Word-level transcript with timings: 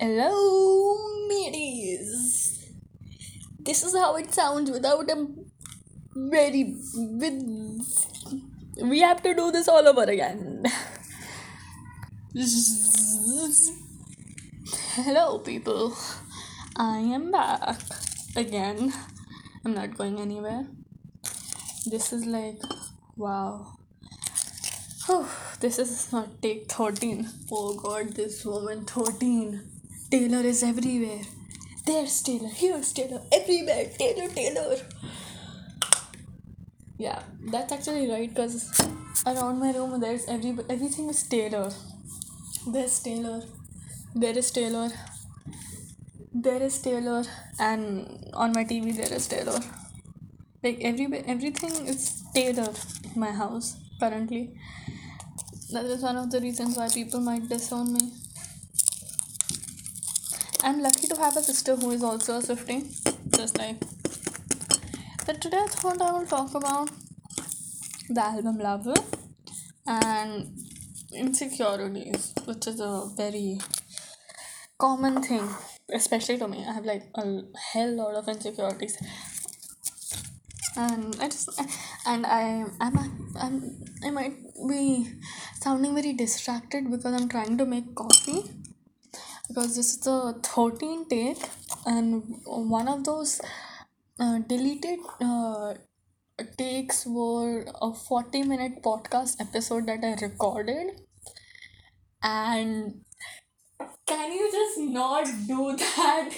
Hello, 0.00 0.96
mateys. 1.26 2.70
This 3.58 3.82
is 3.82 3.96
how 3.96 4.14
it 4.14 4.32
sounds 4.32 4.70
without 4.70 5.10
a 5.10 5.26
very 6.14 6.76
with. 6.94 7.42
We 8.80 9.00
have 9.00 9.24
to 9.24 9.34
do 9.34 9.50
this 9.50 9.66
all 9.66 9.88
over 9.88 10.04
again. 10.04 10.62
Hello, 14.94 15.40
people. 15.40 15.96
I 16.76 16.98
am 16.98 17.32
back 17.32 17.80
again. 18.36 18.92
I'm 19.64 19.74
not 19.74 19.98
going 19.98 20.20
anywhere. 20.20 20.68
This 21.86 22.12
is 22.12 22.24
like, 22.24 22.62
wow. 23.16 23.78
Whew, 25.06 25.26
this 25.58 25.80
is 25.80 26.12
not 26.12 26.40
take 26.40 26.70
13. 26.70 27.28
Oh 27.50 27.74
god, 27.74 28.14
this 28.14 28.44
woman 28.44 28.84
13. 28.84 29.77
Taylor 30.10 30.40
is 30.40 30.62
everywhere. 30.62 31.20
There's 31.84 32.22
Taylor, 32.22 32.48
here's 32.48 32.92
Taylor, 32.94 33.20
everywhere. 33.30 33.90
Taylor, 33.98 34.28
Taylor. 34.28 34.76
Yeah, 36.96 37.22
that's 37.44 37.72
actually 37.72 38.10
right 38.10 38.28
because 38.28 38.70
around 39.26 39.60
my 39.60 39.72
room 39.72 40.00
there's 40.00 40.26
every 40.26 40.56
everything 40.70 41.10
is 41.10 41.22
Taylor. 41.24 41.70
There's 42.66 42.98
Taylor. 43.00 43.42
There 44.14 44.36
is 44.36 44.50
Taylor. 44.50 44.88
There 46.32 46.62
is 46.62 46.80
Taylor, 46.80 47.24
and 47.60 48.30
on 48.32 48.52
my 48.52 48.64
TV 48.64 48.96
there 48.96 49.12
is 49.12 49.28
Taylor. 49.28 49.60
Like 50.62 50.78
every 50.80 51.06
everything 51.26 51.86
is 51.86 52.22
Taylor 52.34 52.72
in 53.04 53.20
my 53.20 53.30
house 53.30 53.76
currently. 54.00 54.58
That 55.72 55.84
is 55.84 56.02
one 56.02 56.16
of 56.16 56.30
the 56.30 56.40
reasons 56.40 56.78
why 56.78 56.88
people 56.88 57.20
might 57.20 57.46
disown 57.46 57.92
me. 57.92 58.10
I'm 60.64 60.82
lucky 60.82 61.06
to 61.06 61.16
have 61.16 61.36
a 61.36 61.42
sister 61.42 61.76
who 61.76 61.92
is 61.92 62.02
also 62.02 62.38
a 62.38 62.42
Swiftie, 62.42 62.82
just 63.36 63.56
like. 63.58 63.76
But 65.24 65.40
today 65.40 65.58
I 65.58 65.66
thought 65.68 66.02
I 66.02 66.10
will 66.12 66.26
talk 66.26 66.54
about 66.54 66.90
the 68.08 68.20
album 68.24 68.58
Love 68.58 68.88
and 69.86 70.48
insecurities, 71.14 72.34
which 72.44 72.66
is 72.66 72.80
a 72.80 73.08
very 73.16 73.60
common 74.78 75.22
thing, 75.22 75.48
especially 75.92 76.38
to 76.38 76.48
me. 76.48 76.64
I 76.68 76.72
have 76.72 76.84
like 76.84 77.04
a 77.14 77.42
hell 77.72 77.94
lot 77.94 78.16
of 78.16 78.28
insecurities, 78.28 78.98
and 80.76 81.16
I 81.20 81.28
just 81.28 81.50
and 82.04 82.26
I 82.26 82.64
I'm 82.80 82.98
I'm 83.38 83.84
I 84.04 84.10
might 84.10 84.36
be 84.68 85.08
sounding 85.60 85.94
very 85.94 86.14
distracted 86.14 86.90
because 86.90 87.14
I'm 87.14 87.28
trying 87.28 87.56
to 87.58 87.64
make 87.64 87.94
coffee 87.94 88.42
because 89.48 89.76
this 89.76 89.94
is 89.94 90.00
the 90.00 90.34
13th 90.42 91.08
take 91.10 91.38
and 91.86 92.22
one 92.44 92.88
of 92.88 93.04
those 93.04 93.40
uh, 94.20 94.38
deleted 94.46 94.98
uh, 95.20 95.74
takes 96.56 97.06
were 97.06 97.64
a 97.82 97.92
40 97.94 98.42
minute 98.44 98.82
podcast 98.82 99.40
episode 99.40 99.86
that 99.86 100.04
I 100.04 100.14
recorded. 100.24 101.00
And 102.22 103.02
can 104.06 104.32
you 104.32 104.50
just 104.50 104.78
not 104.80 105.26
do 105.46 105.76
that? 105.76 106.30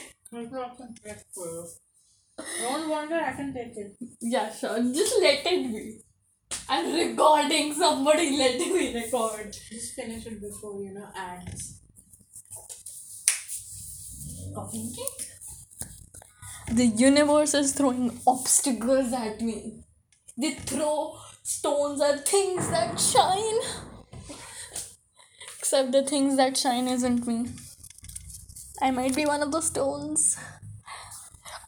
Don't 2.60 2.88
wonder 2.88 3.16
I 3.16 3.32
can 3.32 3.52
take 3.52 3.76
it. 3.76 3.96
yeah 4.20 4.52
sure. 4.52 4.78
Just 4.94 5.14
let 5.20 5.44
it 5.46 5.72
be. 5.72 6.00
I'm 6.68 6.92
recording. 6.94 7.74
Somebody 7.74 8.36
let 8.38 8.58
me 8.58 8.94
record. 8.94 9.52
Just 9.52 9.94
finish 9.94 10.26
it 10.26 10.40
before 10.40 10.80
you 10.82 10.94
know 10.94 11.08
ads. 11.16 11.79
Cake? 14.54 15.30
the 16.72 16.86
universe 16.86 17.54
is 17.54 17.72
throwing 17.72 18.20
obstacles 18.26 19.12
at 19.12 19.40
me. 19.40 19.82
They 20.38 20.52
throw 20.52 21.18
stones 21.42 22.00
at 22.00 22.28
things 22.28 22.68
that 22.70 22.98
shine. 23.00 23.60
Except 25.58 25.92
the 25.92 26.02
things 26.02 26.36
that 26.36 26.56
shine 26.56 26.86
isn't 26.88 27.26
me. 27.26 27.46
I 28.80 28.90
might 28.92 29.14
be 29.14 29.26
one 29.26 29.42
of 29.42 29.52
the 29.52 29.60
stones. 29.60 30.38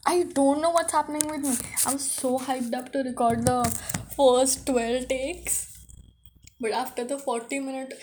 I 0.05 0.23
don't 0.23 0.61
know 0.61 0.71
what's 0.71 0.93
happening 0.93 1.27
with 1.29 1.41
me. 1.41 1.55
I'm 1.85 1.97
so 1.97 2.37
hyped 2.39 2.73
up 2.73 2.91
to 2.93 2.99
record 2.99 3.45
the 3.45 3.63
first 4.15 4.65
12 4.65 5.07
takes. 5.07 5.77
But 6.59 6.71
after 6.71 7.03
the 7.03 7.19
40 7.19 7.59
minute 7.59 7.93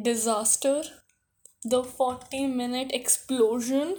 disaster, 0.00 0.82
the 1.64 1.82
40 1.82 2.46
minute 2.46 2.90
explosion, 2.92 3.96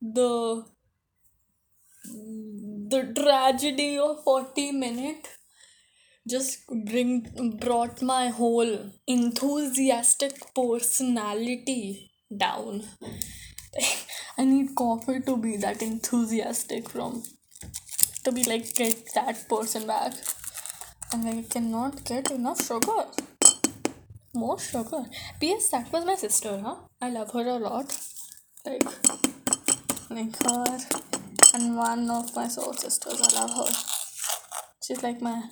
the 0.00 0.64
the 2.90 3.12
tragedy 3.14 3.98
of 3.98 4.22
40 4.24 4.72
minute 4.72 5.28
just 6.28 6.66
bring 6.90 7.56
brought 7.60 8.02
my 8.02 8.28
whole 8.28 8.90
enthusiastic 9.06 10.54
personality 10.54 12.10
down. 12.36 12.82
I 14.38 14.44
need 14.44 14.74
coffee 14.76 15.20
to 15.20 15.36
be 15.36 15.56
that 15.56 15.82
enthusiastic 15.82 16.90
from 16.90 17.22
to 18.24 18.32
be 18.32 18.44
like 18.44 18.74
get 18.74 19.14
that 19.14 19.48
person 19.48 19.86
back. 19.86 20.12
And 21.12 21.26
i 21.26 21.42
cannot 21.48 22.04
get 22.04 22.30
enough 22.30 22.62
sugar. 22.66 23.04
More 24.34 24.58
sugar. 24.58 25.04
Ps 25.40 25.70
that 25.70 25.90
was 25.90 26.04
my 26.04 26.14
sister 26.14 26.60
huh? 26.62 26.76
I 27.00 27.10
love 27.10 27.32
her 27.32 27.46
a 27.46 27.56
lot. 27.56 27.96
Like 28.66 28.84
her 30.10 30.78
and 31.54 31.76
one 31.76 32.08
of 32.10 32.34
my 32.34 32.48
soul 32.48 32.72
sisters. 32.72 33.20
I 33.20 33.40
love 33.40 33.50
her. 33.50 33.72
She's 34.82 35.02
like 35.02 35.20
my 35.20 35.42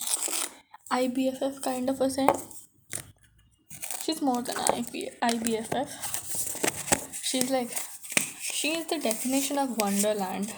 IBFF 0.91 1.63
kind 1.63 1.91
of 1.91 2.01
a. 2.01 2.09
She's 4.03 4.23
more 4.23 4.41
than 4.41 4.57
IB- 4.57 5.11
IBFF. 5.23 5.91
She's 7.23 7.51
like, 7.51 7.71
she 8.41 8.69
is 8.79 8.87
the 8.87 8.99
definition 8.99 9.59
of 9.59 9.77
Wonderland. 9.77 10.55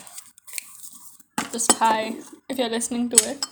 Just 1.51 1.73
hi, 1.73 2.15
if 2.49 2.59
you're 2.59 2.69
listening 2.69 3.09
to 3.11 3.17
it. 3.29 3.45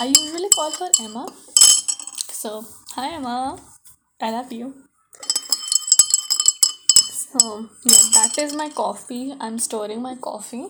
I 0.00 0.06
usually 0.06 0.48
call 0.54 0.70
her 0.70 0.90
Emma. 1.00 1.26
So, 2.30 2.64
hi 2.92 3.14
Emma. 3.14 3.58
I 4.22 4.30
love 4.30 4.52
you. 4.52 4.74
So, 7.38 7.68
yeah, 7.84 8.10
that 8.14 8.38
is 8.38 8.54
my 8.54 8.70
coffee. 8.70 9.34
I'm 9.38 9.58
storing 9.58 10.00
my 10.00 10.14
coffee. 10.14 10.68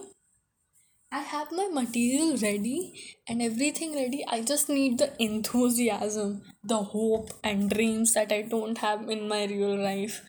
I 1.12 1.20
have 1.20 1.52
my 1.52 1.68
material 1.70 2.36
ready 2.38 2.92
and 3.28 3.40
everything 3.40 3.94
ready. 3.94 4.24
I 4.26 4.42
just 4.42 4.68
need 4.68 4.98
the 4.98 5.12
enthusiasm, 5.22 6.42
the 6.64 6.78
hope, 6.78 7.30
and 7.44 7.70
dreams 7.70 8.14
that 8.14 8.32
I 8.32 8.42
don't 8.42 8.78
have 8.78 9.08
in 9.08 9.28
my 9.28 9.44
real 9.44 9.76
life, 9.76 10.22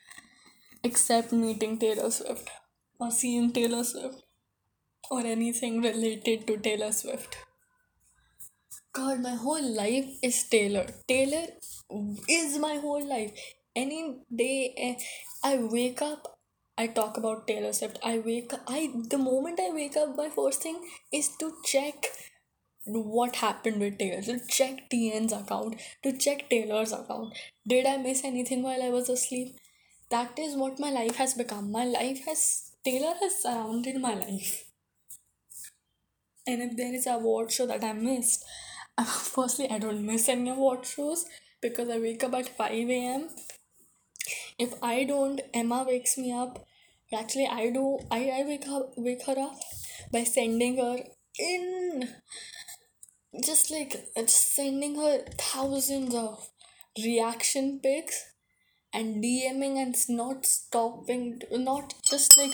except 0.84 1.32
meeting 1.32 1.80
Taylor 1.80 2.12
Swift 2.12 2.50
or 3.00 3.10
seeing 3.10 3.52
Taylor 3.52 3.84
Swift 3.84 4.22
or 5.10 5.22
anything 5.22 5.82
related 5.82 6.46
to 6.46 6.58
Taylor 6.58 6.92
Swift. 6.92 7.38
God, 8.94 9.22
my 9.22 9.36
whole 9.36 9.76
life 9.76 10.10
is 10.22 10.44
Taylor. 10.44 10.86
Taylor 11.08 11.48
is 12.30 12.60
my 12.60 12.76
whole 12.76 13.08
life. 13.08 13.32
Any 13.80 14.16
day 14.36 14.74
eh, 14.76 14.96
I 15.44 15.58
wake 15.58 16.02
up, 16.02 16.40
I 16.80 16.88
talk 16.88 17.18
about 17.18 17.48
Taylor 17.48 17.74
Swift. 17.74 18.00
I 18.04 18.18
wake 18.18 18.52
up, 18.54 18.62
I 18.68 18.92
the 19.10 19.20
moment 19.20 19.60
I 19.60 19.70
wake 19.72 19.96
up, 19.96 20.16
my 20.18 20.30
first 20.30 20.64
thing 20.64 20.80
is 21.14 21.30
to 21.40 21.52
check 21.64 22.08
what 22.86 23.36
happened 23.36 23.80
with 23.80 24.00
Taylor. 24.00 24.24
To 24.24 24.40
check 24.50 24.90
TN's 24.90 25.32
account, 25.32 25.76
to 26.02 26.18
check 26.18 26.50
Taylor's 26.50 26.92
account. 26.92 27.38
Did 27.68 27.86
I 27.86 27.98
miss 27.98 28.24
anything 28.24 28.64
while 28.64 28.82
I 28.82 28.90
was 28.90 29.10
asleep? 29.10 29.56
That 30.10 30.40
is 30.40 30.56
what 30.56 30.80
my 30.80 30.90
life 30.90 31.18
has 31.18 31.36
become. 31.36 31.72
My 31.72 31.86
life 31.86 32.26
has 32.26 32.72
Taylor 32.84 33.14
has 33.22 33.42
surrounded 33.44 34.02
my 34.02 34.16
life. 34.16 34.72
And 36.48 36.64
if 36.64 36.78
there 36.78 36.94
is 36.94 37.06
a 37.06 37.12
award 37.12 37.52
show 37.52 37.68
that 37.68 37.84
I 37.84 37.94
missed, 37.94 38.44
firstly, 39.06 39.70
I 39.70 39.78
don't 39.78 40.04
miss 40.06 40.30
any 40.30 40.50
award 40.50 40.86
shows 40.86 41.26
because 41.62 41.90
I 41.90 42.00
wake 42.00 42.24
up 42.24 42.34
at 42.34 42.50
5 42.50 42.72
a.m. 42.72 43.30
If 44.60 44.74
I 44.82 45.04
don't, 45.04 45.40
Emma 45.54 45.86
wakes 45.88 46.18
me 46.18 46.32
up. 46.32 46.66
Actually, 47.14 47.48
I 47.48 47.70
do. 47.70 48.00
I, 48.10 48.30
I 48.40 48.44
wake 48.44 48.68
up, 48.68 48.94
wake 48.98 49.26
her 49.28 49.38
up 49.38 49.60
by 50.12 50.24
sending 50.24 50.78
her 50.78 50.98
in, 51.38 52.10
just 53.44 53.70
like 53.70 53.96
uh, 54.16 54.22
just 54.22 54.56
sending 54.56 54.96
her 54.96 55.20
thousands 55.38 56.16
of 56.16 56.50
reaction 56.98 57.80
pics 57.82 58.34
and 58.92 59.24
DMing 59.24 59.78
and 59.78 59.96
not 60.10 60.46
stopping, 60.46 61.40
not 61.52 61.94
just 62.10 62.36
like 62.38 62.52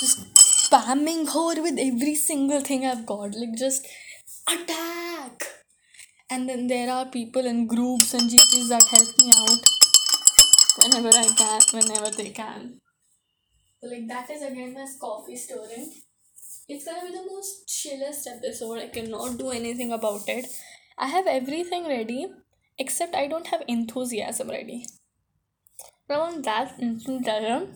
just 0.00 0.34
spamming 0.34 1.32
her 1.32 1.62
with 1.62 1.78
every 1.78 2.16
single 2.16 2.60
thing 2.60 2.84
I've 2.84 3.06
got. 3.06 3.34
Like 3.36 3.56
just 3.56 3.86
attack. 4.48 5.44
And 6.28 6.48
then 6.48 6.66
there 6.66 6.90
are 6.90 7.06
people 7.06 7.46
in 7.46 7.68
groups 7.68 8.12
and 8.12 8.28
GPs 8.28 8.68
that 8.70 8.82
help 8.82 9.08
me 9.18 9.32
out 9.36 9.83
whenever 10.76 11.08
I 11.08 11.26
can, 11.36 11.60
whenever 11.72 12.10
they 12.10 12.30
can. 12.30 12.80
Like 13.82 14.08
that 14.08 14.30
is 14.30 14.42
again 14.42 14.74
my 14.74 14.86
coffee 15.00 15.36
story. 15.36 15.88
It's 16.68 16.84
gonna 16.84 17.06
be 17.06 17.12
the 17.12 17.26
most 17.30 17.68
chillest 17.68 18.26
episode. 18.26 18.78
I 18.78 18.88
cannot 18.88 19.38
do 19.38 19.50
anything 19.50 19.92
about 19.92 20.28
it. 20.28 20.46
I 20.96 21.08
have 21.08 21.26
everything 21.26 21.86
ready, 21.86 22.26
except 22.78 23.14
I 23.14 23.26
don't 23.26 23.48
have 23.48 23.62
enthusiasm 23.68 24.48
ready. 24.48 24.86
On 26.08 26.40
that 26.42 26.78
enthusiasm, 26.78 27.74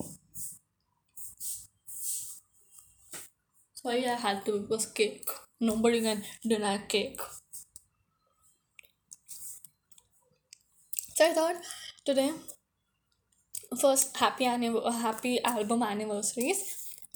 sorry 3.75 4.07
I 4.07 4.15
had 4.15 4.45
to. 4.47 4.67
Was 4.71 4.87
cake. 4.87 5.29
Nobody 5.61 6.01
can 6.01 6.23
deny 6.47 6.79
cake. 6.79 7.21
So 11.15 11.27
I 11.27 11.35
thought 11.35 11.57
today 12.05 12.33
first 13.81 14.17
happy 14.17 14.45
anniv- 14.45 14.93
happy 15.01 15.43
album 15.45 15.83
anniversaries. 15.83 16.61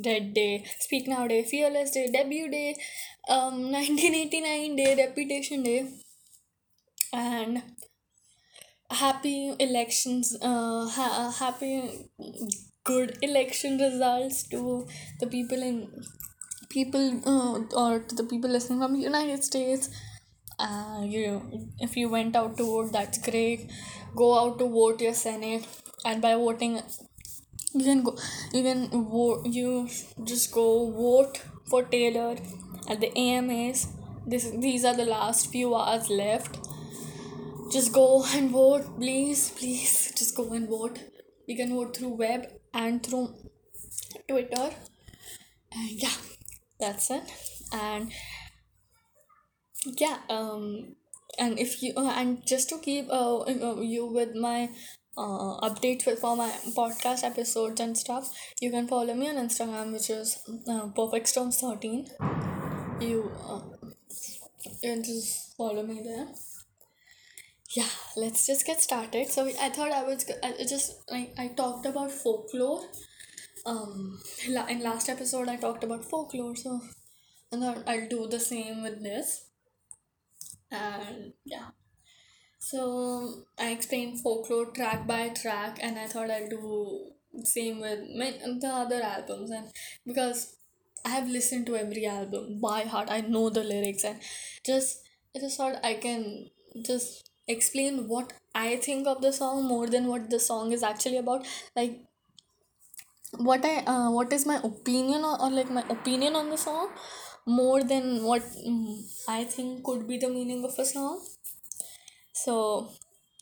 Dead 0.01 0.33
day 0.35 0.65
speak 0.81 1.07
now 1.07 1.27
day 1.29 1.43
fearless 1.45 1.91
day 1.93 2.09
debut 2.13 2.49
day 2.51 2.75
um 3.29 3.71
1989 3.77 4.77
day 4.77 4.95
reputation 4.97 5.63
day. 5.63 5.89
And 7.13 7.63
happy 8.91 9.55
elections 9.59 10.37
uh, 10.43 10.87
ha- 10.89 11.35
happy 11.39 12.09
good 12.85 13.17
election 13.23 13.79
results 13.79 14.43
to 14.49 14.87
the 15.21 15.27
people 15.27 15.63
in 15.63 15.89
people 16.71 17.07
uh, 17.27 17.61
or 17.83 18.01
to 18.01 18.15
the 18.15 18.25
people 18.25 18.51
listening 18.51 18.81
from 18.81 18.95
the 18.95 19.01
united 19.01 19.43
states. 19.45 19.89
Uh, 20.59 21.03
you 21.05 21.71
if 21.81 21.97
you 21.97 22.09
went 22.09 22.37
out 22.37 22.57
to 22.57 22.65
vote 22.65 22.93
that's 22.93 23.19
great. 23.31 23.71
Go 24.17 24.39
out 24.39 24.59
to 24.59 24.69
vote 24.69 25.01
your 25.01 25.15
senate 25.15 25.67
and 26.05 26.21
by 26.21 26.35
voting 26.35 26.81
you 27.75 27.85
can 27.85 28.03
go 28.03 28.17
you 28.53 28.63
can 28.63 28.89
vote 28.91 29.47
you 29.47 29.89
just 30.25 30.53
go 30.53 30.91
vote 30.91 31.43
for 31.71 31.83
taylor 31.83 32.37
at 32.89 33.01
the 33.01 33.11
amas 33.17 33.89
this 34.27 34.51
these 34.51 34.85
are 34.85 34.95
the 34.95 35.05
last 35.05 35.51
few 35.51 35.75
hours 35.75 36.09
left. 36.09 36.59
Just 37.73 37.93
go 37.93 38.25
and 38.35 38.51
vote 38.51 38.97
please 38.99 39.51
please. 39.51 40.13
Just 40.17 40.37
go 40.37 40.53
and 40.53 40.69
vote. 40.69 40.99
You 41.47 41.57
can 41.57 41.75
vote 41.75 41.97
through 41.97 42.15
web 42.17 42.47
and 42.73 43.03
through 43.05 43.35
twitter. 44.29 44.71
And 45.73 45.91
yeah 45.91 46.19
that's 46.79 47.11
it. 47.11 47.25
And 47.73 48.13
yeah 49.85 50.19
um 50.31 50.95
and 51.39 51.59
if 51.59 51.83
you 51.83 51.95
uh, 51.97 52.13
and 52.15 52.47
just 52.47 52.69
to 52.69 52.79
keep 52.79 53.09
uh, 53.11 53.39
uh, 53.41 53.81
you 53.81 54.07
with 54.07 54.37
my 54.37 54.71
uh, 55.17 55.61
updates 55.69 56.07
with 56.07 56.19
for 56.19 56.37
my 56.37 56.51
podcast 56.77 57.23
episodes 57.25 57.81
and 57.81 57.97
stuff 57.97 58.33
you 58.61 58.71
can 58.71 58.89
follow 58.89 59.15
me 59.15 59.29
on 59.29 59.37
instagram 59.37 59.93
which 59.93 60.09
is 60.11 60.39
uh, 60.69 60.87
perfect 60.89 61.29
storms 61.29 61.61
13 61.61 62.07
you 63.01 63.31
uh, 63.49 63.61
you 64.65 64.77
can 64.81 65.03
just 65.03 65.57
follow 65.57 65.83
me 65.83 66.01
there. 66.05 66.27
Yeah 67.77 67.89
let's 68.17 68.47
just 68.47 68.67
get 68.67 68.81
started. 68.81 69.29
So 69.29 69.47
i 69.61 69.69
thought 69.69 69.93
i 69.93 70.03
was 70.03 70.31
I 70.43 70.65
just 70.69 71.11
like 71.11 71.35
i 71.39 71.49
talked 71.49 71.87
about 71.87 72.11
folklore. 72.11 72.83
Um 73.67 74.19
in 74.47 74.83
last 74.83 75.09
episode 75.09 75.49
i 75.49 75.57
talked 75.57 75.85
about 75.85 76.05
folklore 76.05 76.57
so 76.57 76.81
thought 77.51 77.83
i'll 77.87 78.09
do 78.09 78.27
the 78.29 78.41
same 78.41 78.83
with 78.83 79.03
this. 79.03 79.47
And 80.71 81.33
yeah 81.45 81.71
so 82.69 83.45
I 83.59 83.71
explained 83.71 84.21
folklore 84.21 84.67
track 84.67 85.07
by 85.07 85.29
track, 85.31 85.79
and 85.83 85.99
I 85.99 86.07
thought 86.07 86.31
I'll 86.31 86.49
do 86.49 87.13
same 87.45 87.81
with 87.81 88.01
my, 88.17 88.31
the 88.61 88.69
other 88.69 89.03
albums, 89.03 89.51
and 89.51 89.71
because 90.07 90.57
I 91.05 91.11
have 91.11 91.29
listened 91.29 91.67
to 91.67 91.77
every 91.77 92.07
album 92.07 92.61
by 92.61 92.83
heart, 92.83 93.09
I 93.11 93.21
know 93.23 93.51
the 93.51 93.65
lyrics, 93.65 94.05
and 94.05 94.21
just 94.65 95.01
I 95.35 95.41
just 95.41 95.57
thought 95.57 95.77
I 95.83 95.95
can 95.95 96.51
just 96.87 97.31
explain 97.49 98.07
what 98.07 98.33
I 98.55 98.77
think 98.77 99.07
of 99.09 99.21
the 99.23 99.33
song 99.33 99.65
more 99.67 99.89
than 99.89 100.07
what 100.07 100.31
the 100.31 100.39
song 100.39 100.73
is 100.73 100.83
actually 100.83 101.17
about. 101.17 101.45
Like 101.75 102.01
what 103.39 103.65
I 103.65 103.79
uh, 103.93 104.11
what 104.11 104.33
is 104.33 104.47
my 104.47 104.61
opinion 104.63 105.25
or, 105.25 105.41
or 105.43 105.51
like 105.51 105.71
my 105.71 105.85
opinion 105.89 106.37
on 106.37 106.51
the 106.51 106.59
song 106.59 106.91
more 107.47 107.83
than 107.83 108.23
what 108.23 108.43
mm, 108.43 109.03
I 109.29 109.45
think 109.45 109.83
could 109.85 110.07
be 110.07 110.19
the 110.19 110.29
meaning 110.29 110.65
of 110.65 110.79
a 110.79 110.85
song. 110.85 111.21
So, 112.33 112.91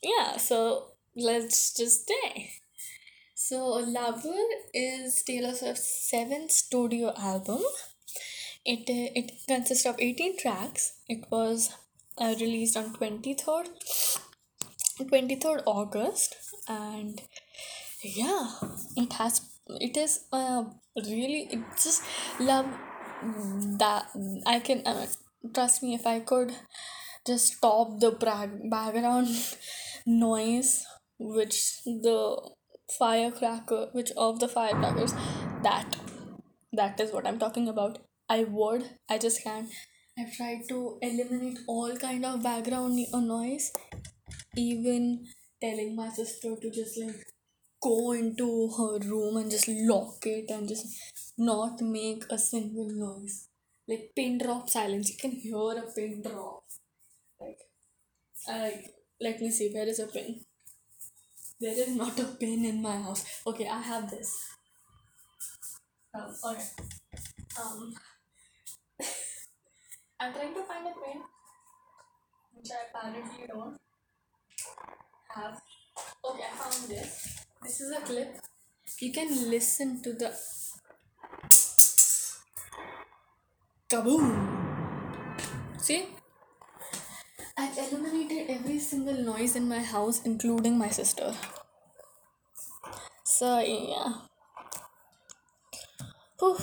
yeah, 0.03 0.37
so 0.37 0.91
let's 1.15 1.73
just 1.73 2.07
say. 2.07 2.51
So, 3.33 3.65
Lover 3.65 4.43
is 4.73 5.23
Taylor 5.23 5.53
Swift's 5.53 6.09
seventh 6.09 6.51
studio 6.51 7.13
album. 7.17 7.61
It, 8.63 8.81
uh, 8.81 9.11
it 9.15 9.31
consists 9.47 9.85
of 9.85 9.95
18 9.97 10.37
tracks. 10.37 10.99
It 11.07 11.25
was 11.31 11.73
uh, 12.17 12.35
released 12.39 12.77
on 12.77 12.93
23rd, 12.93 13.69
23rd 14.99 15.63
August. 15.65 16.35
And 16.67 17.21
yeah, 18.03 18.51
it 18.95 19.13
has, 19.13 19.41
it 19.67 19.97
is 19.97 20.25
uh, 20.31 20.65
really, 20.95 21.47
it 21.51 21.59
just 21.81 22.03
love 22.39 22.67
that. 23.79 24.09
I 24.45 24.59
can, 24.59 24.85
uh, 24.85 25.07
trust 25.53 25.81
me, 25.81 25.95
if 25.95 26.05
I 26.05 26.19
could 26.19 26.53
just 27.25 27.53
stop 27.57 27.99
the 27.99 28.11
background 28.69 29.27
noise 30.05 30.85
which 31.19 31.81
the 31.85 32.19
firecracker 32.97 33.89
which 33.93 34.11
of 34.17 34.39
the 34.39 34.47
firecrackers 34.47 35.13
that 35.63 35.95
that 36.73 36.99
is 36.99 37.11
what 37.11 37.27
i'm 37.27 37.39
talking 37.39 37.67
about. 37.67 37.99
I 38.29 38.45
would 38.45 38.83
i 39.09 39.17
just 39.17 39.43
can't. 39.43 39.69
I've 40.17 40.33
tried 40.33 40.61
to 40.69 40.97
eliminate 41.01 41.59
all 41.67 41.95
kind 41.97 42.25
of 42.25 42.43
background 42.43 42.97
noise 43.13 43.71
even 44.55 45.25
telling 45.61 45.95
my 45.95 46.09
sister 46.09 46.55
to 46.61 46.71
just 46.71 46.97
like 46.97 47.25
go 47.81 48.11
into 48.11 48.69
her 48.77 48.99
room 48.99 49.37
and 49.37 49.51
just 49.51 49.67
lock 49.67 50.25
it 50.25 50.49
and 50.49 50.67
just 50.67 50.85
not 51.37 51.81
make 51.81 52.23
a 52.29 52.37
single 52.37 52.89
noise. 52.89 53.47
Like 53.87 54.11
pin 54.15 54.37
drop 54.37 54.69
silence. 54.69 55.09
You 55.09 55.17
can 55.17 55.31
hear 55.31 55.83
a 55.83 55.91
pin 55.93 56.21
drop 56.21 56.63
Like 58.47 58.93
let 59.19 59.39
me 59.41 59.51
see 59.51 59.71
where 59.73 59.87
is 59.87 59.99
a 59.99 60.07
pin 60.07 60.41
there 61.61 61.77
is 61.77 61.95
not 61.95 62.19
a 62.19 62.23
pin 62.41 62.65
in 62.65 62.81
my 62.81 62.97
house. 62.97 63.23
Okay 63.45 63.67
i 63.67 63.79
have 63.79 64.09
this. 64.09 64.31
Um, 66.13 66.33
okay. 66.49 66.63
Um 67.61 67.93
i'm 70.19 70.33
trying 70.33 70.55
to 70.55 70.63
find 70.63 70.87
a 70.87 70.93
pin 71.01 71.21
which 72.55 72.71
i 72.73 72.81
apparently 72.89 73.45
don't 73.47 73.77
have. 75.35 75.61
Okay 76.25 76.45
i 76.51 76.57
found 76.57 76.89
this. 76.89 77.45
This 77.61 77.79
is 77.81 77.91
a 77.95 78.01
clip. 78.01 78.41
You 78.99 79.13
can 79.13 79.29
listen 79.51 80.01
to 80.01 80.13
the 80.13 80.33
kaboom. 83.87 84.25
See 85.77 86.07
I've 87.61 87.77
eliminated 87.77 88.49
every 88.49 88.79
single 88.79 89.13
noise 89.13 89.55
in 89.55 89.69
my 89.69 89.81
house, 89.83 90.23
including 90.25 90.79
my 90.79 90.89
sister. 90.89 91.35
So, 93.23 93.59
yeah. 93.59 94.13
Whew. 96.39 96.57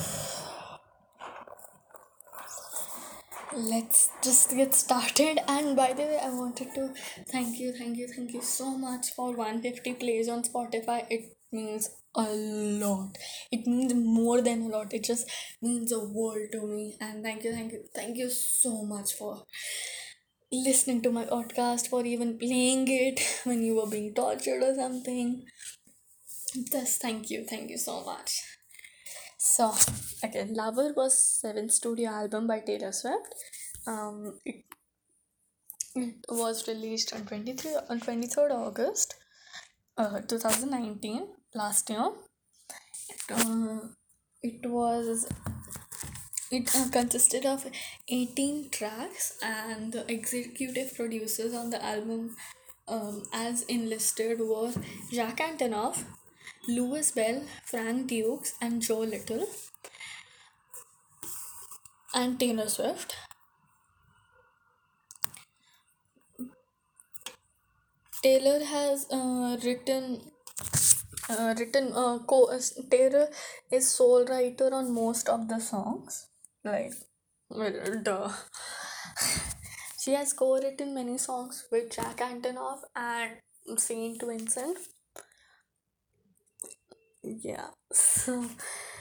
Let's 3.56 4.08
just 4.24 4.56
get 4.56 4.74
started. 4.74 5.38
And 5.46 5.76
by 5.76 5.92
the 5.92 6.02
way, 6.02 6.18
I 6.20 6.30
wanted 6.30 6.74
to 6.74 6.92
thank 7.28 7.60
you, 7.60 7.72
thank 7.72 7.96
you, 7.96 8.08
thank 8.08 8.32
you 8.32 8.42
so 8.42 8.76
much 8.76 9.10
for 9.14 9.36
150 9.36 9.94
plays 9.94 10.28
on 10.28 10.42
Spotify. 10.42 11.06
It 11.08 11.36
means 11.52 11.90
a 12.16 12.24
lot. 12.24 13.16
It 13.52 13.68
means 13.68 13.94
more 13.94 14.42
than 14.42 14.62
a 14.62 14.68
lot. 14.76 14.92
It 14.92 15.04
just 15.04 15.30
means 15.62 15.92
a 15.92 16.00
world 16.00 16.50
to 16.50 16.66
me. 16.66 16.96
And 17.00 17.22
thank 17.22 17.44
you, 17.44 17.52
thank 17.52 17.70
you, 17.70 17.84
thank 17.94 18.16
you 18.16 18.30
so 18.30 18.82
much 18.82 19.12
for 19.12 19.44
listening 20.52 21.02
to 21.02 21.10
my 21.10 21.24
podcast 21.24 21.92
or 21.92 22.04
even 22.04 22.38
playing 22.38 22.86
it 22.88 23.20
when 23.44 23.62
you 23.62 23.76
were 23.76 23.86
being 23.88 24.14
tortured 24.14 24.62
or 24.62 24.74
something. 24.74 25.44
Just 26.72 27.00
thank 27.02 27.30
you, 27.30 27.44
thank 27.44 27.70
you 27.70 27.78
so 27.78 28.04
much. 28.04 28.42
So, 29.38 29.72
again, 30.22 30.54
Lover 30.54 30.92
was 30.96 31.16
seventh 31.40 31.72
studio 31.72 32.10
album 32.10 32.46
by 32.46 32.60
Taylor 32.60 32.92
Swift. 32.92 33.34
Um, 33.86 34.38
it, 34.44 34.64
it 35.94 36.14
was 36.28 36.66
released 36.68 37.12
on 37.14 37.26
23 37.26 37.72
on 37.90 38.00
23rd 38.00 38.50
August 38.52 39.14
uh, 39.98 40.20
2019 40.20 41.28
last 41.54 41.90
year. 41.90 42.10
It, 43.08 43.32
uh, 43.32 43.80
it 44.42 44.70
was 44.70 45.26
it 46.50 46.74
uh, 46.74 46.88
consisted 46.90 47.46
of 47.46 47.66
18 48.08 48.70
tracks, 48.70 49.38
and 49.42 49.92
the 49.92 50.10
executive 50.12 50.94
producers 50.96 51.54
on 51.54 51.70
the 51.70 51.84
album, 51.84 52.36
um, 52.88 53.22
as 53.32 53.62
enlisted, 53.62 54.40
were 54.40 54.72
Jack 55.12 55.38
Antonoff, 55.38 56.04
Louis 56.68 57.10
Bell, 57.12 57.42
Frank 57.64 58.08
Dukes, 58.08 58.54
and 58.60 58.82
Joe 58.82 59.00
Little, 59.00 59.46
and 62.14 62.38
Taylor 62.38 62.68
Swift. 62.68 63.16
Taylor 68.22 68.62
has 68.64 69.06
uh, 69.10 69.58
written 69.64 70.30
uh, 71.28 71.54
written 71.58 71.92
uh, 71.92 72.18
co- 72.20 72.46
uh, 72.50 72.60
Taylor 72.90 73.28
is 73.70 73.90
sole 73.90 74.24
writer 74.24 74.72
on 74.72 74.92
most 74.94 75.28
of 75.28 75.48
the 75.48 75.58
songs. 75.60 76.27
Like, 76.72 76.92
well, 77.48 78.02
duh. 78.02 78.30
she 80.00 80.12
has 80.12 80.32
co-written 80.34 80.94
many 80.94 81.16
songs 81.16 81.66
with 81.72 81.90
Jack 81.90 82.18
Antonoff 82.18 82.80
and 82.94 83.38
Saint 83.78 84.22
Vincent. 84.22 84.76
Yeah, 87.22 87.68
so 87.92 88.44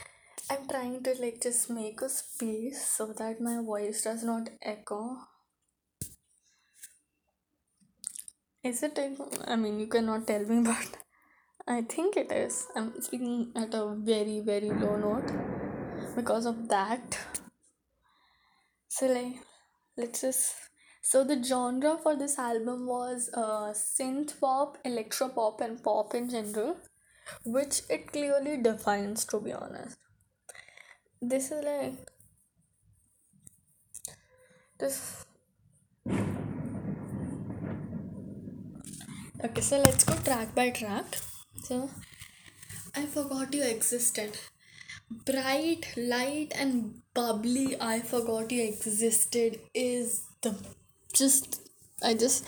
I'm 0.50 0.66
trying 0.68 1.02
to 1.02 1.14
like 1.20 1.42
just 1.42 1.68
make 1.68 2.00
a 2.00 2.08
space 2.08 2.88
so 2.88 3.12
that 3.18 3.40
my 3.40 3.60
voice 3.62 4.02
does 4.02 4.24
not 4.24 4.48
echo. 4.62 5.18
Is 8.64 8.82
it? 8.82 8.98
I 9.46 9.56
mean, 9.56 9.78
you 9.80 9.86
cannot 9.88 10.26
tell 10.26 10.44
me, 10.44 10.62
but 10.70 10.96
I 11.66 11.82
think 11.82 12.16
it 12.16 12.32
is. 12.32 12.66
I'm 12.74 13.00
speaking 13.02 13.52
at 13.54 13.74
a 13.74 13.94
very, 13.94 14.40
very 14.40 14.70
low 14.70 14.96
note 14.96 15.30
because 16.16 16.46
of 16.46 16.68
that. 16.68 17.18
So, 18.88 19.06
like, 19.06 19.36
let's 19.96 20.20
just. 20.22 20.54
So, 21.02 21.24
the 21.24 21.42
genre 21.42 21.98
for 22.02 22.16
this 22.16 22.38
album 22.38 22.86
was 22.86 23.30
uh, 23.32 23.72
synth 23.72 24.38
pop, 24.40 24.76
electro 24.84 25.28
pop, 25.28 25.60
and 25.60 25.82
pop 25.82 26.14
in 26.14 26.28
general, 26.28 26.76
which 27.44 27.82
it 27.88 28.12
clearly 28.12 28.56
defines, 28.62 29.24
to 29.26 29.40
be 29.40 29.52
honest. 29.52 29.96
This 31.20 31.50
is 31.50 31.64
like. 31.64 31.94
This. 34.78 35.24
Okay, 39.44 39.60
so 39.60 39.78
let's 39.78 40.04
go 40.04 40.14
track 40.16 40.54
by 40.54 40.70
track. 40.70 41.16
So, 41.62 41.90
I 42.94 43.06
forgot 43.06 43.54
you 43.54 43.62
existed. 43.62 44.36
Bright, 45.10 45.86
light, 45.96 46.52
and 46.54 47.00
bubbly, 47.14 47.76
I 47.80 48.00
forgot 48.00 48.52
you 48.52 48.62
existed 48.64 49.58
is 49.74 50.22
the 50.42 50.54
just. 51.14 51.62
I 52.02 52.14
just 52.14 52.46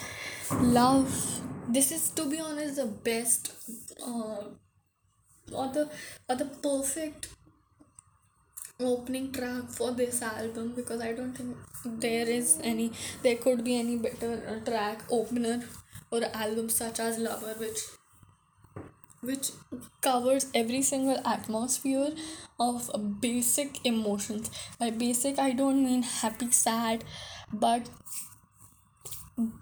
love. 0.52 1.40
This 1.69 1.90
is, 1.93 2.11
to 2.11 2.29
be 2.29 2.38
honest, 2.38 2.76
the 2.76 2.87
best 2.87 3.52
uh, 4.07 4.43
or 5.52 5.69
the 5.73 5.88
or 6.29 6.37
the 6.37 6.45
perfect 6.45 7.29
opening 8.81 9.31
track 9.33 9.69
for 9.69 9.93
this 9.93 10.23
album 10.23 10.73
because 10.75 11.00
I 11.00 11.12
don't 11.12 11.35
think 11.35 11.57
there 11.85 12.29
is 12.29 12.59
any 12.62 12.93
there 13.23 13.37
could 13.37 13.64
be 13.64 13.79
any 13.79 13.97
better 13.97 14.43
uh, 14.49 14.64
track 14.64 15.02
opener 15.11 15.62
or 16.11 16.25
album 16.35 16.69
such 16.69 17.00
as 17.00 17.19
Lover 17.19 17.55
which 17.59 17.79
which 19.22 19.50
covers 20.00 20.46
every 20.54 20.82
single 20.82 21.20
atmosphere 21.26 22.10
of 22.58 22.90
basic 23.20 23.84
emotions. 23.84 24.50
By 24.78 24.90
basic, 24.90 25.38
I 25.38 25.52
don't 25.52 25.84
mean 25.84 26.02
happy, 26.02 26.50
sad, 26.50 27.04
but 27.52 27.88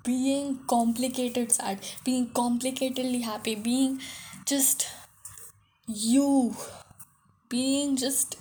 being 0.04 0.58
complicated 0.66 1.52
sad, 1.52 1.80
being 2.04 2.28
complicatedly 2.28 3.22
happy, 3.22 3.54
being 3.54 4.00
just 4.46 4.88
you, 5.86 6.54
being 7.48 7.96
just 7.96 8.36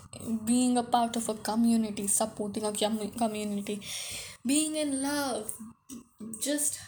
being 0.45 0.77
a 0.77 0.83
part 0.83 1.15
of 1.15 1.29
a 1.29 1.33
community, 1.35 2.07
supporting 2.07 2.65
a 2.65 2.71
com- 2.71 3.11
community, 3.11 3.81
being 4.45 4.75
in 4.75 5.01
love, 5.01 5.51
just 6.41 6.79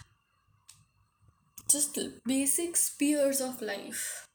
just 1.69 1.97
basic 2.25 2.75
spheres 2.75 3.41
of 3.41 3.61
life. 3.61 4.27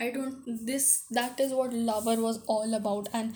I 0.00 0.10
don't 0.10 0.66
this 0.66 1.04
that 1.10 1.40
is 1.40 1.52
what 1.52 1.72
lover 1.72 2.20
was 2.20 2.42
all 2.46 2.74
about 2.74 3.08
and 3.12 3.34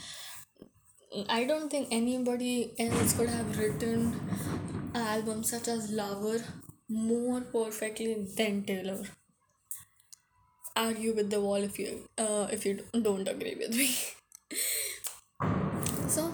I 1.29 1.45
don't 1.45 1.71
think 1.71 1.89
anybody 1.91 2.73
else 2.79 3.15
could 3.15 3.29
have 3.29 3.59
written 3.59 4.21
an 4.95 5.03
album 5.03 5.43
such 5.43 5.67
as 5.67 5.91
Lover 5.91 6.45
more 6.89 7.41
perfectly 7.41 8.15
than 8.37 8.63
Taylor. 8.65 9.03
Argue 10.77 11.13
with 11.15 11.31
the 11.31 11.41
wall 11.41 11.57
if 11.57 11.79
you 11.81 12.09
uh, 12.17 12.47
if 12.53 12.65
you 12.65 12.85
don't 12.93 13.27
agree 13.27 13.57
with 13.59 13.75
me. 13.75 13.91
so 16.09 16.33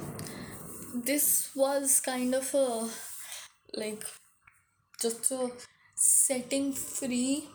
this 0.94 1.50
was 1.56 2.00
kind 2.00 2.34
of 2.34 2.52
a 2.54 2.88
like 3.74 4.04
just 5.00 5.30
a 5.30 5.50
setting 5.96 6.72
free 6.72 7.48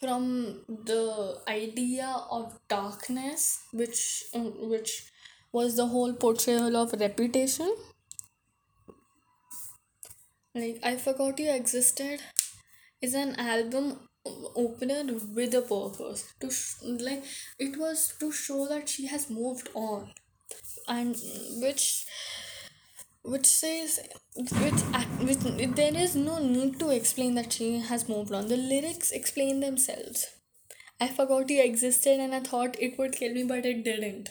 from 0.00 0.64
the 0.68 1.40
idea 1.48 2.06
of 2.30 2.58
darkness 2.68 3.60
which 3.72 4.24
um, 4.34 4.52
which 4.68 5.04
was 5.52 5.76
the 5.76 5.86
whole 5.86 6.12
portrayal 6.12 6.76
of 6.76 6.92
reputation. 7.00 7.74
Like 10.54 10.78
i 10.82 10.96
forgot 10.96 11.38
you 11.38 11.50
existed 11.50 12.20
is 13.02 13.14
an 13.14 13.34
album 13.36 14.08
opener 14.56 15.04
with 15.38 15.54
a 15.54 15.62
purpose. 15.62 16.24
To 16.40 16.50
sh- 16.50 16.76
like 16.82 17.24
it 17.58 17.76
was 17.78 18.14
to 18.20 18.32
show 18.32 18.66
that 18.68 18.88
she 18.88 19.06
has 19.06 19.30
moved 19.30 19.68
on. 19.74 20.12
And 20.88 21.16
which 21.62 22.06
which 23.24 23.46
says 23.46 24.00
which, 24.36 24.80
which 25.20 25.74
there 25.76 25.96
is 25.96 26.16
no 26.16 26.38
need 26.38 26.78
to 26.80 26.90
explain 26.90 27.34
that 27.36 27.52
she 27.52 27.78
has 27.78 28.08
moved 28.08 28.32
on. 28.32 28.48
The 28.48 28.56
lyrics 28.56 29.10
explain 29.10 29.60
themselves. 29.60 30.26
I 31.00 31.08
forgot 31.08 31.50
you 31.50 31.62
existed 31.62 32.20
and 32.20 32.34
i 32.34 32.40
thought 32.40 32.76
it 32.78 32.98
would 32.98 33.12
kill 33.12 33.34
me 33.34 33.44
but 33.44 33.66
it 33.66 33.84
didn't. 33.84 34.30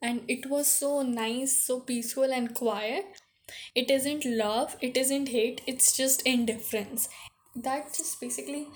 And 0.00 0.22
it 0.28 0.48
was 0.48 0.68
so 0.68 1.02
nice 1.02 1.64
so 1.66 1.80
peaceful 1.80 2.32
and 2.32 2.54
quiet. 2.54 3.06
It 3.74 3.90
isn't 3.90 4.24
love 4.24 4.76
it 4.80 4.96
isn't 4.96 5.28
hate 5.28 5.62
it's 5.66 5.96
just 5.96 6.22
indifference. 6.22 7.08
That 7.56 7.94
just 7.94 8.20
basically 8.20 8.68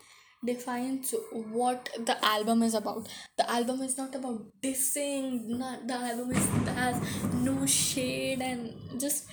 defines 0.44 1.14
what 1.32 1.88
the 1.99 2.16
album 2.25 2.62
is 2.62 2.75
about. 2.75 3.08
The 3.38 3.49
album 3.50 3.82
is 3.82 3.96
not 3.96 4.14
about 4.14 4.42
dissing 4.62 5.46
not 5.49 5.87
the 5.87 5.94
album 5.94 6.32
is 6.32 6.46
has 6.75 6.96
no 7.34 7.66
shade 7.66 8.40
and 8.40 9.00
just 9.00 9.26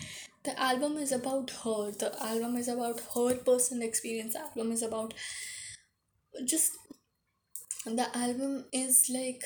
the 0.43 0.57
album 0.59 0.97
is 0.97 1.11
about 1.11 1.49
her. 1.63 1.91
The 1.91 2.11
album 2.23 2.55
is 2.57 2.67
about 2.67 2.99
her 3.15 3.35
personal 3.35 3.87
experience. 3.87 4.33
The 4.33 4.41
album 4.41 4.71
is 4.71 4.83
about 4.83 5.13
just 6.45 6.71
the 7.85 8.07
album 8.17 8.65
is 8.71 9.09
like 9.09 9.43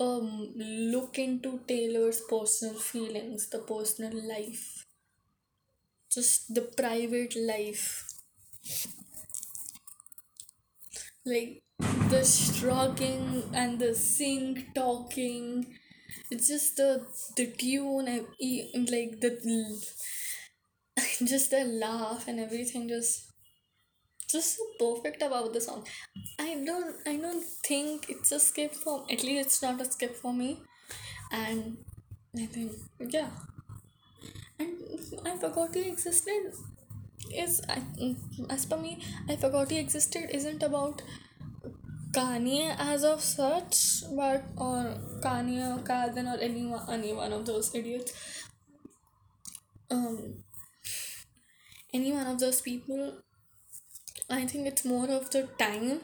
um 0.00 0.52
look 0.56 1.18
into 1.18 1.60
taylor's 1.68 2.20
personal 2.28 2.74
feelings 2.74 3.48
the 3.50 3.58
personal 3.60 4.14
life 4.28 4.86
just 6.10 6.52
the 6.54 6.62
private 6.62 7.36
life 7.36 8.04
like 11.26 11.62
the 12.10 12.24
shrugging 12.24 13.42
and 13.52 13.78
the 13.78 13.94
sing 13.94 14.66
talking 14.74 15.66
it's 16.30 16.48
just 16.48 16.76
the 16.76 17.04
the 17.36 17.46
tune 17.46 18.08
and 18.08 18.90
like 18.90 19.20
the 19.20 19.32
just 21.24 21.50
the 21.50 21.64
laugh 21.64 22.26
and 22.28 22.40
everything 22.40 22.88
just 22.88 23.32
just 24.30 24.56
so 24.56 24.64
perfect 24.80 25.22
about 25.22 25.52
the 25.52 25.60
song. 25.60 25.86
I 26.38 26.60
don't 26.66 26.96
i 27.06 27.16
don't 27.16 27.44
think 27.64 28.06
it's 28.08 28.32
a 28.32 28.40
skip 28.40 28.74
for 28.74 29.04
at 29.10 29.22
least 29.22 29.46
it's 29.46 29.62
not 29.62 29.80
a 29.80 29.84
skip 29.84 30.16
for 30.16 30.32
me. 30.32 30.62
And 31.32 31.78
i 32.36 32.46
think 32.46 32.72
yeah. 33.00 33.30
And 34.58 34.72
i 35.24 35.36
forgot 35.36 35.74
he 35.74 35.88
existed 35.88 36.52
is 37.34 37.60
as 38.50 38.66
per 38.66 38.76
me 38.76 38.98
i 39.28 39.36
forgot 39.36 39.70
he 39.70 39.78
existed 39.78 40.28
isn't 40.30 40.62
about 40.62 41.02
Kanye 42.16 42.74
as 42.78 43.04
of 43.04 43.20
such, 43.20 44.02
but 44.16 44.42
or 44.56 44.96
Kanye 45.20 45.64
or 45.76 45.82
Calvin 45.82 46.26
or 46.26 46.38
any 46.38 46.62
any 46.88 47.12
one 47.12 47.32
of 47.34 47.44
those 47.44 47.74
idiots. 47.74 48.14
Um, 49.90 50.44
any 51.92 52.12
one 52.12 52.26
of 52.26 52.38
those 52.38 52.62
people. 52.62 53.18
I 54.30 54.46
think 54.46 54.66
it's 54.66 54.86
more 54.86 55.10
of 55.10 55.30
the 55.30 55.42
time, 55.58 56.00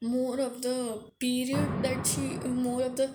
more 0.00 0.38
of 0.38 0.62
the 0.62 1.10
period 1.18 1.82
that 1.82 2.06
she, 2.06 2.28
more 2.48 2.82
of 2.82 2.94
the 2.94 3.10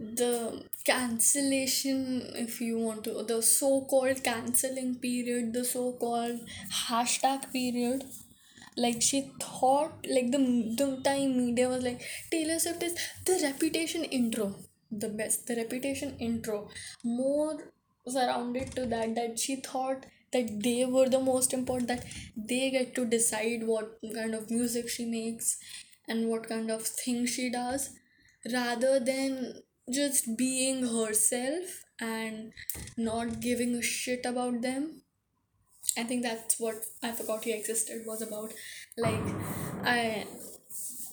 the 0.00 0.64
cancellation, 0.84 2.22
if 2.34 2.60
you 2.60 2.78
want 2.78 3.04
to, 3.04 3.22
the 3.22 3.42
so 3.42 3.82
called 3.82 4.22
canceling 4.24 4.96
period, 4.96 5.52
the 5.52 5.64
so 5.64 5.92
called 5.92 6.40
hashtag 6.88 7.52
period 7.52 8.04
like 8.76 9.02
she 9.02 9.32
thought 9.40 10.06
like 10.08 10.30
the 10.30 10.38
the 10.80 10.86
time 11.04 11.36
media 11.36 11.68
was 11.68 11.82
like 11.82 12.00
Taylor 12.30 12.58
Swift 12.58 12.82
is 12.84 12.94
the 13.26 13.38
reputation 13.42 14.04
intro 14.04 14.54
the 14.90 15.08
best 15.08 15.46
the 15.46 15.56
reputation 15.56 16.16
intro. 16.18 16.68
More 17.04 17.72
surrounded 18.08 18.72
to 18.76 18.86
that 18.86 19.14
that 19.14 19.38
she 19.38 19.56
thought 19.56 20.06
that 20.32 20.62
they 20.62 20.84
were 20.84 21.08
the 21.08 21.20
most 21.20 21.52
important 21.52 21.88
that 21.88 22.04
they 22.36 22.70
get 22.70 22.94
to 22.94 23.04
decide 23.04 23.64
what 23.66 23.98
kind 24.14 24.34
of 24.34 24.50
music 24.50 24.88
she 24.88 25.04
makes 25.04 25.58
and 26.08 26.28
what 26.28 26.48
kind 26.48 26.70
of 26.70 26.82
thing 26.82 27.26
she 27.26 27.50
does 27.50 27.90
rather 28.52 28.98
than 28.98 29.62
just 29.92 30.36
being 30.36 30.86
herself 30.86 31.84
and 32.00 32.52
not 32.96 33.40
giving 33.40 33.74
a 33.74 33.82
shit 33.82 34.24
about 34.24 34.62
them 34.62 35.02
I 35.96 36.04
think 36.04 36.22
that's 36.22 36.58
what 36.58 36.76
I 37.02 37.12
forgot 37.12 37.46
you 37.46 37.54
existed 37.54 38.02
was 38.06 38.22
about. 38.22 38.52
Like, 38.96 39.20
I 39.84 40.26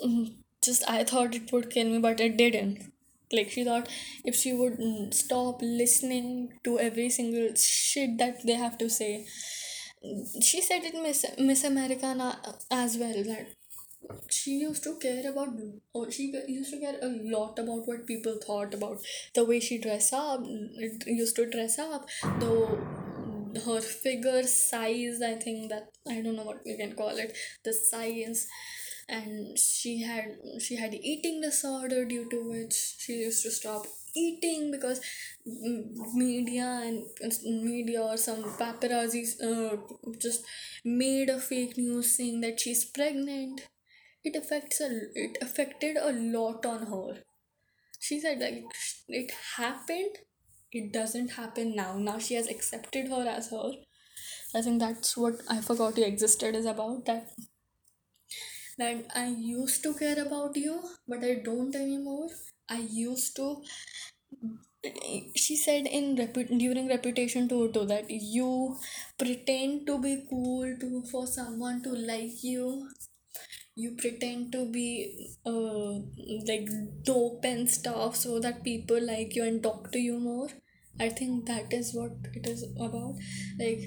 mm, 0.04 0.36
just 0.64 0.84
I 0.90 1.04
thought 1.04 1.36
it 1.36 1.52
would 1.52 1.70
kill 1.70 1.90
me, 1.90 2.00
but 2.00 2.20
it 2.20 2.38
didn't. 2.38 2.92
Like 3.32 3.50
she 3.50 3.64
thought 3.64 3.90
if 4.24 4.36
she 4.36 4.54
would 4.54 5.14
stop 5.14 5.60
listening 5.62 6.54
to 6.64 6.80
every 6.80 7.10
single 7.10 7.54
shit 7.56 8.18
that 8.20 8.46
they 8.46 8.54
have 8.54 8.78
to 8.78 8.90
say. 8.90 9.26
She 10.42 10.62
said 10.62 10.84
it 10.86 10.94
Miss 10.94 11.26
Miss 11.38 11.64
Americana 11.64 12.40
as 12.72 12.98
well 12.98 13.24
that 13.24 13.48
she 14.30 14.52
used 14.60 14.84
to 14.84 14.96
care 14.98 15.30
about 15.30 15.50
or 15.94 16.12
she 16.12 16.34
used 16.48 16.74
to 16.74 16.80
care 16.80 16.98
a 17.02 17.08
lot 17.08 17.58
about 17.60 17.88
what 17.88 18.06
people 18.06 18.38
thought 18.46 18.74
about. 18.74 19.00
The 19.34 19.46
way 19.46 19.60
she 19.60 19.78
dress 19.78 20.14
up 20.14 20.46
used 21.06 21.36
to 21.38 21.50
dress 21.50 21.80
up. 21.80 22.08
Though 22.40 22.80
her 23.66 23.82
figure 23.82 24.44
size 24.44 25.22
i 25.28 25.34
think 25.34 25.70
that 25.70 25.88
i 26.08 26.22
don't 26.22 26.36
know 26.36 26.44
what 26.44 26.62
we 26.66 26.76
can 26.78 26.94
call 26.94 27.18
it 27.18 27.36
the 27.64 27.74
size. 27.74 28.48
And 29.10 29.58
she 29.58 30.02
had 30.04 30.38
she 30.60 30.76
had 30.76 30.94
eating 30.94 31.40
disorder 31.42 32.04
due 32.04 32.30
to 32.30 32.50
which 32.50 32.74
she 33.00 33.14
used 33.14 33.42
to 33.44 33.52
stop 33.52 33.86
eating 34.18 34.70
because 34.70 35.00
media 36.14 36.82
and 36.84 37.06
media 37.44 38.02
or 38.02 38.18
some 38.18 38.44
paparazzi 38.60 39.24
uh, 39.50 39.78
just 40.20 40.44
made 40.84 41.30
a 41.30 41.40
fake 41.40 41.78
news 41.78 42.16
saying 42.16 42.42
that 42.42 42.60
she's 42.60 42.84
pregnant 42.86 43.62
it 44.24 44.36
affects 44.36 44.82
a 44.82 44.90
it 45.16 45.38
affected 45.42 45.98
a 45.98 46.12
lot 46.12 46.66
on 46.66 46.88
her. 46.88 47.24
She 48.00 48.20
said 48.20 48.40
like 48.40 48.66
it 49.10 49.32
happened 49.58 50.18
it 50.72 50.94
doesn't 50.94 51.30
happen 51.32 51.76
now. 51.76 51.98
Now 51.98 52.20
she 52.20 52.36
has 52.36 52.48
accepted 52.48 53.10
her 53.10 53.28
as 53.28 53.50
her. 53.52 53.72
I 54.56 54.62
think 54.62 54.80
that's 54.80 55.16
what 55.18 55.36
i 55.50 55.62
forgot 55.62 55.98
you 55.98 56.06
existed 56.06 56.56
is 56.56 56.66
about 56.66 57.06
that 57.06 57.32
that 58.78 59.04
i 59.22 59.26
used 59.28 59.82
to 59.84 59.94
care 60.02 60.20
about 60.26 60.56
you 60.56 60.76
but 61.08 61.24
i 61.24 61.36
don't 61.50 61.76
anymore. 61.76 62.30
I 62.70 62.80
used 62.80 63.36
to 63.38 63.64
she 65.36 65.56
said 65.56 65.86
in 65.86 66.16
repu- 66.16 66.58
during 66.60 66.88
reputation 66.88 67.48
tour 67.48 67.68
too 67.72 67.86
that 67.86 68.10
you 68.10 68.78
pretend 69.18 69.86
to 69.88 69.98
be 70.00 70.14
cool 70.30 70.76
to 70.80 71.04
for 71.12 71.26
someone 71.28 71.82
to 71.84 71.92
like 72.12 72.44
you 72.44 72.90
you 73.78 73.92
pretend 73.92 74.52
to 74.52 74.66
be 74.66 75.30
uh, 75.46 75.94
like 76.52 76.68
dope 77.04 77.46
and 77.46 77.70
stuff 77.70 78.16
so 78.16 78.40
that 78.40 78.64
people 78.64 79.00
like 79.06 79.36
you 79.36 79.44
and 79.44 79.62
talk 79.62 79.92
to 79.92 80.00
you 80.00 80.20
more. 80.20 80.48
I 81.00 81.10
think 81.10 81.46
that 81.46 81.72
is 81.72 81.94
what 81.94 82.12
it 82.34 82.48
is 82.48 82.64
about. 82.76 83.16
Like 83.60 83.84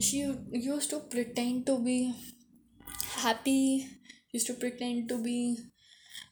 she 0.00 0.34
used 0.50 0.90
to 0.90 0.98
pretend 0.98 1.66
to 1.66 1.78
be 1.78 2.14
happy 3.24 3.86
used 4.32 4.48
to 4.48 4.54
pretend 4.54 5.08
to 5.08 5.16
be 5.22 5.56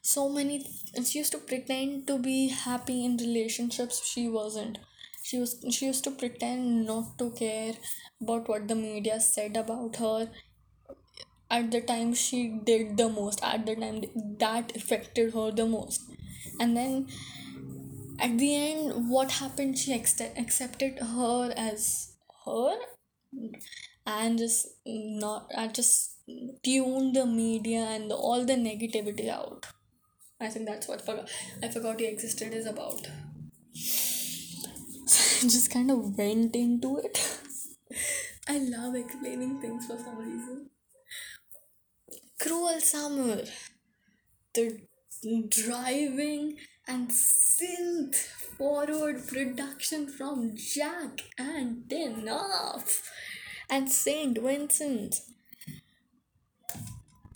so 0.03 0.29
many 0.29 0.57
she 1.05 1.19
used 1.19 1.33
to 1.33 1.39
pretend 1.39 2.07
to 2.09 2.19
be 2.19 2.49
happy 2.49 3.05
in 3.05 3.17
relationships 3.17 4.05
she 4.13 4.29
wasn't. 4.29 4.79
She 5.23 5.39
was 5.39 5.53
she 5.71 5.87
used 5.87 6.05
to 6.05 6.11
pretend 6.11 6.87
not 6.87 7.17
to 7.19 7.31
care 7.31 7.75
about 8.21 8.49
what 8.49 8.67
the 8.67 8.75
media 8.75 9.21
said 9.21 9.57
about 9.57 9.97
her 9.97 10.31
at 11.53 11.71
the 11.71 11.81
time 11.83 12.15
she 12.15 12.39
did 12.65 12.97
the 12.97 13.09
most 13.09 13.41
at 13.45 13.67
the 13.67 13.77
time 13.77 14.03
that 14.39 14.75
affected 14.75 15.35
her 15.35 15.51
the 15.51 15.67
most. 15.67 16.01
And 16.59 16.77
then 16.77 17.09
at 18.19 18.39
the 18.39 18.55
end 18.57 19.11
what 19.11 19.33
happened? 19.33 19.79
She 19.79 19.93
ex- 19.93 20.21
accepted 20.21 20.99
her 20.99 21.53
as 21.57 22.15
her 22.47 22.75
and 24.07 24.39
just 24.39 24.67
not 24.87 25.51
I 25.57 25.69
just 25.69 26.17
tuned 26.65 27.17
the 27.17 27.27
media 27.27 27.81
and 27.81 28.11
the, 28.11 28.15
all 28.15 28.45
the 28.45 28.55
negativity 28.55 29.29
out. 29.29 29.67
I 30.41 30.49
think 30.49 30.67
that's 30.67 30.89
what 30.89 31.05
forgot 31.05 31.29
i 31.63 31.69
forgot 31.69 32.01
he 32.01 32.07
existed 32.07 32.53
is 32.53 32.67
about. 32.67 33.07
Just 35.43 35.73
kind 35.73 35.91
of 35.91 36.17
went 36.17 36.55
into 36.55 36.99
it. 36.99 37.19
I 38.49 38.59
love 38.59 38.95
explaining 38.95 39.61
things 39.61 39.87
for 39.87 39.99
some 39.99 40.19
reason 40.19 40.71
Cruel 42.43 42.81
Summer. 42.81 43.45
The 44.53 44.81
driving 45.49 46.57
and 46.89 47.09
synth 47.09 48.17
forward 48.17 49.29
production 49.29 50.09
from 50.09 50.57
Jack 50.57 51.21
Antonoff 51.39 53.03
and 53.71 53.89
Saint 53.89 54.39
Vincent 54.39 55.21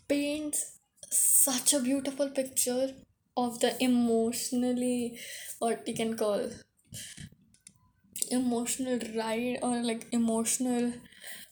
paints 0.09 0.79
such 1.09 1.73
a 1.73 1.79
beautiful 1.79 2.31
picture 2.31 2.89
of 3.37 3.61
the 3.61 3.81
emotionally 3.81 5.21
what 5.61 5.87
you 5.87 5.95
can 5.95 6.17
call 6.17 6.51
emotional 8.33 8.99
ride 9.15 9.59
or 9.63 9.77
like 9.85 10.09
emotional 10.11 10.95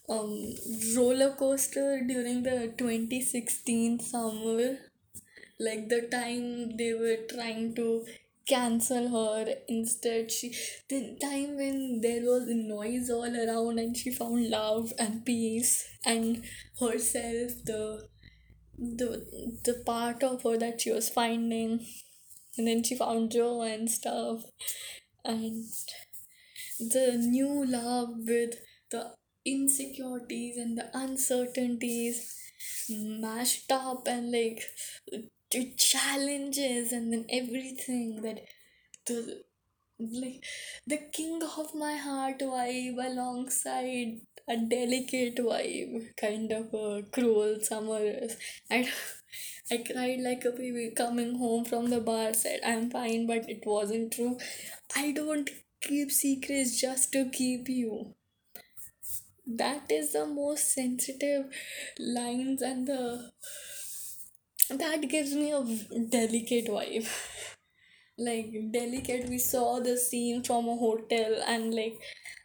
um, 0.09 0.55
roller 0.97 1.35
coaster 1.35 2.03
during 2.07 2.43
the 2.43 2.75
2016 2.77 4.01
summer. 4.01 4.79
Like 5.59 5.89
the 5.89 6.03
time 6.11 6.77
they 6.77 6.93
were 6.95 7.19
trying 7.29 7.75
to 7.77 8.05
cancel 8.47 9.09
her 9.09 9.55
instead. 9.69 10.31
She 10.31 10.55
the 10.89 11.17
time 11.21 11.57
when 11.57 12.01
there 12.01 12.23
was 12.23 12.45
noise 12.49 13.11
all 13.11 13.25
around 13.25 13.79
and 13.79 13.97
she 13.97 14.11
found 14.11 14.51
love 14.51 14.93
and 14.99 15.25
peace 15.25 15.89
and 16.05 16.45
herself 16.81 17.53
the 17.65 18.09
the 18.79 19.11
the 19.65 19.83
part 19.87 20.23
of 20.23 20.43
her 20.43 20.57
that 20.59 20.81
she 20.81 20.91
was 20.91 21.09
finding. 21.09 21.87
And 22.57 22.69
then 22.69 22.83
she 22.85 22.95
found 22.97 23.33
joe 23.33 23.63
and 23.63 23.91
stuff. 23.91 24.45
And 25.25 25.65
the 26.79 27.17
new 27.19 27.65
love 27.65 28.11
with 28.27 28.61
the 28.91 29.15
insecurities 29.45 30.57
and 30.57 30.79
the 30.79 30.89
uncertainties 30.95 32.37
mashed 32.89 33.71
up 33.71 34.07
and 34.07 34.33
like 34.33 34.63
challenges 35.77 36.93
and 36.93 37.13
then 37.13 37.25
everything 37.29 38.23
that 38.23 38.41
the 39.07 39.43
like 40.01 40.43
the 40.87 40.99
king 41.13 41.41
of 41.43 41.75
my 41.75 41.97
heart 41.97 42.39
vibe 42.41 42.99
alongside 43.07 44.21
a 44.49 44.57
delicate 44.57 45.37
vibe 45.37 46.17
kind 46.17 46.51
of 46.53 46.75
a 46.75 47.03
cruel 47.13 47.61
summer 47.61 48.01
and 48.71 48.89
I 49.71 49.79
cried 49.79 50.21
like 50.21 50.45
a 50.45 50.51
baby 50.51 50.93
coming 50.97 51.39
home 51.39 51.65
from 51.65 51.91
the 51.91 52.01
bar 52.01 52.35
said 52.35 52.61
I'm 52.65 52.91
fine 52.91 53.27
but 53.27 53.49
it 53.49 53.63
wasn't 53.65 54.13
true. 54.13 54.39
I 54.95 55.13
don't 55.13 55.49
keep 55.81 56.11
secrets 56.13 56.81
just 56.81 57.13
to 57.13 57.31
keep 57.31 57.69
you 57.69 58.15
that 59.47 59.91
is 59.91 60.13
the 60.13 60.27
most 60.27 60.73
sensitive 60.73 61.47
lines 61.99 62.63
and 62.63 62.87
the 62.87 63.31
that 64.71 65.09
gives 65.09 65.35
me 65.35 65.53
a 65.53 65.63
delicate 66.09 66.67
vibe. 66.67 67.09
Like 68.17 68.53
delicate 68.71 69.29
we 69.29 69.39
saw 69.39 69.81
the 69.81 69.97
scene 69.97 70.45
from 70.45 70.69
a 70.69 70.77
hotel 70.77 71.43
and 71.49 71.75
like 71.75 71.99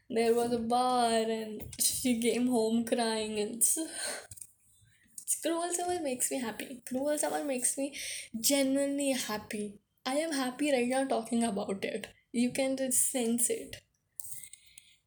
there 0.10 0.34
was 0.34 0.52
a 0.52 0.58
bar 0.58 1.12
and 1.12 1.62
she 1.80 2.20
came 2.20 2.48
home 2.48 2.86
crying 2.86 3.40
and 3.40 3.62
cruel 5.44 5.70
summer 5.72 6.02
makes 6.02 6.32
me 6.32 6.40
happy. 6.40 6.82
Cruel 6.88 7.20
summer 7.20 7.44
makes 7.44 7.78
me 7.78 7.96
genuinely 8.42 9.12
happy. 9.12 9.76
I 10.08 10.16
am 10.16 10.32
happy 10.32 10.72
right 10.72 10.88
now 10.88 11.06
talking 11.06 11.44
about 11.44 11.86
it. 11.86 12.08
You 12.32 12.52
can 12.52 12.76
just 12.76 13.12
sense 13.12 13.52
it 13.52 13.82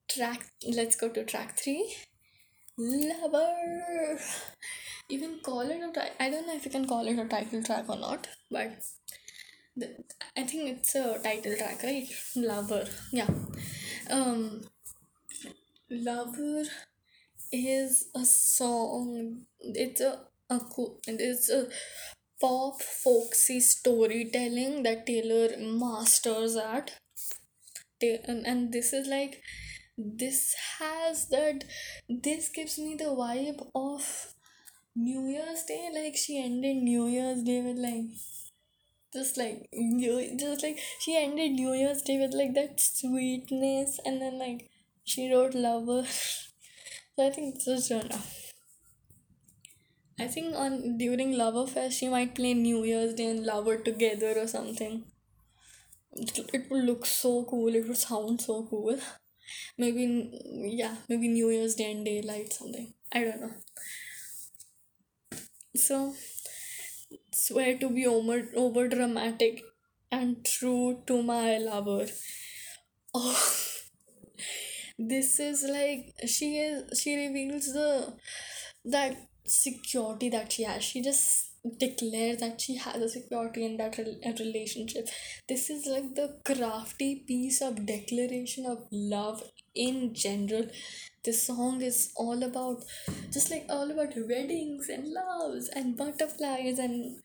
track 0.09 0.47
let's 0.77 0.97
go 0.97 1.09
to 1.09 1.25
track 1.25 1.59
three 1.59 1.95
lover 2.79 4.19
you 5.09 5.19
can 5.19 5.39
call 5.41 5.61
it 5.61 5.81
a 5.89 5.93
ti- 5.93 6.15
i 6.21 6.31
don't 6.31 6.47
know 6.47 6.55
if 6.57 6.65
you 6.65 6.71
can 6.71 6.87
call 6.87 7.07
it 7.07 7.19
a 7.19 7.25
title 7.27 7.63
track 7.63 7.89
or 7.89 7.97
not 7.99 8.29
but 8.51 8.83
i 10.37 10.43
think 10.43 10.69
it's 10.69 10.95
a 10.95 11.19
title 11.23 11.55
track 11.57 11.83
right 11.83 12.09
lover 12.37 12.85
yeah 13.13 13.29
um 14.11 14.63
lover 15.91 16.65
is 17.53 18.07
a 18.15 18.25
song. 18.25 19.43
It's 19.61 20.01
a, 20.01 20.21
a 20.51 20.61
it's 21.07 21.51
a 21.51 21.69
pop 22.41 22.81
folksy 22.83 23.61
storytelling 23.61 24.83
that 24.85 25.07
Taylor 25.07 25.51
masters 25.59 26.57
at. 26.57 26.93
And 28.03 28.73
this 28.73 28.93
is 28.93 29.07
like 29.07 29.43
this 29.97 30.55
has 30.79 31.29
that 31.29 31.65
this 32.09 32.49
gives 32.49 32.79
me 32.79 32.95
the 32.97 33.05
vibe 33.05 33.67
of 33.75 34.35
New 34.95 35.29
Year's 35.29 35.65
Day. 35.65 35.91
Like 35.95 36.17
she 36.17 36.43
ended 36.43 36.77
New 36.77 37.07
Year's 37.07 37.43
Day 37.43 37.61
with 37.63 37.79
like 37.79 38.07
just 39.13 39.37
like 39.37 39.69
New 39.73 40.37
just 40.39 40.63
like 40.63 40.79
she 40.99 41.17
ended 41.17 41.53
New 41.53 41.73
Year's 41.73 42.03
Day 42.03 42.19
with 42.19 42.33
like 42.35 42.55
that 42.55 42.81
sweetness 42.81 44.01
and 44.05 44.21
then 44.21 44.39
like 44.39 44.71
she 45.05 45.33
wrote 45.33 45.55
lover. 45.55 46.05
so 46.09 47.27
I 47.27 47.31
think 47.31 47.57
this 47.57 47.67
is 47.69 47.89
genre. 47.89 48.19
I 50.19 50.27
think 50.29 50.55
on 50.55 50.99
during 50.99 51.35
Loverfest 51.35 51.93
she 51.93 52.09
might 52.09 52.35
play 52.35 52.55
New 52.55 52.85
Year's 52.85 53.15
Day 53.15 53.27
and 53.27 53.45
Lover 53.45 53.77
together 53.77 54.35
or 54.37 54.47
something. 54.47 55.05
It, 56.13 56.39
it 56.55 56.71
would 56.71 56.85
look 56.85 57.05
so 57.07 57.45
cool. 57.45 57.75
It 57.75 57.89
would 57.89 57.97
sound 57.97 58.41
so 58.41 58.67
cool. 58.71 58.99
Maybe 59.79 60.31
yeah, 60.83 60.97
maybe 61.09 61.29
New 61.29 61.51
Year's 61.51 61.75
Day 61.75 61.91
and 61.93 62.05
daylight 62.05 62.53
something. 62.53 62.95
I 63.13 63.25
don't 63.25 63.41
know. 63.41 63.53
So 65.77 66.15
swear 67.33 67.77
to 67.79 67.89
be 67.91 68.07
over 68.07 68.37
over 68.57 68.89
dramatic 68.89 69.63
and 70.11 70.45
true 70.45 71.03
to 71.07 71.23
my 71.23 71.59
lover. 71.59 72.07
Oh, 73.15 73.37
this 74.99 75.39
is 75.41 75.65
like 75.65 76.15
she 76.27 76.59
is 76.59 77.01
she 77.01 77.17
reveals 77.17 77.73
the 77.73 78.15
that 78.85 79.17
security 79.47 80.31
that 80.31 80.53
she 80.53 80.65
has. 80.65 80.85
She 80.85 81.03
just 81.03 81.52
declares 81.79 82.39
that 82.39 82.61
she 82.61 82.77
has 82.77 82.97
a 82.97 83.09
security 83.09 83.65
in 83.65 83.77
that 83.77 83.97
rel- 83.99 84.19
uh, 84.27 84.33
relationship. 84.39 85.09
This 85.49 85.71
is 85.71 85.87
like 85.87 86.15
the 86.15 86.39
crafty 86.45 87.17
piece 87.27 87.61
of 87.61 87.87
declaration 87.87 88.67
of 88.67 88.87
love 88.91 89.43
in 89.75 90.15
general. 90.15 90.67
This 91.25 91.45
song 91.47 91.83
is 91.83 92.13
all 92.17 92.43
about 92.43 92.83
just 93.31 93.51
like 93.51 93.67
all 93.69 93.91
about 93.91 94.15
weddings 94.17 94.89
and 94.89 95.13
loves 95.13 95.69
and 95.69 95.97
butterflies 95.97 96.79
and 96.79 97.21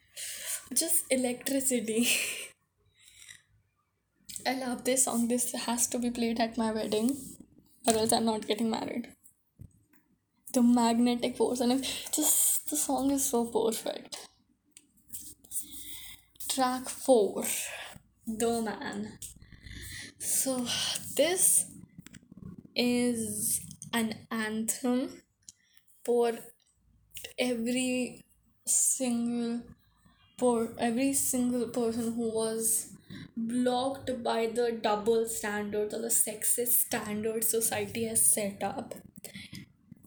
just 0.73 1.06
electricity. 1.10 2.08
I 4.45 4.54
love 4.54 4.84
this 4.84 5.04
song. 5.06 5.28
This 5.28 5.52
has 5.54 5.88
to 5.88 6.00
be 6.00 6.10
played 6.10 6.39
at 6.39 6.58
my 6.58 6.71
wedding, 6.71 7.17
or 7.86 7.93
else 7.95 8.13
I'm 8.13 8.26
not 8.26 8.47
getting 8.47 8.69
married. 8.69 9.10
The 10.52 10.62
magnetic 10.62 11.38
force, 11.38 11.62
and 11.62 11.82
just 12.13 12.69
the 12.69 12.76
song 12.76 13.12
is 13.12 13.26
so 13.26 13.45
perfect. 13.45 14.26
Track 16.58 16.89
four, 16.89 17.43
The 18.26 18.63
Man. 18.63 19.20
So 20.17 20.65
this 21.15 21.65
is 22.76 23.62
an 23.93 24.15
anthem 24.32 25.22
for 26.04 26.32
every 27.38 28.26
single 28.65 29.62
for 30.39 30.74
every 30.80 31.13
single 31.13 31.67
person 31.67 32.13
who 32.13 32.32
was 32.34 32.91
blocked 33.36 34.24
by 34.24 34.48
the 34.48 34.80
double 34.82 35.28
standards 35.28 35.93
or 35.93 36.02
the 36.02 36.08
sexist 36.08 36.88
standards 36.88 37.52
society 37.52 38.06
has 38.06 38.26
set 38.26 38.63
up. 38.63 38.96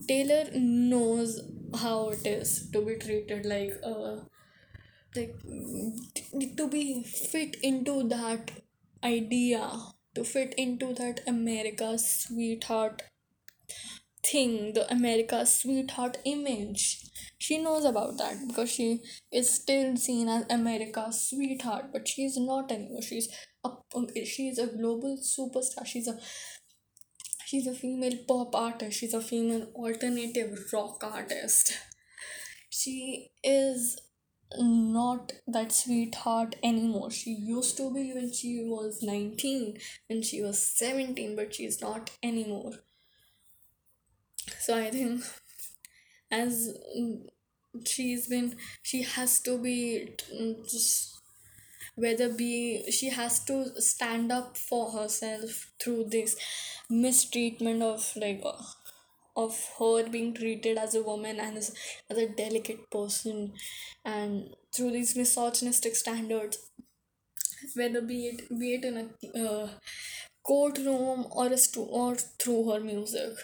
Taylor 0.08 0.50
knows 0.54 1.42
how 1.76 2.08
it 2.08 2.26
is 2.26 2.68
to 2.72 2.84
be 2.84 2.96
treated 2.96 3.46
like 3.46 3.74
a 3.84 4.22
like 5.14 5.34
mm, 5.44 6.56
to 6.56 6.68
be 6.68 7.02
fit 7.02 7.56
into 7.62 8.08
that 8.08 8.50
idea, 9.02 9.70
to 10.14 10.24
fit 10.24 10.54
into 10.56 10.92
that 10.94 11.20
America's 11.26 12.24
sweetheart 12.24 13.02
thing, 14.24 14.72
the 14.74 14.90
America's 14.92 15.60
sweetheart 15.60 16.18
image. 16.24 17.06
She 17.38 17.58
knows 17.58 17.84
about 17.84 18.18
that 18.18 18.36
because 18.46 18.70
she 18.70 19.00
is 19.32 19.50
still 19.50 19.96
seen 19.96 20.28
as 20.28 20.44
America's 20.50 21.28
sweetheart, 21.28 21.86
but 21.92 22.06
she's 22.06 22.36
not 22.36 22.70
anymore. 22.70 23.02
She's 23.02 23.28
a 23.64 24.24
she's 24.24 24.58
a 24.58 24.66
global 24.66 25.16
superstar. 25.18 25.86
She's 25.86 26.06
a 26.06 26.18
she's 27.46 27.66
a 27.66 27.74
female 27.74 28.18
pop 28.28 28.54
artist. 28.54 28.98
She's 28.98 29.14
a 29.14 29.20
female 29.20 29.68
alternative 29.74 30.58
rock 30.72 31.02
artist. 31.02 31.78
She 32.68 33.30
is 33.42 33.98
not 34.58 35.32
that 35.46 35.72
sweetheart 35.72 36.56
anymore. 36.62 37.10
She 37.10 37.30
used 37.30 37.76
to 37.76 37.92
be 37.92 38.12
when 38.12 38.32
she 38.32 38.64
was 38.64 39.02
19, 39.02 39.78
when 40.08 40.22
she 40.22 40.42
was 40.42 40.58
17, 40.60 41.36
but 41.36 41.54
she's 41.54 41.80
not 41.80 42.10
anymore. 42.22 42.72
So 44.58 44.76
I 44.76 44.90
think 44.90 45.22
as 46.30 46.72
she's 47.86 48.28
been 48.28 48.56
she 48.82 49.02
has 49.02 49.40
to 49.40 49.58
be 49.58 50.16
just 50.68 51.20
whether 51.94 52.28
be 52.28 52.90
she 52.90 53.10
has 53.10 53.44
to 53.44 53.80
stand 53.80 54.32
up 54.32 54.56
for 54.56 54.90
herself 54.92 55.70
through 55.82 56.04
this 56.10 56.36
mistreatment 56.88 57.82
of 57.82 58.12
like 58.16 58.42
of 59.44 59.58
her 59.78 60.08
being 60.08 60.32
treated 60.34 60.78
as 60.78 60.94
a 60.94 61.02
woman 61.02 61.38
and 61.40 61.58
as, 61.58 61.74
as 62.10 62.18
a 62.18 62.28
delicate 62.28 62.90
person 62.90 63.52
and 64.04 64.54
through 64.74 64.90
these 64.92 65.16
misogynistic 65.16 65.96
standards 65.96 66.58
whether 67.74 68.00
be 68.02 68.26
it 68.28 68.40
be 68.58 68.74
it 68.74 68.84
in 68.84 68.96
a 68.98 69.06
uh, 69.44 69.68
courtroom 70.44 71.26
or 71.32 71.46
a 71.46 71.56
stu- 71.58 71.82
or 72.02 72.14
through 72.16 72.70
her 72.70 72.80
music 72.80 73.38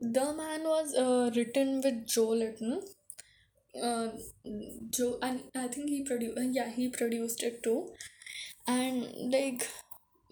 the 0.00 0.32
man 0.32 0.62
was 0.62 0.94
uh, 0.94 1.30
written 1.34 1.80
with 1.82 2.06
Joe 2.06 2.28
Little. 2.28 2.82
Uh, 3.82 4.08
Joe 4.90 5.18
and 5.22 5.42
I 5.54 5.68
think 5.68 5.88
he 5.90 6.02
produced. 6.04 6.38
Yeah, 6.52 6.70
he 6.70 6.88
produced 6.88 7.42
it 7.42 7.62
too. 7.62 7.88
And 8.68 9.06
like 9.32 9.68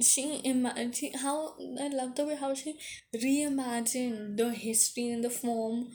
she 0.00 0.40
imagine 0.44 1.12
how 1.14 1.54
I 1.80 1.88
love 1.88 2.14
the 2.16 2.24
way 2.26 2.36
how 2.36 2.54
she 2.54 2.78
reimagined 3.14 4.36
the 4.36 4.50
history 4.52 5.08
in 5.08 5.20
the 5.22 5.30
form 5.30 5.90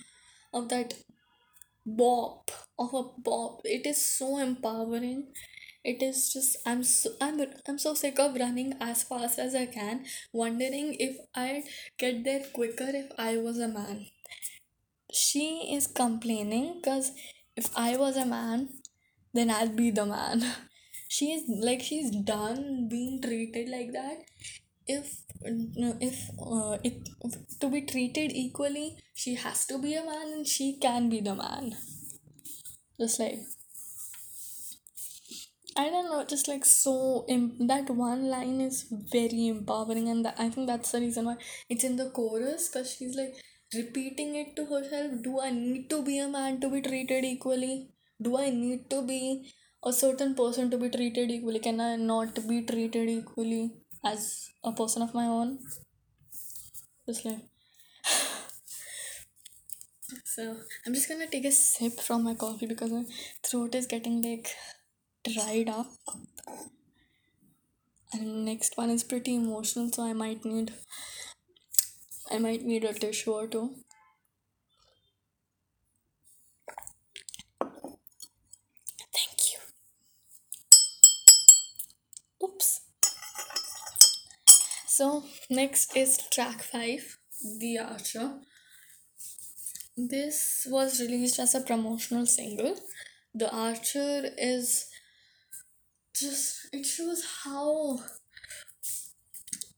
of 0.53 0.69
that 0.69 0.93
bop 1.85 2.51
of 2.77 2.93
a 2.93 3.03
bop. 3.19 3.61
It 3.65 3.85
is 3.85 4.05
so 4.05 4.37
empowering. 4.39 5.33
It 5.83 6.03
is 6.03 6.33
just 6.33 6.57
I'm 6.65 6.83
so 6.83 7.11
I'm 7.21 7.39
I'm 7.67 7.77
so 7.79 7.93
sick 7.93 8.19
of 8.19 8.35
running 8.35 8.73
as 8.81 9.03
fast 9.03 9.39
as 9.39 9.55
I 9.55 9.65
can, 9.65 10.05
wondering 10.33 10.95
if 10.99 11.17
I'd 11.35 11.63
get 11.97 12.23
there 12.23 12.43
quicker 12.53 12.89
if 12.89 13.11
I 13.17 13.37
was 13.37 13.59
a 13.59 13.67
man. 13.67 14.07
She 15.13 15.71
is 15.75 15.85
complaining 15.85 16.79
because 16.81 17.11
if 17.55 17.69
I 17.77 17.95
was 17.95 18.17
a 18.17 18.25
man, 18.25 18.69
then 19.33 19.51
I'd 19.51 19.75
be 19.75 19.91
the 19.91 20.05
man. 20.07 20.43
She's 21.09 21.41
like 21.49 21.81
she's 21.81 22.09
done 22.11 22.87
being 22.89 23.21
treated 23.21 23.67
like 23.67 23.91
that. 23.91 24.19
If 24.87 25.23
if 25.43 26.29
uh, 26.39 26.77
it 26.83 27.09
to 27.59 27.69
be 27.69 27.81
treated 27.81 28.31
equally, 28.31 28.97
she 29.13 29.35
has 29.35 29.65
to 29.67 29.77
be 29.77 29.95
a 29.95 30.05
man 30.05 30.33
and 30.37 30.47
she 30.47 30.77
can 30.79 31.09
be 31.09 31.19
the 31.19 31.35
man. 31.35 31.75
Just 32.99 33.19
like 33.19 33.39
I 35.75 35.89
don't 35.89 36.05
know, 36.11 36.23
just 36.25 36.47
like 36.47 36.63
so. 36.65 37.25
Im- 37.27 37.67
that 37.67 37.89
one 37.89 38.27
line 38.29 38.59
is 38.61 38.83
very 39.13 39.47
empowering, 39.47 40.07
and 40.09 40.23
that, 40.25 40.35
I 40.39 40.49
think 40.49 40.67
that's 40.67 40.91
the 40.91 40.99
reason 40.99 41.25
why 41.25 41.37
it's 41.69 41.83
in 41.83 41.95
the 41.95 42.09
chorus 42.11 42.67
because 42.69 42.91
she's 42.95 43.15
like 43.15 43.35
repeating 43.73 44.35
it 44.35 44.55
to 44.57 44.65
herself. 44.65 45.11
Do 45.23 45.39
I 45.39 45.49
need 45.51 45.89
to 45.91 46.03
be 46.03 46.17
a 46.19 46.27
man 46.27 46.59
to 46.61 46.69
be 46.69 46.81
treated 46.81 47.23
equally? 47.25 47.89
Do 48.21 48.37
I 48.37 48.49
need 48.51 48.89
to 48.91 49.01
be 49.01 49.51
a 49.83 49.91
certain 49.93 50.35
person 50.35 50.69
to 50.71 50.77
be 50.77 50.89
treated 50.89 51.31
equally? 51.31 51.59
Can 51.59 51.79
I 51.81 51.95
not 51.95 52.35
be 52.47 52.61
treated 52.63 53.09
equally 53.09 53.71
as 54.05 54.49
a 54.63 54.71
person 54.71 55.01
of 55.01 55.13
my 55.13 55.25
own? 55.25 55.59
Just 57.05 57.25
like 57.25 57.39
so, 60.25 60.57
I'm 60.85 60.93
just 60.93 61.09
gonna 61.09 61.27
take 61.27 61.45
a 61.45 61.51
sip 61.51 61.99
from 61.99 62.23
my 62.23 62.35
coffee 62.35 62.67
because 62.67 62.91
my 62.91 63.03
throat 63.43 63.75
is 63.75 63.87
getting 63.87 64.21
like 64.21 64.49
dried 65.23 65.69
up. 65.69 65.87
and 68.13 68.45
next 68.45 68.77
one 68.77 68.89
is 68.89 69.03
pretty 69.03 69.35
emotional 69.35 69.91
so 69.91 70.03
i 70.03 70.13
might 70.13 70.43
need 70.45 70.73
i 72.31 72.37
might 72.37 72.63
need 72.63 72.83
a 72.85 72.93
tissue 72.93 73.31
or 73.33 73.45
two 73.47 73.75
thank 79.13 79.53
you 79.53 79.59
oops 82.43 82.81
so 84.99 85.23
next 85.49 85.95
is 85.95 86.17
track 86.29 86.61
5 86.61 87.17
The 87.59 87.79
Archer. 87.79 88.39
This 89.95 90.67
was 90.69 90.99
released 90.99 91.39
as 91.39 91.55
a 91.55 91.61
promotional 91.61 92.25
single. 92.25 92.75
The 93.33 93.49
Archer 93.49 94.29
is 94.37 94.89
just 96.13 96.67
it 96.73 96.85
shows 96.85 97.23
how 97.45 97.99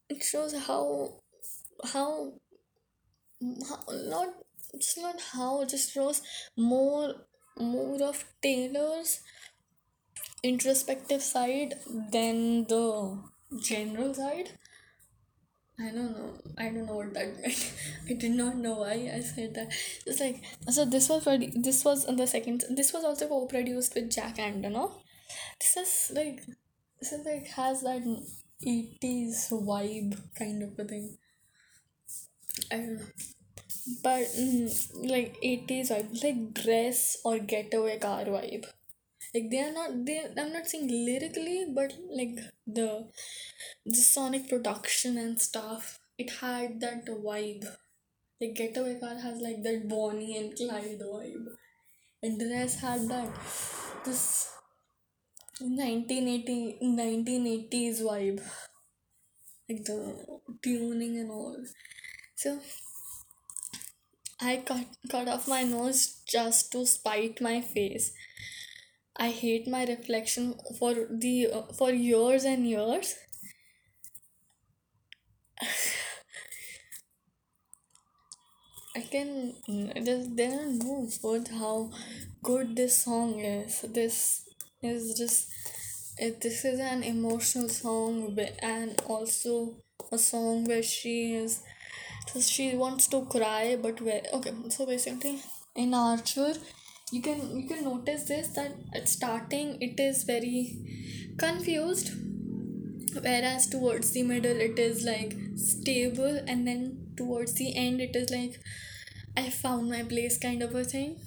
it 0.09 0.23
shows 0.23 0.53
how 0.65 1.19
how, 1.93 2.33
how 3.69 3.79
not 3.91 4.29
just 4.79 4.97
not 4.97 5.21
how 5.33 5.61
it 5.61 5.69
just 5.69 5.93
shows 5.93 6.23
more 6.57 7.13
more 7.59 8.01
of 8.01 8.25
Taylor's 8.41 9.19
introspective 10.43 11.21
side 11.21 11.75
than 12.11 12.65
the 12.65 13.17
general 13.61 14.13
side. 14.13 14.51
I 15.79 15.85
don't 15.91 16.11
know. 16.17 16.33
I 16.57 16.65
don't 16.69 16.85
know 16.85 16.95
what 16.95 17.13
that 17.15 17.33
meant. 17.41 17.73
I 18.09 18.13
did 18.13 18.31
not 18.31 18.55
know 18.57 18.75
why 18.75 19.11
I 19.13 19.19
said 19.21 19.55
that. 19.55 19.73
It's 20.05 20.19
like 20.19 20.43
so. 20.69 20.85
This 20.85 21.09
was 21.09 21.25
produ- 21.25 21.63
This 21.63 21.83
was 21.83 22.05
the 22.05 22.27
second. 22.27 22.63
This 22.69 22.93
was 22.93 23.03
also 23.03 23.27
co-produced 23.27 23.95
with 23.95 24.11
Jack 24.11 24.37
Antonoff. 24.37 24.93
This 25.59 25.77
is 25.77 26.11
like 26.15 26.45
this 26.99 27.11
is 27.13 27.25
like 27.25 27.47
has 27.59 27.81
that 27.81 28.03
eighties 28.65 29.49
vibe 29.51 30.17
kind 30.37 30.63
of 30.63 30.77
a 30.79 30.85
thing. 30.85 31.17
I 32.71 32.75
don't 32.77 32.95
know. 32.95 33.05
But 34.03 34.25
mm, 34.37 35.09
like 35.09 35.37
eighties 35.43 35.89
vibe, 35.91 36.23
like 36.23 36.53
dress 36.53 37.17
or 37.23 37.39
getaway 37.39 37.99
car 37.99 38.25
vibe. 38.25 38.65
Like 39.33 39.49
they 39.49 39.61
are 39.61 39.71
not 39.71 40.05
they. 40.05 40.17
I'm 40.37 40.51
not 40.51 40.67
saying 40.67 40.87
lyrically, 40.89 41.65
but 41.73 41.93
like 42.09 42.37
the 42.67 43.07
the 43.85 43.95
sonic 43.95 44.49
production 44.49 45.17
and 45.17 45.39
stuff. 45.39 45.99
It 46.17 46.31
had 46.41 46.81
that 46.81 47.05
vibe. 47.05 47.65
Like 48.41 48.55
Getaway 48.55 48.99
Car 48.99 49.15
has 49.15 49.39
like 49.39 49.63
that 49.63 49.87
Bonnie 49.87 50.37
and 50.37 50.55
Clyde 50.55 50.99
vibe. 50.99 51.47
And 52.21 52.39
Dress 52.39 52.79
had 52.81 53.07
that 53.07 53.29
this 54.03 54.49
1980 55.59 56.79
1980s 56.83 58.01
vibe. 58.01 58.41
Like 59.69 59.85
the 59.85 60.39
tuning 60.61 61.17
and 61.19 61.31
all. 61.31 61.63
So 62.35 62.59
I 64.41 64.57
cut 64.57 64.87
cut 65.09 65.29
off 65.29 65.47
my 65.47 65.63
nose 65.63 66.21
just 66.27 66.71
to 66.73 66.85
spite 66.85 67.39
my 67.39 67.61
face. 67.61 68.11
I 69.21 69.29
hate 69.29 69.67
my 69.67 69.85
reflection 69.85 70.55
for 70.79 70.95
the 71.11 71.49
uh, 71.53 71.61
for 71.79 71.91
years 71.91 72.43
and 72.43 72.67
years. 72.67 73.15
I 78.95 79.01
can 79.11 79.53
just 80.07 80.35
there 80.35 80.59
are 80.61 80.71
no 80.71 81.07
words 81.21 81.51
how 81.51 81.91
good 82.41 82.75
this 82.75 82.97
song 83.03 83.39
is. 83.41 83.81
This 83.99 84.41
is 84.81 85.13
just 85.19 85.47
it, 86.17 86.41
this 86.41 86.65
is 86.65 86.79
an 86.79 87.03
emotional 87.03 87.69
song 87.69 88.35
and 88.63 88.99
also 89.07 89.75
a 90.11 90.17
song 90.17 90.65
where 90.65 90.81
she 90.81 91.35
is 91.35 91.61
so 92.27 92.39
she 92.39 92.75
wants 92.75 93.07
to 93.07 93.25
cry 93.25 93.77
but 93.79 94.01
where 94.01 94.23
okay 94.33 94.53
so 94.69 94.87
basically 94.87 95.39
in 95.75 95.93
Archer 95.93 96.53
you 97.11 97.21
can 97.21 97.39
you 97.59 97.67
can 97.67 97.83
notice 97.83 98.23
this 98.23 98.47
that 98.49 98.73
at 98.93 99.07
starting 99.09 99.77
it 99.81 99.99
is 99.99 100.23
very 100.23 100.77
confused 101.37 102.11
whereas 103.21 103.67
towards 103.67 104.11
the 104.11 104.23
middle 104.23 104.61
it 104.67 104.79
is 104.79 105.03
like 105.03 105.35
stable 105.55 106.39
and 106.47 106.67
then 106.67 106.83
towards 107.17 107.53
the 107.53 107.75
end 107.75 107.99
it 108.01 108.15
is 108.15 108.29
like 108.29 108.59
i 109.37 109.49
found 109.49 109.89
my 109.89 110.03
place 110.03 110.37
kind 110.37 110.61
of 110.63 110.75
a 110.75 110.83
thing. 110.83 111.17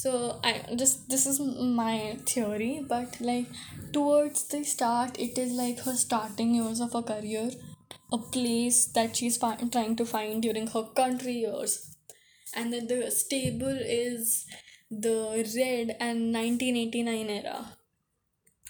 So 0.00 0.40
i 0.44 0.52
just 0.80 1.08
this 1.08 1.26
is 1.26 1.40
my 1.40 2.18
theory 2.26 2.84
but 2.88 3.16
like 3.20 3.46
towards 3.92 4.42
the 4.48 4.62
start 4.64 5.18
it 5.18 5.38
is 5.38 5.52
like 5.52 5.78
her 5.80 5.94
starting 5.94 6.54
years 6.54 6.80
of 6.80 6.92
her 6.92 7.02
career 7.02 7.50
a 8.12 8.18
place 8.18 8.86
that 8.86 9.16
she's 9.16 9.36
fi- 9.36 9.56
trying 9.72 9.96
to 9.96 10.04
find 10.04 10.42
during 10.42 10.66
her 10.68 10.84
country 10.84 11.32
years. 11.32 11.96
And 12.54 12.72
then 12.72 12.86
the 12.86 13.10
stable 13.10 13.78
is 13.96 14.46
the 14.90 15.44
red 15.56 15.96
and 16.00 16.32
1989 16.32 17.30
era 17.30 17.76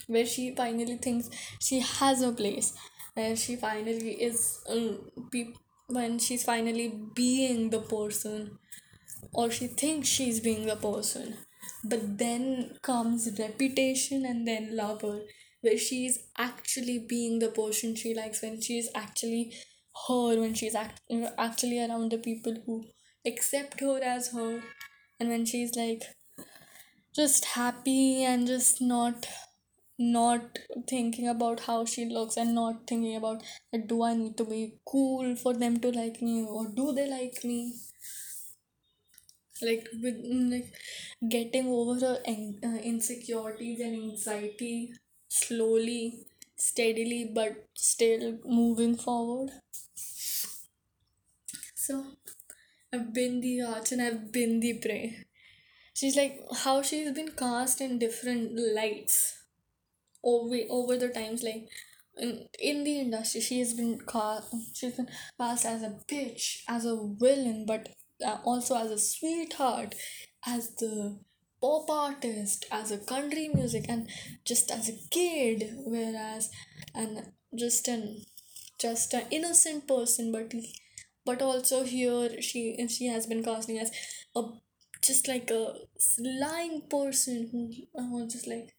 where 0.06 0.26
she 0.26 0.54
finally 0.54 0.96
thinks 0.96 1.28
she 1.60 1.80
has 1.80 2.22
a 2.22 2.32
place 2.32 2.72
where 3.14 3.34
she 3.36 3.56
finally 3.56 4.12
is 4.22 4.60
um, 4.68 5.10
when 5.88 6.18
she's 6.18 6.44
finally 6.44 6.88
being 7.14 7.70
the 7.70 7.80
person 7.80 8.58
or 9.32 9.50
she 9.50 9.66
thinks 9.68 10.08
she's 10.08 10.40
being 10.40 10.66
the 10.66 10.76
person. 10.76 11.36
But 11.84 12.18
then 12.18 12.78
comes 12.82 13.28
reputation 13.38 14.24
and 14.26 14.46
then 14.46 14.76
lover 14.76 15.20
where 15.62 15.78
she's 15.78 16.18
actually 16.38 17.00
being 17.08 17.38
the 17.38 17.48
person 17.48 17.96
she 17.96 18.14
likes 18.14 18.42
when 18.42 18.60
she's 18.60 18.88
actually 18.94 19.54
her 20.08 20.40
when 20.40 20.54
she's 20.54 20.74
act- 20.74 21.00
actually 21.38 21.80
around 21.84 22.12
the 22.12 22.18
people 22.18 22.54
who 22.66 22.84
accept 23.26 23.80
her 23.80 24.00
as 24.02 24.28
her 24.32 24.62
and 25.20 25.28
when 25.28 25.44
she's 25.46 25.74
like 25.76 26.02
just 27.14 27.44
happy 27.46 28.22
and 28.24 28.46
just 28.46 28.80
not 28.80 29.26
not 29.98 30.58
thinking 30.88 31.28
about 31.28 31.60
how 31.68 31.84
she 31.84 32.04
looks 32.06 32.36
and 32.36 32.54
not 32.54 32.86
thinking 32.86 33.16
about 33.16 33.42
that 33.72 33.86
do 33.88 34.02
I 34.02 34.14
need 34.14 34.36
to 34.38 34.44
be 34.44 34.74
cool 34.86 35.34
for 35.36 35.54
them 35.54 35.80
to 35.80 35.90
like 35.90 36.22
me 36.22 36.44
or 36.44 36.66
do 36.68 36.92
they 36.92 37.08
like 37.10 37.44
me? 37.44 37.74
Like 39.60 39.88
with 40.02 40.16
like 40.52 40.72
getting 41.28 41.66
over 41.68 41.98
her 42.00 42.22
an- 42.24 42.58
uh, 42.64 42.76
insecurities 42.90 43.80
and 43.80 43.94
anxiety 44.12 44.94
slowly 45.28 46.26
steadily 46.56 47.24
but 47.34 47.66
still 47.74 48.38
moving 48.44 48.96
forward. 48.96 49.50
So 51.74 52.04
I've 52.96 53.12
been 53.12 53.40
the 53.40 53.62
arch 53.62 53.92
and 53.92 54.00
I've 54.00 54.32
been 54.32 54.60
the 54.60 54.78
prey. 54.78 55.26
She's 55.94 56.16
like 56.16 56.40
how 56.64 56.82
she's 56.82 57.10
been 57.12 57.32
cast 57.32 57.80
in 57.80 57.98
different 57.98 58.58
lights 58.74 59.36
over 60.24 60.56
over 60.70 60.96
the 60.96 61.08
times 61.08 61.42
like 61.42 61.68
in, 62.16 62.48
in 62.58 62.84
the 62.84 63.00
industry 63.00 63.40
she 63.40 63.58
has 63.58 63.74
been 63.74 63.98
cast 64.12 64.54
she's 64.74 64.94
been 64.94 65.08
cast 65.38 65.66
as 65.66 65.82
a 65.82 65.94
bitch 66.10 66.62
as 66.68 66.84
a 66.84 66.96
villain 67.20 67.64
but 67.66 67.90
uh, 68.24 68.38
also 68.44 68.76
as 68.76 68.90
a 68.90 68.98
sweetheart 68.98 69.94
as 70.46 70.74
the 70.76 71.18
pop 71.60 71.88
artist 71.90 72.66
as 72.72 72.90
a 72.90 72.98
country 72.98 73.48
music 73.52 73.86
and 73.88 74.08
just 74.44 74.70
as 74.70 74.88
a 74.88 74.98
kid 75.10 75.70
whereas 75.84 76.50
and 76.94 77.32
just 77.54 77.88
an 77.88 78.22
just 78.80 79.14
an 79.14 79.24
innocent 79.30 79.86
person 79.86 80.32
but 80.32 80.52
but 81.26 81.42
also 81.42 81.84
here 81.84 82.40
she 82.40 82.62
she 82.88 83.06
has 83.06 83.26
been 83.26 83.42
casting 83.44 83.78
as 83.78 83.90
a 84.36 84.42
just 85.02 85.28
like 85.28 85.50
a 85.50 85.74
lying 86.40 86.82
person 86.90 87.48
who 87.52 87.70
uh, 88.00 88.26
just 88.26 88.46
like 88.46 88.74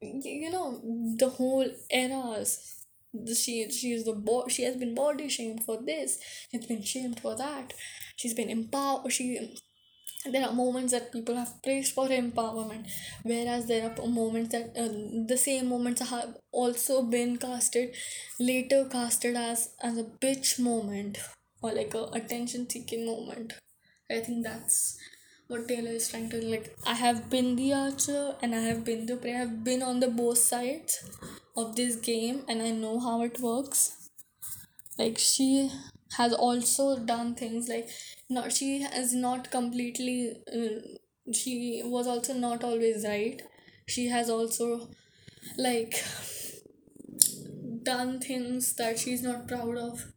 you 0.00 0.50
know 0.50 0.80
the 1.18 1.28
whole 1.28 1.68
eras 1.90 2.50
she 3.34 3.70
she 3.70 3.92
is 3.92 4.04
the 4.04 4.12
bo- 4.12 4.48
she 4.48 4.62
has 4.62 4.76
been 4.76 4.94
body 4.94 5.28
shamed 5.28 5.64
for 5.64 5.78
this. 5.82 6.18
She's 6.50 6.66
been 6.66 6.82
shamed 6.82 7.18
for 7.20 7.34
that. 7.36 7.72
She's 8.16 8.34
been 8.34 8.50
empowered 8.50 9.12
she 9.12 9.56
there 10.32 10.44
are 10.46 10.52
moments 10.52 10.92
that 10.92 11.12
people 11.12 11.36
have 11.36 11.62
praised 11.62 11.94
for 11.94 12.08
empowerment 12.08 12.86
whereas 13.22 13.66
there 13.66 13.84
are 13.90 14.06
moments 14.06 14.50
that 14.52 14.70
uh, 14.76 14.88
the 15.28 15.36
same 15.36 15.68
moments 15.68 16.02
have 16.10 16.36
also 16.52 17.02
been 17.02 17.36
casted 17.38 17.94
later 18.38 18.84
casted 18.90 19.36
as 19.36 19.70
as 19.82 19.98
a 19.98 20.04
bitch 20.04 20.58
moment 20.58 21.18
or 21.62 21.72
like 21.72 21.94
a 21.94 22.04
attention 22.20 22.68
seeking 22.68 23.06
moment 23.06 23.52
i 24.10 24.20
think 24.20 24.44
that's 24.44 24.98
what 25.50 25.66
Taylor 25.66 25.90
is 25.90 26.08
trying 26.08 26.30
to 26.30 26.40
like. 26.46 26.76
I 26.86 26.94
have 26.94 27.28
been 27.28 27.56
the 27.56 27.72
archer 27.72 28.36
and 28.40 28.54
I 28.54 28.60
have 28.60 28.84
been 28.84 29.06
the 29.06 29.16
prey. 29.16 29.34
I 29.34 29.38
have 29.38 29.64
been 29.64 29.82
on 29.82 29.98
the 29.98 30.06
both 30.06 30.38
sides 30.38 31.02
of 31.56 31.74
this 31.74 31.96
game 31.96 32.44
and 32.48 32.62
I 32.62 32.70
know 32.70 33.00
how 33.00 33.22
it 33.22 33.40
works. 33.40 34.10
Like 34.96 35.18
she 35.18 35.70
has 36.16 36.32
also 36.32 36.98
done 36.98 37.34
things 37.34 37.68
like 37.68 37.88
not 38.28 38.52
she 38.52 38.82
has 38.82 39.12
not 39.12 39.50
completely. 39.50 40.36
Uh, 40.54 41.32
she 41.32 41.82
was 41.84 42.06
also 42.06 42.32
not 42.34 42.62
always 42.62 43.04
right. 43.04 43.42
She 43.88 44.06
has 44.06 44.30
also 44.30 44.88
like 45.58 45.94
done 47.82 48.20
things 48.20 48.74
that 48.74 48.98
she's 48.98 49.22
not 49.22 49.48
proud 49.48 49.76
of. 49.76 50.12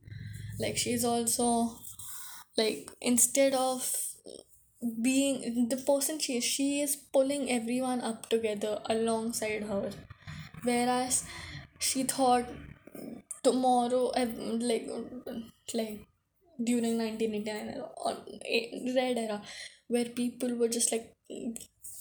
Like 0.59 0.77
she's 0.77 1.03
also 1.03 1.77
like 2.57 2.89
instead 3.01 3.53
of 3.53 3.89
being 5.01 5.67
the 5.69 5.77
person 5.77 6.19
she 6.19 6.37
is 6.37 6.43
she 6.43 6.81
is 6.81 6.95
pulling 6.95 7.49
everyone 7.49 8.01
up 8.01 8.29
together 8.29 8.79
alongside 8.85 9.63
her. 9.63 9.89
Whereas 10.63 11.25
she 11.79 12.03
thought 12.03 12.45
tomorrow 13.43 14.11
like 14.69 14.87
like 15.73 15.99
during 16.63 16.97
1989 16.97 17.69
era 17.75 17.89
or 18.05 18.17
eh, 18.45 18.65
red 18.95 19.17
era 19.17 19.41
where 19.87 20.05
people 20.05 20.55
were 20.55 20.67
just 20.69 20.91
like 20.91 21.13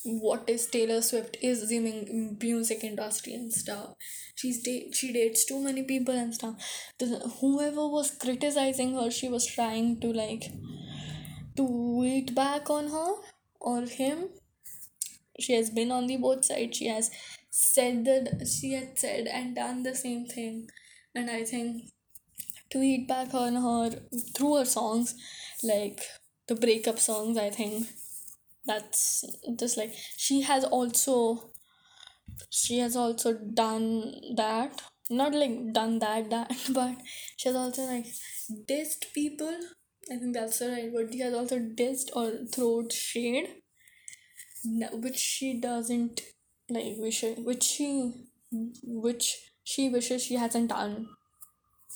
what 0.04 0.48
is 0.48 0.66
taylor 0.66 1.00
swift 1.02 1.36
is 1.42 1.62
assuming 1.62 2.36
music 2.40 2.84
industry 2.84 3.34
and 3.34 3.52
stuff. 3.52 3.94
She's 4.34 4.62
da- 4.62 4.90
she 4.92 5.12
dates 5.12 5.44
too 5.44 5.60
many 5.60 5.82
people 5.84 6.14
and 6.14 6.34
stuff. 6.34 6.56
The- 6.98 7.30
whoever 7.40 7.88
was 7.88 8.10
criticizing 8.10 8.94
her 8.94 9.10
she 9.10 9.28
was 9.28 9.46
trying 9.46 10.00
to 10.00 10.12
like 10.12 10.44
tweet 11.56 12.34
back 12.34 12.68
on 12.70 12.88
her 12.88 13.14
or 13.60 13.82
him. 13.82 14.28
She 15.38 15.52
has 15.54 15.68
been 15.70 15.90
on 15.92 16.06
the 16.06 16.16
both 16.16 16.44
sides. 16.44 16.76
She 16.78 16.86
has 16.86 17.10
said 17.50 18.04
that 18.06 18.46
she 18.48 18.72
had 18.72 18.98
said 18.98 19.26
and 19.26 19.54
done 19.54 19.82
the 19.82 19.94
same 19.94 20.26
thing. 20.26 20.70
And 21.14 21.30
i 21.30 21.44
think 21.44 21.90
tweet 22.70 23.06
back 23.08 23.34
on 23.34 23.54
her 23.56 23.90
through 24.36 24.56
her 24.56 24.64
songs 24.64 25.14
like 25.62 26.00
the 26.48 26.54
breakup 26.54 26.98
songs 26.98 27.38
i 27.38 27.50
think 27.50 27.86
that's 28.66 29.24
just 29.58 29.76
like 29.76 29.92
she 30.16 30.42
has 30.42 30.64
also 30.64 31.50
she 32.50 32.78
has 32.78 32.96
also 32.96 33.34
done 33.34 34.14
that. 34.36 34.80
Not 35.10 35.34
like 35.34 35.72
done 35.72 35.98
that 35.98 36.30
that 36.30 36.50
but 36.74 36.96
she 37.36 37.48
has 37.48 37.56
also 37.56 37.82
like 37.84 38.06
dissed 38.68 39.12
people. 39.14 39.56
I 40.10 40.16
think 40.16 40.34
that's 40.34 40.58
the 40.58 40.68
right 40.68 40.92
word. 40.92 41.12
She 41.12 41.20
has 41.20 41.34
also 41.34 41.58
dissed 41.58 42.10
or 42.14 42.46
thrown 42.46 42.88
shade. 42.90 43.48
Which 44.92 45.16
she 45.16 45.54
doesn't 45.60 46.20
like 46.70 46.94
wish 46.98 47.24
which 47.38 47.62
she 47.64 48.12
which 48.84 49.50
she 49.64 49.88
wishes 49.88 50.22
she 50.22 50.34
hasn't 50.34 50.68
done 50.68 51.08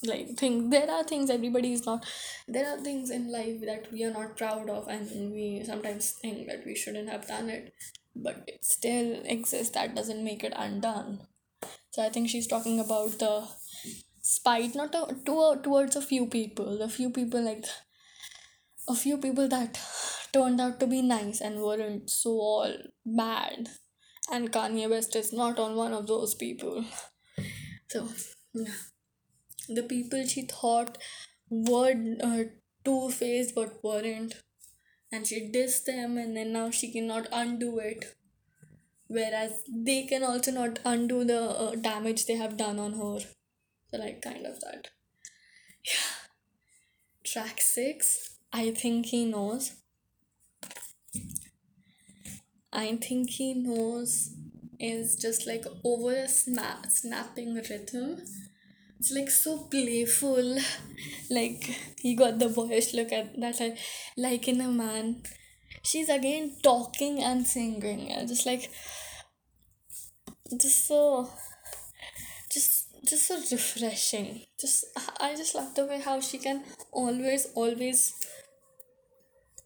like 0.05 0.37
thing 0.37 0.71
there 0.71 0.91
are 0.91 1.03
things 1.05 1.31
everybody 1.31 1.73
is 1.73 1.87
not 1.87 2.05
there 2.47 2.67
are 2.67 2.79
things 2.79 3.11
in 3.11 3.33
life 3.33 3.61
that 3.65 3.91
we 3.91 4.05
are 4.05 4.13
not 4.13 4.37
proud 4.37 4.69
of 4.69 4.89
and 4.89 5.33
we 5.33 5.63
sometimes 5.65 6.11
think 6.21 6.47
that 6.47 6.65
we 6.67 6.75
shouldn't 6.75 7.09
have 7.09 7.27
done 7.27 7.49
it 7.49 7.73
but 8.23 8.43
it 8.47 8.65
still 8.65 9.23
exists. 9.25 9.75
That 9.75 9.95
doesn't 9.95 10.25
make 10.25 10.43
it 10.43 10.53
undone. 10.57 11.21
So 11.91 12.03
i 12.03 12.09
think 12.09 12.29
she's 12.29 12.47
talking 12.47 12.81
about 12.81 13.19
the 13.19 13.49
spite 14.21 14.75
not 14.75 14.93
to, 14.93 15.17
to, 15.25 15.61
towards 15.63 15.97
a 15.97 16.03
few 16.03 16.27
people 16.27 16.83
a 16.83 16.89
few 16.89 17.11
people 17.11 17.43
like 17.43 17.65
a 18.89 18.95
few 18.95 19.17
people 19.19 19.49
that 19.49 19.79
turned 20.33 20.61
out 20.61 20.79
to 20.81 20.87
be 20.87 21.01
nice 21.01 21.41
and 21.41 21.63
weren't 21.63 22.11
so 22.11 22.31
all 22.31 22.75
bad. 23.05 23.69
And 24.31 24.53
kanye 24.53 24.91
west 24.91 25.17
is 25.17 25.33
not 25.33 25.59
on 25.59 25.77
one 25.77 25.93
of 25.93 26.07
those 26.07 26.35
people. 26.35 26.85
So 27.89 28.09
yeah 28.53 28.75
the 29.69 29.83
people 29.83 30.25
she 30.27 30.43
thought 30.43 30.99
were 31.49 31.95
uh, 32.23 32.45
two 32.85 33.11
faced 33.11 33.55
but 33.55 33.83
weren't, 33.83 34.35
and 35.13 35.27
she 35.27 35.51
dissed 35.53 35.85
them, 35.85 36.19
and 36.19 36.37
then 36.37 36.53
now 36.53 36.71
she 36.71 36.93
cannot 36.93 37.29
undo 37.33 37.79
it. 37.79 38.17
Whereas 39.09 39.63
they 39.69 40.05
can 40.05 40.25
also 40.25 40.51
not 40.51 40.81
undo 40.85 41.25
the 41.25 41.41
uh, 41.41 41.75
damage 41.77 42.27
they 42.27 42.35
have 42.35 42.57
done 42.57 42.79
on 42.79 42.95
her. 42.95 43.21
So, 43.91 43.99
like, 43.99 44.21
kind 44.21 44.45
of 44.47 44.61
that. 44.61 44.89
Yeah. 45.85 46.27
Track 47.25 47.61
six, 47.61 48.39
I 48.53 48.71
think 48.73 49.07
he 49.07 49.25
knows. 49.25 49.77
I 52.73 52.97
think 52.97 53.31
he 53.31 53.55
knows 53.55 54.33
is 54.79 55.17
just 55.17 55.47
like 55.47 55.65
over 55.85 56.13
a 56.13 56.29
snap, 56.29 56.87
snapping 56.91 57.55
rhythm 57.55 58.23
it's 58.99 59.13
like 59.13 59.31
so 59.31 59.59
playful. 59.71 60.59
Like 61.31 61.65
he 62.01 62.15
got 62.15 62.39
the 62.39 62.49
boyish 62.49 62.95
look 62.95 63.13
at 63.13 63.39
that 63.41 63.61
like, 63.61 63.79
like 64.17 64.49
in 64.49 64.61
a 64.61 64.69
man 64.69 65.23
she's 65.83 66.09
again 66.09 66.57
talking 66.63 67.23
and 67.23 67.47
singing. 67.47 68.09
Just 68.27 68.47
like 68.47 68.71
just 70.61 70.87
so 70.87 71.29
just 72.53 72.89
just 73.05 73.27
so 73.27 73.37
refreshing. 73.51 74.43
Just 74.61 74.87
i 75.21 75.35
just 75.35 75.55
love 75.55 75.75
the 75.75 75.87
way 75.87 76.01
how 76.01 76.21
she 76.21 76.39
can 76.39 76.63
always 76.93 77.47
always 77.55 78.15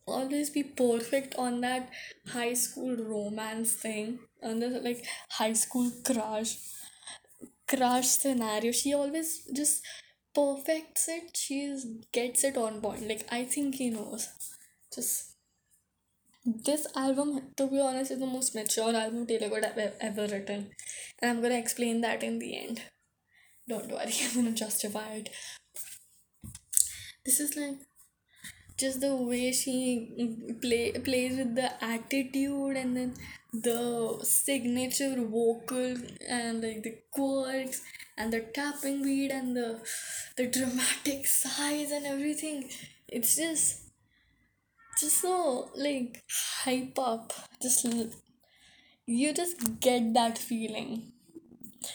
always 0.06 0.50
be 0.50 0.62
perfect 0.62 1.34
on 1.36 1.60
that 1.60 1.88
high 2.28 2.54
school 2.54 2.96
romance 2.96 3.72
thing. 3.74 4.18
On 4.42 4.58
the 4.58 4.68
like 4.68 5.04
high 5.30 5.52
school 5.52 5.90
crush 6.04 6.56
crush 7.72 8.08
scenario 8.08 8.72
she 8.72 8.94
always 8.94 9.42
just 9.54 9.82
perfects 10.34 11.08
it. 11.08 11.36
She 11.36 11.76
gets 12.12 12.44
it 12.44 12.56
on 12.56 12.80
point. 12.80 13.08
Like 13.08 13.26
i 13.30 13.44
think 13.44 13.76
he 13.76 13.90
knows. 13.90 14.28
Just 14.94 15.36
this 16.44 16.86
album 16.96 17.52
to 17.56 17.66
be 17.66 17.80
honest 17.80 18.10
is 18.12 18.18
the 18.18 18.26
most 18.26 18.54
mature 18.54 18.94
album 18.94 19.26
taylor 19.26 19.48
would 19.50 19.64
have 19.64 19.94
ever 20.00 20.26
written. 20.26 20.70
And 21.20 21.30
i'm 21.30 21.42
gonna 21.42 21.58
explain 21.58 22.00
that 22.02 22.22
in 22.22 22.38
the 22.38 22.56
end. 22.56 22.82
Don't 23.68 23.90
worry 23.90 24.14
i'm 24.24 24.34
gonna 24.34 24.52
justify 24.52 25.08
it. 25.14 25.30
This 27.24 27.40
is 27.40 27.56
like 27.56 27.78
just 28.80 29.00
the 29.00 29.14
way 29.14 29.52
she 29.52 29.74
play 30.62 30.92
plays 31.08 31.36
with 31.38 31.54
the 31.54 31.68
attitude 31.84 32.76
and 32.82 32.96
then 32.96 33.14
the 33.52 34.18
signature 34.22 35.14
vocal 35.36 35.94
and 36.28 36.62
like 36.62 36.82
the 36.82 36.94
quirks 37.10 37.82
and 38.16 38.32
the 38.32 38.40
tapping 38.58 39.02
beat 39.02 39.30
and 39.30 39.56
the 39.56 39.68
the 40.36 40.46
dramatic 40.46 41.26
sighs 41.26 41.90
and 41.90 42.06
everything. 42.06 42.68
It's 43.08 43.36
just 43.36 43.90
just 45.00 45.20
so 45.20 45.70
like 45.76 46.22
hype 46.64 46.98
up. 46.98 47.32
Just 47.62 47.86
you 49.06 49.34
just 49.34 49.80
get 49.80 50.14
that 50.14 50.38
feeling. 50.38 51.12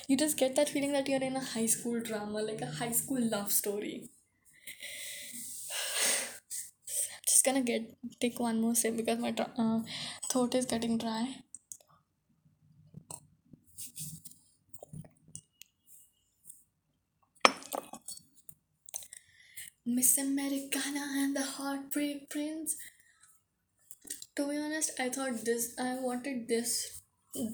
You 0.07 0.17
just 0.17 0.37
get 0.37 0.55
that 0.55 0.69
feeling 0.69 0.93
that 0.93 1.07
you're 1.07 1.21
in 1.23 1.35
a 1.35 1.43
high 1.53 1.67
school 1.67 1.99
drama 2.01 2.41
like 2.41 2.61
a 2.61 2.71
high 2.81 2.91
school 2.91 3.21
love 3.21 3.51
story 3.51 4.09
just 7.27 7.34
gonna 7.45 7.61
get 7.61 7.83
take 8.19 8.39
one 8.39 8.61
more 8.61 8.75
sip 8.75 8.97
because 8.97 9.19
my 9.19 9.33
uh, 9.57 9.81
throat 10.29 10.55
is 10.55 10.65
getting 10.65 10.97
dry 10.97 11.25
Miss 19.87 20.17
Americana 20.17 21.05
and 21.15 21.35
the 21.35 21.43
Heartbreak 21.43 22.27
Prince. 22.31 22.75
To 24.35 24.49
be 24.49 24.57
honest, 24.57 24.99
I 24.99 25.09
thought 25.09 25.45
this, 25.45 25.75
I 25.77 25.99
wanted 25.99 26.47
this 26.47 27.01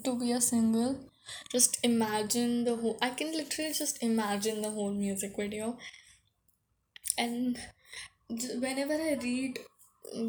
to 0.04 0.18
be 0.18 0.32
a 0.32 0.40
single. 0.40 1.10
Just 1.50 1.78
imagine 1.84 2.64
the 2.64 2.76
whole, 2.76 2.96
I 3.02 3.10
can 3.10 3.32
literally 3.32 3.74
just 3.74 4.02
imagine 4.02 4.62
the 4.62 4.70
whole 4.70 4.94
music 4.94 5.36
video. 5.36 5.76
And 7.18 7.58
whenever 8.30 8.94
I 8.94 9.18
read 9.22 9.58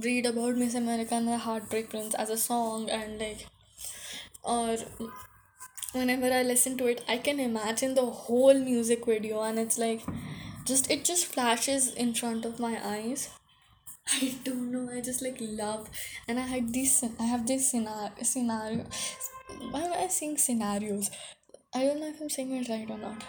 read 0.03 0.25
about 0.25 0.55
Miss 0.55 0.75
America 0.75 1.15
and 1.15 1.27
the 1.27 1.37
Heartbreak 1.37 1.89
Prince 1.89 2.15
as 2.15 2.29
a 2.29 2.37
song 2.37 2.89
and 2.89 3.19
like 3.19 3.47
or 4.43 4.77
whenever 5.91 6.31
I 6.31 6.43
listen 6.43 6.77
to 6.77 6.87
it 6.87 7.03
I 7.07 7.17
can 7.17 7.39
imagine 7.39 7.95
the 7.95 8.05
whole 8.05 8.53
music 8.53 9.05
video 9.05 9.41
and 9.41 9.59
it's 9.59 9.77
like 9.77 10.01
just 10.65 10.89
it 10.89 11.03
just 11.03 11.25
flashes 11.25 11.93
in 11.93 12.13
front 12.13 12.45
of 12.45 12.59
my 12.59 12.79
eyes. 12.83 13.29
I 14.11 14.35
don't 14.43 14.71
know 14.71 14.89
I 14.91 15.01
just 15.01 15.21
like 15.21 15.37
love 15.39 15.89
and 16.27 16.39
I 16.39 16.43
had 16.43 16.73
this 16.73 17.03
I 17.19 17.23
have 17.23 17.47
this 17.47 17.71
scenario 17.71 18.11
scenario 18.21 18.85
why 19.71 19.81
am 19.81 19.93
I 19.93 20.07
saying 20.07 20.37
scenarios? 20.37 21.11
I 21.75 21.85
don't 21.85 21.99
know 21.99 22.07
if 22.07 22.21
I'm 22.21 22.29
saying 22.29 22.53
it 22.53 22.69
right 22.69 22.89
or 22.89 22.97
not. 22.97 23.23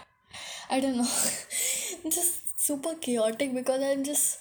I 0.69 0.79
don't 0.79 0.97
know. 0.97 1.03
Just 2.09 2.59
super 2.59 2.95
chaotic 2.95 3.53
because 3.53 3.83
I'm 3.83 4.03
just 4.03 4.39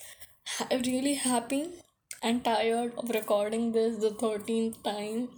really 0.70 1.14
happy 1.14 1.68
and 2.24 2.44
tired 2.44 2.92
of 2.98 3.10
recording 3.10 3.70
this 3.72 3.96
the 4.04 4.10
13th 4.24 4.82
time 4.82 5.28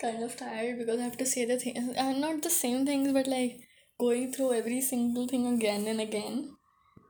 kind 0.00 0.22
of 0.22 0.36
tired 0.36 0.78
because 0.78 1.00
I 1.00 1.04
have 1.04 1.16
to 1.18 1.26
say 1.26 1.44
the 1.44 1.58
things 1.58 1.78
and 1.78 1.98
uh, 1.98 2.12
not 2.26 2.42
the 2.42 2.50
same 2.50 2.84
things 2.86 3.12
but 3.12 3.26
like 3.26 3.60
going 3.98 4.32
through 4.32 4.52
every 4.54 4.80
single 4.80 5.26
thing 5.26 5.46
again 5.46 5.86
and 5.86 6.00
again 6.00 6.56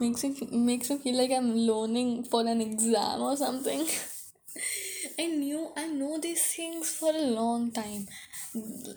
makes 0.00 0.22
me 0.24 0.48
makes 0.53 0.90
me 0.90 0.98
feel 0.98 1.16
like 1.22 1.30
I'm 1.38 1.50
learning 1.70 2.24
for 2.24 2.40
an 2.46 2.61
exam 2.61 3.20
or 3.20 3.36
something. 3.36 3.86
I 5.18 5.26
knew 5.26 5.72
I 5.76 5.86
know 5.88 6.18
these 6.18 6.44
things 6.55 6.90
for 6.90 7.11
a 7.11 7.26
long 7.38 7.72
time, 7.72 8.07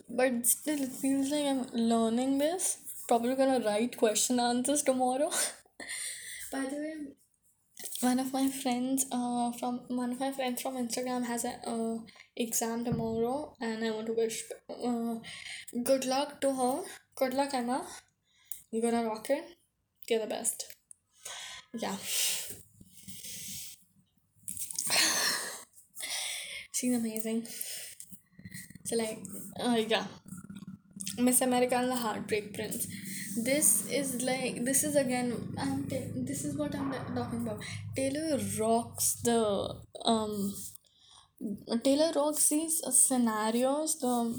but 0.10 0.45
still 0.45 0.82
it 0.82 0.91
feels 0.91 1.32
like 1.32 1.45
I'm 1.45 1.66
learning 1.74 2.38
this. 2.38 2.78
Probably 3.08 3.36
gonna 3.36 3.66
write 3.66 3.97
question 3.97 4.39
answers 4.39 4.84
tomorrow. 4.84 5.32
By 6.51 6.62
the 6.62 6.78
way, 6.78 6.95
one 8.02 8.20
of 8.20 8.34
my 8.34 8.47
friends 8.49 9.06
uh, 9.12 9.52
from 9.52 9.82
one 9.88 10.12
of 10.12 10.20
my 10.20 10.32
friends 10.32 10.62
from 10.62 10.76
instagram 10.76 11.26
has 11.26 11.43
an 11.43 11.56
uh, 11.66 11.97
exam 12.36 12.84
tomorrow 12.84 13.54
and 13.62 13.84
i 13.86 13.91
want 13.91 14.08
to 14.08 14.14
wish 14.14 14.43
uh, 14.70 15.16
good 15.84 16.06
luck 16.06 16.39
to 16.41 16.54
her. 16.54 16.84
Good 17.16 17.34
luck 17.34 17.54
emma. 17.54 17.86
You're 18.72 18.82
gonna 18.82 19.08
rock 19.08 19.30
it. 19.30 19.43
You're 20.10 20.20
the 20.20 20.28
best. 20.28 20.76
Yeah. 21.74 21.95
She's 26.72 26.95
amazing. 26.95 27.47
So 28.86 28.95
like 28.97 29.20
uh, 29.60 29.78
yeah. 29.88 30.06
Miss 31.18 31.41
america 31.41 31.76
and 31.76 31.91
the 31.91 31.95
heartbreak 31.95 32.54
prince. 32.54 32.88
This 33.38 33.90
is 33.90 34.22
like 34.22 34.66
this 34.66 34.84
is 34.84 34.96
again. 34.96 35.56
I'm 35.58 35.86
ta- 35.86 36.12
this 36.16 36.44
is 36.44 36.56
what 36.56 36.76
I'm 36.76 36.92
talking 37.16 37.42
about. 37.42 37.62
Taylor 37.96 38.38
rocks 38.60 39.22
the 39.24 39.76
um. 40.06 40.54
Taylor 41.84 42.12
rocks 42.16 42.50
these 42.50 42.82
scenarios. 42.92 44.00
The 44.00 44.36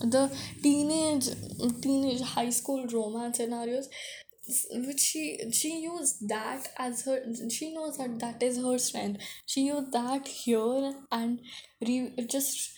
the 0.00 0.30
teenage 0.62 1.28
teenage 1.82 2.20
high 2.20 2.50
school 2.50 2.86
romance 2.86 3.36
scenarios 3.38 3.88
which 4.72 5.00
she 5.00 5.38
she 5.52 5.80
used 5.82 6.28
that 6.28 6.68
as 6.78 7.04
her 7.04 7.22
she 7.50 7.72
knows 7.74 7.98
that 7.98 8.18
that 8.18 8.42
is 8.42 8.56
her 8.56 8.78
strength 8.78 9.22
she 9.46 9.66
used 9.66 9.92
that 9.92 10.26
here 10.26 10.92
and 11.12 11.40
re, 11.86 12.12
just 12.28 12.72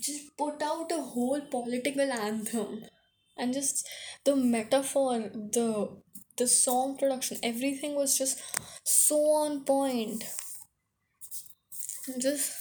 just 0.00 0.36
put 0.36 0.62
out 0.62 0.92
a 0.92 1.00
whole 1.00 1.40
political 1.50 2.12
anthem 2.12 2.82
and 3.36 3.52
just 3.52 3.86
the 4.24 4.36
metaphor 4.36 5.18
the 5.20 5.88
the 6.38 6.46
song 6.46 6.96
production 6.96 7.38
everything 7.42 7.94
was 7.94 8.16
just 8.16 8.40
so 8.84 9.16
on 9.16 9.64
point. 9.64 10.24
Just 12.20 12.52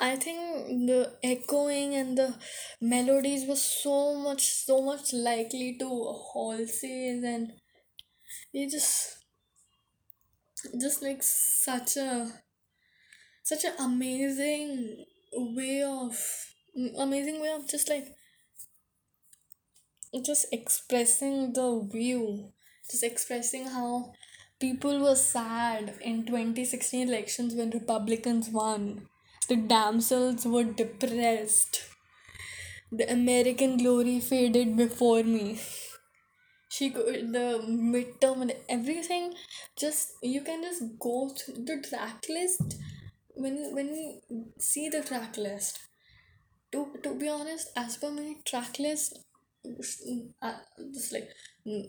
I 0.00 0.16
think 0.16 0.86
the 0.88 1.16
echoing 1.22 1.94
and 1.94 2.16
the 2.18 2.34
melodies 2.80 3.46
were 3.46 3.56
so 3.56 4.14
much 4.16 4.42
so 4.64 4.82
much 4.82 5.12
likely 5.12 5.76
to 5.78 5.88
Halsey's 6.32 7.22
and 7.24 7.52
it 8.52 8.70
just 8.70 9.18
just 10.80 11.02
like 11.02 11.22
such 11.22 11.96
a 11.96 12.32
such 13.42 13.64
an 13.64 13.74
amazing 13.78 15.04
way 15.34 15.82
of 15.82 16.16
amazing 16.98 17.40
way 17.40 17.52
of 17.52 17.68
just 17.68 17.88
like 17.88 18.15
just 20.22 20.46
expressing 20.52 21.52
the 21.52 21.88
view 21.92 22.52
just 22.90 23.02
expressing 23.02 23.66
how 23.66 24.12
people 24.60 25.00
were 25.00 25.16
sad 25.16 25.94
in 26.00 26.24
2016 26.24 27.08
elections 27.08 27.54
when 27.54 27.70
republicans 27.70 28.48
won. 28.48 29.08
The 29.48 29.56
damsels 29.56 30.46
were 30.46 30.64
depressed. 30.64 31.82
The 32.92 33.10
american 33.10 33.76
glory 33.78 34.20
faded 34.20 34.76
before 34.76 35.22
me. 35.24 35.58
She 36.68 36.90
could 36.90 37.32
the 37.32 37.60
midterm 37.68 38.42
and 38.42 38.54
everything 38.68 39.34
just 39.76 40.12
you 40.22 40.42
can 40.42 40.62
just 40.62 40.82
go 41.00 41.28
through 41.30 41.64
the 41.64 41.82
track 41.88 42.24
list. 42.28 42.76
When 43.34 43.74
when 43.74 43.88
you 43.94 44.44
see 44.58 44.88
the 44.88 45.02
track 45.02 45.36
list 45.36 45.80
to 46.72 46.86
to 47.02 47.14
be 47.14 47.28
honest 47.28 47.70
as 47.76 47.96
per 47.96 48.10
my 48.10 48.34
track 48.44 48.78
list 48.78 49.25
just 50.94 51.12
like 51.12 51.28
mm, 51.66 51.84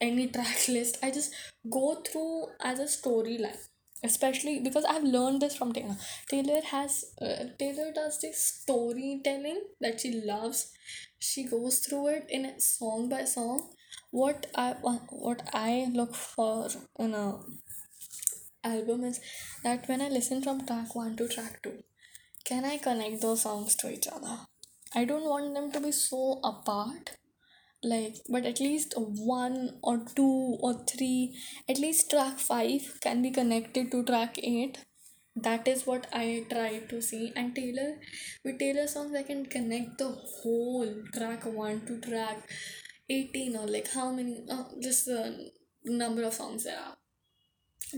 any 0.00 0.28
track 0.28 0.68
list. 0.68 0.98
I 1.02 1.10
just 1.10 1.32
go 1.70 2.02
through 2.02 2.46
as 2.60 2.78
a 2.78 2.84
storyline 2.84 3.56
especially 4.02 4.60
because 4.60 4.84
i've 4.84 5.04
learned 5.04 5.42
this 5.42 5.56
from 5.56 5.72
taylor. 5.72 5.96
Taylor 6.28 6.60
has 6.70 7.04
uh, 7.20 7.44
taylor 7.58 7.92
does 7.94 8.18
this 8.20 8.42
storytelling 8.62 9.62
that 9.80 10.00
she 10.00 10.22
loves. 10.24 10.72
She 11.18 11.44
goes 11.44 11.80
through 11.80 12.06
it 12.08 12.26
in 12.30 12.46
a 12.46 12.60
song 12.60 13.08
by 13.08 13.24
song. 13.24 13.70
What 14.10 14.46
i 14.54 14.74
what 14.82 15.42
i 15.52 15.88
look 15.92 16.14
for 16.14 16.68
in 16.98 17.14
a 17.14 17.40
album 18.64 19.04
is 19.04 19.20
that 19.64 19.88
when 19.88 20.02
i 20.02 20.08
listen 20.08 20.42
from 20.42 20.66
track 20.66 20.94
1 20.94 21.16
to 21.16 21.28
track 21.28 21.62
2 21.62 21.82
can 22.44 22.64
i 22.64 22.76
connect 22.78 23.20
those 23.20 23.42
songs 23.42 23.74
to 23.76 23.90
each 23.90 24.06
other? 24.08 24.38
I 24.94 25.04
don't 25.04 25.24
want 25.24 25.54
them 25.54 25.70
to 25.72 25.80
be 25.80 25.92
so 25.92 26.40
apart 26.42 27.10
like 27.82 28.16
but 28.28 28.44
at 28.44 28.60
least 28.60 28.94
one 28.96 29.78
or 29.82 30.04
two 30.14 30.58
or 30.60 30.84
three 30.84 31.34
at 31.68 31.78
least 31.78 32.10
track 32.10 32.38
5 32.38 33.00
can 33.00 33.22
be 33.22 33.30
connected 33.30 33.90
to 33.90 34.04
track 34.04 34.38
8 34.42 34.84
that 35.36 35.66
is 35.66 35.86
what 35.86 36.06
i 36.12 36.44
try 36.50 36.80
to 36.88 37.00
see. 37.00 37.32
And 37.34 37.54
taylor 37.54 37.96
with 38.44 38.58
taylor 38.58 38.86
songs 38.86 39.14
i 39.16 39.22
can 39.22 39.46
connect 39.46 39.98
the 39.98 40.08
whole 40.08 40.94
track 41.14 41.46
1 41.46 41.86
to 41.86 42.00
track 42.00 42.48
18 43.08 43.56
or 43.56 43.66
like 43.66 43.90
how 43.92 44.10
many 44.10 44.44
uh, 44.50 44.64
just 44.80 45.06
the 45.06 45.50
number 45.84 46.22
of 46.22 46.34
songs 46.34 46.64
there 46.64 46.78
are. 46.78 46.96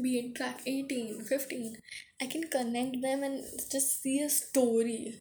Be 0.01 0.19
it 0.19 0.35
track 0.37 0.61
18 0.65 1.25
15 1.25 1.77
i 2.21 2.27
can 2.27 2.45
connect 2.49 3.03
them 3.03 3.25
and 3.25 3.43
just 3.71 4.01
see 4.03 4.21
a 4.21 4.29
story 4.29 5.21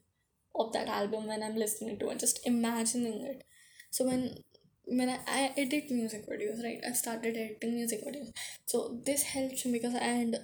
of 0.56 0.72
that 0.74 0.88
album 0.88 1.28
when 1.28 1.42
i'm 1.42 1.56
listening 1.56 1.98
to 1.98 2.10
it 2.10 2.20
just 2.20 2.46
imagining 2.46 3.26
it. 3.26 3.44
So 3.90 4.06
when 4.06 4.36
when 4.86 5.10
I, 5.10 5.52
edit 5.58 5.92
music 5.92 6.28
videos 6.28 6.64
right 6.64 6.80
i 6.88 6.92
started 6.92 7.38
editing 7.38 7.76
music 7.76 8.02
videos. 8.06 8.32
So 8.66 9.00
this 9.06 9.24
helps 9.24 9.66
me 9.66 9.74
because 9.74 9.96
and 9.96 10.38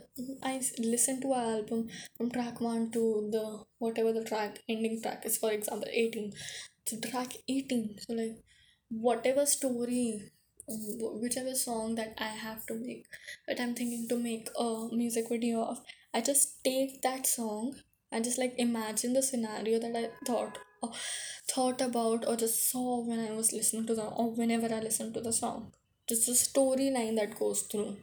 i 0.43 0.61
listen 0.79 1.21
to 1.21 1.33
an 1.33 1.57
album 1.57 1.87
from 2.15 2.31
track 2.31 2.61
1 2.61 2.91
to 2.91 3.29
the 3.31 3.63
whatever 3.79 4.13
the 4.13 4.23
track 4.23 4.59
ending 4.69 5.01
track 5.01 5.25
is 5.25 5.37
for 5.37 5.51
example 5.51 5.89
18 5.91 6.33
so 6.85 6.99
track 6.99 7.33
18 7.47 7.97
so 7.99 8.13
like 8.13 8.37
whatever 8.89 9.45
story 9.45 10.31
um, 10.69 11.19
whichever 11.21 11.55
song 11.55 11.95
that 11.95 12.13
i 12.17 12.27
have 12.27 12.65
to 12.65 12.75
make 12.75 13.05
that 13.47 13.59
i'm 13.59 13.73
thinking 13.73 14.07
to 14.07 14.17
make 14.17 14.49
a 14.57 14.87
music 14.91 15.29
video 15.29 15.63
of 15.63 15.81
i 16.13 16.21
just 16.21 16.63
take 16.63 17.01
that 17.01 17.25
song 17.25 17.75
and 18.11 18.23
just 18.23 18.37
like 18.37 18.53
imagine 18.57 19.13
the 19.13 19.21
scenario 19.21 19.79
that 19.79 19.95
i 19.95 20.09
thought 20.25 20.57
uh, 20.83 20.87
thought 21.49 21.81
about 21.81 22.25
or 22.27 22.35
just 22.35 22.69
saw 22.69 23.01
when 23.05 23.19
i 23.19 23.31
was 23.31 23.51
listening 23.53 23.85
to 23.87 23.95
the 23.95 24.03
or 24.03 24.31
whenever 24.31 24.73
i 24.73 24.79
listen 24.79 25.13
to 25.13 25.21
the 25.21 25.33
song. 25.33 25.73
Just 26.07 26.25
the 26.27 26.33
storyline 26.33 27.15
that 27.17 27.37
goes 27.37 27.63
through. 27.63 27.97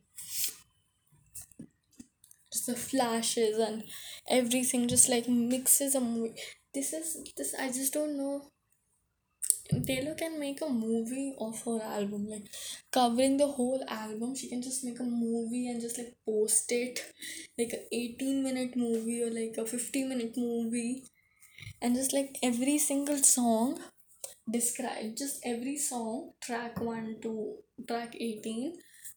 Just 2.53 2.67
the 2.67 2.75
flashes 2.77 3.59
and 3.59 3.85
everything 4.31 4.89
just 4.89 5.09
like 5.11 5.29
mixes 5.29 5.95
a 5.95 6.01
movie 6.01 6.35
this 6.73 6.93
is 6.95 7.23
this 7.37 7.55
i 7.55 7.69
just 7.69 7.93
don't 7.93 8.17
know. 8.17 8.51
Taylor 9.87 10.15
can 10.15 10.39
make 10.41 10.63
a 10.63 10.69
movie 10.71 11.35
of 11.39 11.63
her 11.65 11.79
album, 11.83 12.27
like 12.29 12.47
covering 12.91 13.37
the 13.37 13.47
whole 13.47 13.83
album. 13.89 14.35
She 14.35 14.49
can 14.49 14.63
just 14.63 14.83
make 14.85 14.99
a 15.01 15.05
movie 15.05 15.69
and 15.69 15.81
just 15.83 15.99
like 15.99 16.17
post 16.25 16.73
it, 16.73 17.01
like 17.59 17.73
a 17.75 17.95
18 17.95 18.43
minute 18.43 18.75
movie 18.75 19.23
or 19.23 19.31
like 19.31 19.57
a 19.59 19.67
50 19.67 20.05
minute 20.05 20.37
movie, 20.39 21.05
and 21.85 21.95
just 21.95 22.15
like 22.15 22.39
every 22.43 22.79
single 22.79 23.19
song 23.19 23.79
describe 24.51 25.17
just 25.23 25.41
every 25.45 25.77
song 25.77 26.31
track 26.45 26.81
1 26.81 27.17
to 27.25 27.33
track 27.89 28.15
18 28.19 28.73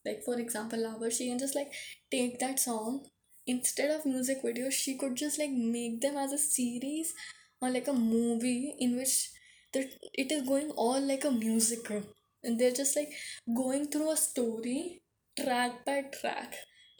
like 0.05 0.22
for 0.26 0.36
example 0.43 0.84
lover 0.88 1.09
she 1.09 1.30
can 1.30 1.39
just 1.39 1.55
like 1.55 1.72
take 2.11 2.39
that 2.39 2.59
song. 2.59 3.05
Instead 3.49 3.91
of 3.91 4.05
music 4.05 4.43
videos 4.43 4.74
she 4.74 4.97
could 4.97 5.15
just 5.15 5.39
like 5.39 5.51
make 5.51 6.01
them 6.01 6.18
as 6.18 6.34
a 6.34 6.38
series 6.38 7.13
or 7.61 7.70
like 7.70 7.88
a 7.88 7.93
movie 7.93 8.76
in 8.80 8.97
which 8.97 9.30
that 9.74 9.93
it 10.13 10.32
is 10.32 10.47
going 10.47 10.72
all 10.72 10.99
like 10.99 11.24
a 11.24 11.32
musical 11.32 12.01
and 12.43 12.59
they're 12.59 12.80
just 12.80 12.97
like 12.97 13.13
going 13.55 13.88
through 13.88 14.11
a 14.11 14.18
story 14.18 15.01
track 15.39 15.86
by 15.86 16.01
track. 16.20 16.55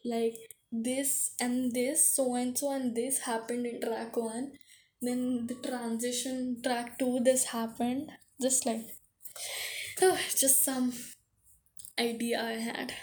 Like 0.05 0.38
this 0.72 1.32
and 1.41 1.74
this 1.74 2.15
so 2.15 2.36
and 2.36 2.57
so 2.57 2.72
and 2.72 2.95
this 2.95 3.20
happened 3.20 3.65
in 3.65 3.82
track 3.82 4.15
1 4.15 4.51
then 5.02 5.48
the 5.48 5.56
transition 5.56 6.62
track 6.64 6.98
2 7.00 7.20
this 7.24 7.45
happened 7.45 8.12
just 8.41 8.66
like 8.66 8.86
oh, 10.02 10.18
just 10.36 10.64
some 10.64 10.93
idea 12.00 12.41
i 12.41 12.54
had. 12.54 12.93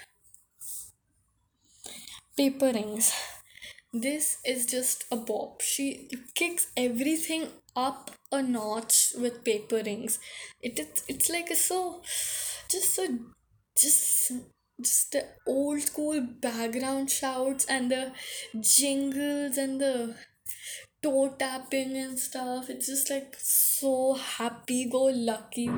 Paper 2.37 2.71
rings 2.73 3.13
this 3.93 4.39
is 4.45 4.65
just 4.65 5.05
a 5.09 5.15
bop. 5.15 5.61
She 5.61 6.09
kicks 6.33 6.67
everything 6.75 7.47
up 7.77 8.11
a 8.31 8.41
notch 8.41 9.13
with 9.17 9.43
paper 9.43 9.81
rings 9.85 10.19
it 10.61 10.79
is 10.79 11.03
it's 11.07 11.29
like 11.29 11.49
a 11.49 11.55
so 11.55 12.01
just 12.69 12.95
so 12.95 13.07
just 13.77 14.31
just 14.81 15.11
the 15.11 15.23
old 15.47 15.81
school 15.81 16.21
background 16.41 17.09
shouts 17.09 17.65
and 17.65 17.91
the 17.91 18.11
jingles 18.59 19.57
and 19.57 19.79
the 19.79 20.15
toe 21.05 21.27
tapping 21.39 21.95
and 21.97 22.19
stuff. 22.19 22.69
It's 22.69 22.87
just 22.87 23.09
like 23.09 23.35
so 23.39 24.13
happy 24.13 24.89
go 24.89 25.03
lucky 25.31 25.69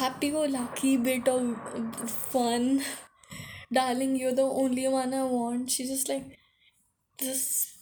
happy 0.00 0.30
go 0.30 0.42
lucky 0.42 0.96
bit 0.96 1.28
of 1.28 2.10
fun. 2.10 2.82
Darling 3.72 4.16
you're 4.16 4.34
the 4.34 4.42
only 4.64 4.88
one 4.88 5.14
i 5.14 5.24
want. 5.24 5.70
She's 5.70 5.90
just 5.90 6.08
like 6.08 6.38
just 7.20 7.76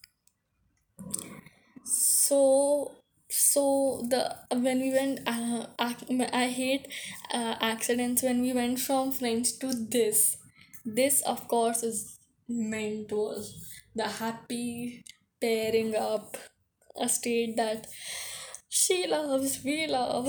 so 1.84 2.92
so 3.30 4.02
the 4.10 4.22
when 4.66 4.80
we 4.80 4.90
went 4.90 5.20
uh, 5.26 5.66
ac- 5.80 6.28
i 6.32 6.46
hate 6.48 6.86
uh, 7.32 7.54
accidents 7.60 8.22
when 8.22 8.40
we 8.40 8.52
went 8.52 8.78
from 8.80 9.12
french 9.12 9.58
to 9.58 9.72
this. 9.96 10.36
This 10.84 11.20
of 11.22 11.46
course 11.48 11.82
is 11.82 12.18
meant 12.48 13.12
was 13.12 13.44
the 13.94 14.08
happy 14.08 15.04
pairing 15.40 15.94
up 15.94 16.36
a 17.00 17.08
state 17.08 17.56
that 17.56 17.86
she 18.68 19.06
loves, 19.06 19.62
we 19.64 19.86
love. 19.86 20.26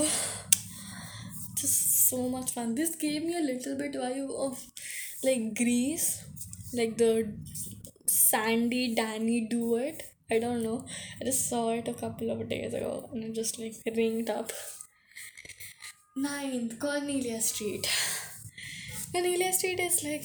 Just 1.56 2.08
so 2.08 2.28
much 2.28 2.52
fun. 2.52 2.74
This 2.74 2.96
gave 2.96 3.22
me 3.24 3.36
a 3.36 3.42
little 3.42 3.76
bit 3.76 3.92
vibe 3.92 4.30
of 4.34 4.64
like 5.22 5.54
Grease, 5.54 6.24
like 6.72 6.96
the 6.96 7.36
Sandy 8.06 8.94
Danny 8.94 9.46
duet. 9.48 10.02
I 10.30 10.38
don't 10.38 10.62
know. 10.62 10.86
I 11.20 11.24
just 11.24 11.48
saw 11.48 11.70
it 11.70 11.88
a 11.88 11.94
couple 11.94 12.30
of 12.30 12.48
days 12.48 12.72
ago 12.72 13.08
and 13.12 13.24
it 13.24 13.34
just 13.34 13.58
like 13.58 13.74
ringed 13.96 14.30
up. 14.30 14.52
Ninth, 16.16 16.78
Cornelia 16.78 17.40
Street. 17.40 17.88
Cornelia 19.12 19.52
Street 19.52 19.80
is 19.80 20.02
like 20.04 20.24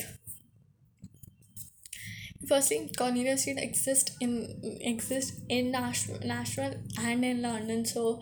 firstly 2.47 2.89
Cornelia 2.97 3.37
Street 3.37 3.57
exists 3.59 4.15
in 4.21 4.77
exists 4.81 5.39
in 5.49 5.71
Nash- 5.71 6.09
Nashville 6.23 6.75
and 6.99 7.25
in 7.25 7.41
London, 7.41 7.85
so 7.85 8.21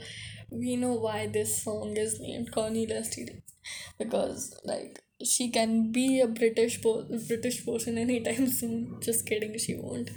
we 0.50 0.76
know 0.76 0.94
why 0.94 1.28
this 1.28 1.64
song 1.64 1.96
is 1.98 2.20
named 2.20 2.52
Cornelia 2.52 3.04
Street 3.04 3.32
because 3.98 4.56
like 4.66 5.00
she 5.24 5.50
can 5.50 5.92
be 5.92 6.20
a 6.20 6.28
British 6.28 6.82
po- 6.82 7.08
British 7.28 7.66
person 7.66 7.98
anytime 7.98 8.48
soon. 8.50 8.98
Just 9.02 9.26
kidding, 9.26 9.58
she 9.58 9.76
won't. 9.76 10.10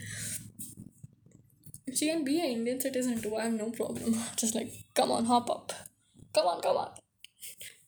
She 1.92 2.06
can 2.06 2.22
be 2.22 2.38
an 2.38 2.46
Indian 2.46 2.80
citizen 2.80 3.20
too. 3.20 3.34
I 3.34 3.44
have 3.44 3.52
no 3.54 3.70
problem. 3.70 4.14
Just 4.36 4.54
like 4.54 4.70
come 4.94 5.10
on, 5.10 5.24
hop 5.24 5.50
up. 5.50 5.72
Come 6.32 6.46
on, 6.46 6.60
come 6.62 6.76
on. 6.76 6.90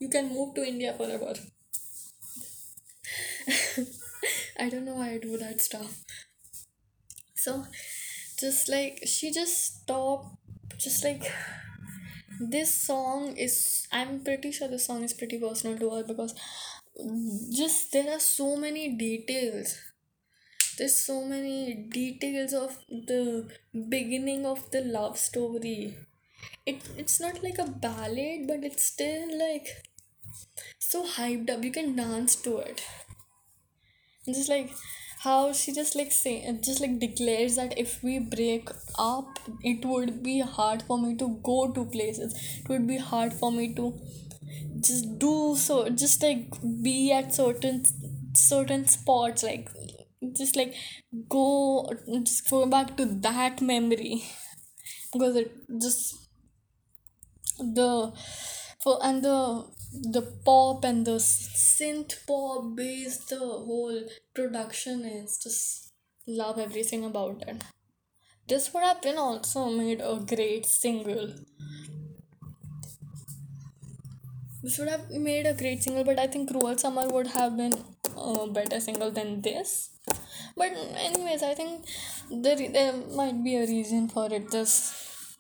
You 0.01 0.09
can 0.09 0.29
move 0.31 0.55
to 0.57 0.67
India 0.67 0.95
forever. 0.95 1.35
I 4.59 4.69
don't 4.69 4.85
know 4.85 4.95
why 4.97 5.11
I 5.13 5.19
do 5.19 5.37
that 5.39 5.61
stuff. 5.61 6.03
So, 7.39 7.65
just 8.39 8.69
like 8.69 9.03
she 9.07 9.31
just 9.33 9.83
stopped, 9.83 10.37
just 10.79 11.05
like 11.05 11.31
this 12.41 12.73
song 12.73 13.37
is. 13.37 13.87
I'm 13.93 14.21
pretty 14.25 14.53
sure 14.53 14.69
this 14.69 14.87
song 14.87 15.03
is 15.03 15.13
pretty 15.15 15.39
personal 15.39 15.79
to 15.79 15.91
her 15.91 16.05
because 16.05 16.35
just 17.51 17.93
there 17.93 18.11
are 18.15 18.21
so 18.21 18.57
many 18.57 18.89
details. 18.97 19.77
There's 20.79 20.95
so 20.99 21.25
many 21.25 21.75
details 21.75 22.53
of 22.55 22.79
the 22.89 23.49
beginning 23.89 24.47
of 24.47 24.71
the 24.71 24.81
love 24.83 25.19
story. 25.19 25.97
It 26.67 26.83
it's 26.97 27.21
not 27.21 27.43
like 27.43 27.59
a 27.59 27.67
ballad, 27.71 28.47
but 28.49 28.65
it's 28.65 28.85
still 28.85 29.39
like 29.39 29.69
so 30.79 31.05
hyped 31.07 31.51
up. 31.51 31.65
You 31.65 31.73
can 31.73 31.97
dance 31.97 32.37
to 32.37 32.59
it 32.59 32.83
just 34.27 34.49
like 34.49 34.71
how 35.25 35.53
she 35.53 35.73
just 35.73 35.97
like 35.97 36.13
say 36.13 36.35
just 36.67 36.81
like 36.81 36.99
declares 37.01 37.57
that 37.57 37.77
if 37.83 38.03
we 38.03 38.19
break 38.19 38.69
up 38.99 39.39
it 39.63 39.85
would 39.85 40.23
be 40.23 40.41
hard 40.41 40.83
for 40.83 40.99
me 40.99 41.17
to 41.17 41.29
go 41.43 41.71
to 41.73 41.85
places. 41.87 42.35
It 42.61 42.69
would 42.69 42.87
be 42.87 42.99
hard 42.99 43.33
for 43.33 43.51
me 43.53 43.75
to 43.75 43.95
just 44.81 45.19
do 45.19 45.57
so 45.57 45.89
just 45.91 46.23
like 46.23 46.47
be 46.83 47.13
at 47.13 47.35
certain 47.35 47.85
certain 48.35 48.87
spots 48.87 49.43
like 49.43 49.69
just 50.37 50.57
like 50.57 50.75
go 51.29 51.91
just 52.25 52.49
go 52.51 52.67
back 52.67 52.97
to 52.97 53.05
that 53.07 53.61
memory. 53.61 54.25
Because 55.13 55.37
it 55.37 55.53
just 55.81 56.29
the 57.59 58.13
for 58.83 58.99
and 59.03 59.23
the 59.23 59.65
the 59.93 60.23
pop 60.45 60.85
and 60.85 61.07
the 61.07 61.19
synth 61.19 62.15
pop 62.27 62.77
bass 62.77 63.19
the 63.31 63.39
whole 63.39 64.03
production 64.35 65.05
is 65.05 65.39
just 65.39 65.93
love 66.27 66.59
everything 66.59 67.05
about 67.05 67.43
it. 67.47 67.63
This 68.47 68.73
would 68.73 68.83
have 68.83 69.01
been 69.03 69.17
also 69.17 69.71
made 69.71 70.01
a 70.01 70.17
great 70.17 70.67
single. 70.67 71.35
This 74.63 74.79
would 74.79 74.89
have 74.89 75.11
made 75.11 75.47
a 75.47 75.55
great 75.55 75.83
single 75.83 76.05
but 76.05 76.19
i 76.19 76.27
think 76.27 76.51
cruel 76.51 76.77
summer 76.77 77.09
would 77.09 77.29
have 77.29 77.57
been 77.57 77.73
a 78.17 78.47
better 78.47 78.81
single 78.81 79.11
than 79.11 79.41
this. 79.41 79.91
But 80.57 80.73
anyways 80.97 81.43
i 81.43 81.55
think 81.55 81.87
there, 82.31 82.57
there 82.57 82.93
might 82.93 83.43
be 83.43 83.57
a 83.57 83.67
reason 83.67 84.09
for 84.09 84.33
it 84.33 84.51
this 84.51 84.95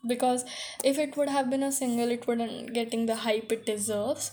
because 0.07 0.44
if 0.84 0.99
it 0.99 1.16
would 1.16 1.28
have 1.28 1.51
been 1.51 1.62
a 1.62 1.72
single 1.72 2.11
it 2.11 2.26
wouldn't 2.26 2.72
getting 2.72 3.07
the 3.07 3.16
hype 3.16 3.51
it 3.51 3.66
deserves 3.66 4.30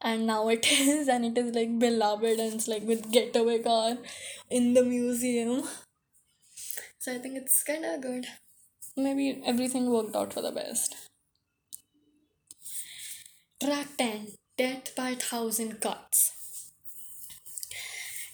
and 0.00 0.26
now 0.26 0.48
it 0.48 0.70
is 0.70 1.08
and 1.08 1.24
it 1.24 1.38
is 1.38 1.54
like 1.54 1.78
beloved 1.78 2.38
and 2.38 2.54
it's 2.54 2.68
like 2.68 2.82
with 2.82 3.10
getaway 3.10 3.62
car 3.62 3.96
in 4.50 4.74
the 4.74 4.82
museum. 4.82 5.62
So 6.98 7.12
i 7.14 7.18
think 7.18 7.36
it's 7.36 7.62
kind 7.62 7.84
of 7.84 8.00
good. 8.00 8.26
Maybe 8.96 9.42
everything 9.44 9.90
worked 9.90 10.16
out 10.16 10.32
for 10.32 10.40
the 10.40 10.52
best. 10.52 10.94
Track 13.62 13.88
10 13.98 14.28
death 14.56 14.94
by 14.94 15.14
thousand 15.14 15.80
cuts. 15.80 16.70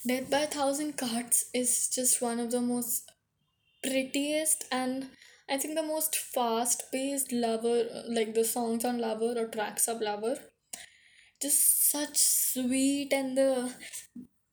Death 0.05 0.29
by 0.29 0.45
thousand 0.45 0.97
cuts 0.97 1.45
is 1.53 1.89
just 1.89 2.21
one 2.21 2.39
of 2.39 2.51
the 2.51 2.61
most 2.61 3.11
prettiest 3.83 4.65
and 4.71 5.07
I 5.49 5.57
think 5.57 5.75
the 5.75 5.83
most 5.83 6.15
fast 6.15 6.83
paced 6.91 7.33
lover, 7.33 7.83
like 8.07 8.33
the 8.33 8.45
songs 8.45 8.85
on 8.85 8.99
Lover 8.99 9.33
or 9.37 9.47
tracks 9.47 9.89
of 9.89 9.99
Lover, 9.99 10.37
just 11.41 11.89
such 11.91 12.17
sweet 12.17 13.11
and 13.13 13.37
the 13.37 13.73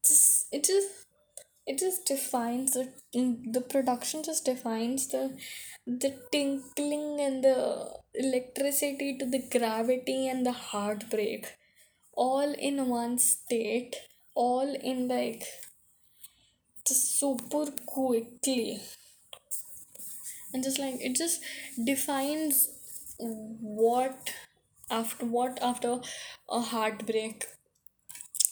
just 0.06 0.46
it 0.52 0.64
just 0.64 0.88
it 1.66 1.78
just 1.78 2.06
defines 2.06 2.72
the 2.72 2.88
the 3.52 3.60
production 3.60 4.22
just 4.22 4.44
defines 4.44 5.08
the 5.08 5.36
the 5.86 6.14
tinkling 6.32 7.20
and 7.20 7.44
the 7.44 7.58
electricity 8.14 9.16
to 9.18 9.26
the 9.26 9.42
gravity 9.50 10.28
and 10.28 10.44
the 10.44 10.52
heartbreak. 10.52 11.46
All 12.12 12.52
in 12.52 12.88
one 12.88 13.18
state 13.18 13.96
all 14.38 14.72
in 14.90 15.08
like 15.08 15.42
just 16.86 17.18
super 17.18 17.66
quickly. 17.86 18.80
And 20.54 20.62
just 20.62 20.78
like 20.78 20.94
it 21.00 21.16
just 21.16 21.42
defines 21.84 22.68
what 23.18 24.32
after 24.90 25.26
what 25.26 25.58
after 25.62 26.00
a 26.48 26.60
heartbreak? 26.60 27.46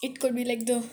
It 0.03 0.21
could 0.21 0.35
be 0.35 0.43
like 0.43 0.65
the 0.65 0.89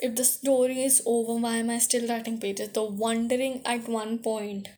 if 0.00 0.14
the 0.14 0.24
story 0.24 0.84
is 0.84 1.02
over 1.04 1.34
why 1.40 1.56
am 1.56 1.70
i 1.70 1.78
still 1.78 2.06
writing 2.06 2.38
pages? 2.38 2.68
The 2.68 2.84
wondering 2.84 3.62
at 3.66 3.88
one 3.88 4.20
point. 4.20 4.68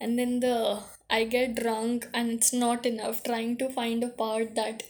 And 0.00 0.18
then 0.18 0.40
the 0.40 0.82
i 1.10 1.24
get 1.24 1.56
drunk 1.56 2.08
and 2.14 2.30
it's 2.30 2.52
not 2.52 2.86
enough 2.86 3.22
trying 3.24 3.58
to 3.58 3.70
find 3.70 4.04
a 4.04 4.08
part 4.08 4.54
that 4.56 4.84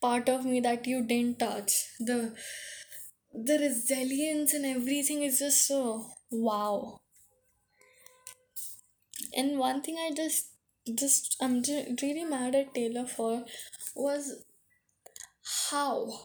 part 0.00 0.28
of 0.28 0.44
me 0.46 0.60
that 0.60 0.86
you 0.86 1.04
didn't 1.04 1.40
touch. 1.40 1.86
The 2.00 2.34
the 3.34 3.58
resilience 3.58 4.54
and 4.54 4.64
everything 4.64 5.22
is 5.22 5.40
just 5.40 5.66
so 5.66 6.06
wow. 6.30 7.00
And 9.36 9.58
one 9.58 9.82
thing 9.82 9.96
I 9.98 10.12
just 10.14 10.51
just 10.94 11.36
I'm 11.40 11.62
ju- 11.62 11.96
really 12.00 12.24
mad 12.24 12.54
at 12.54 12.72
Taylor 12.74 13.04
for 13.06 13.44
was 13.96 14.44
how 15.70 16.24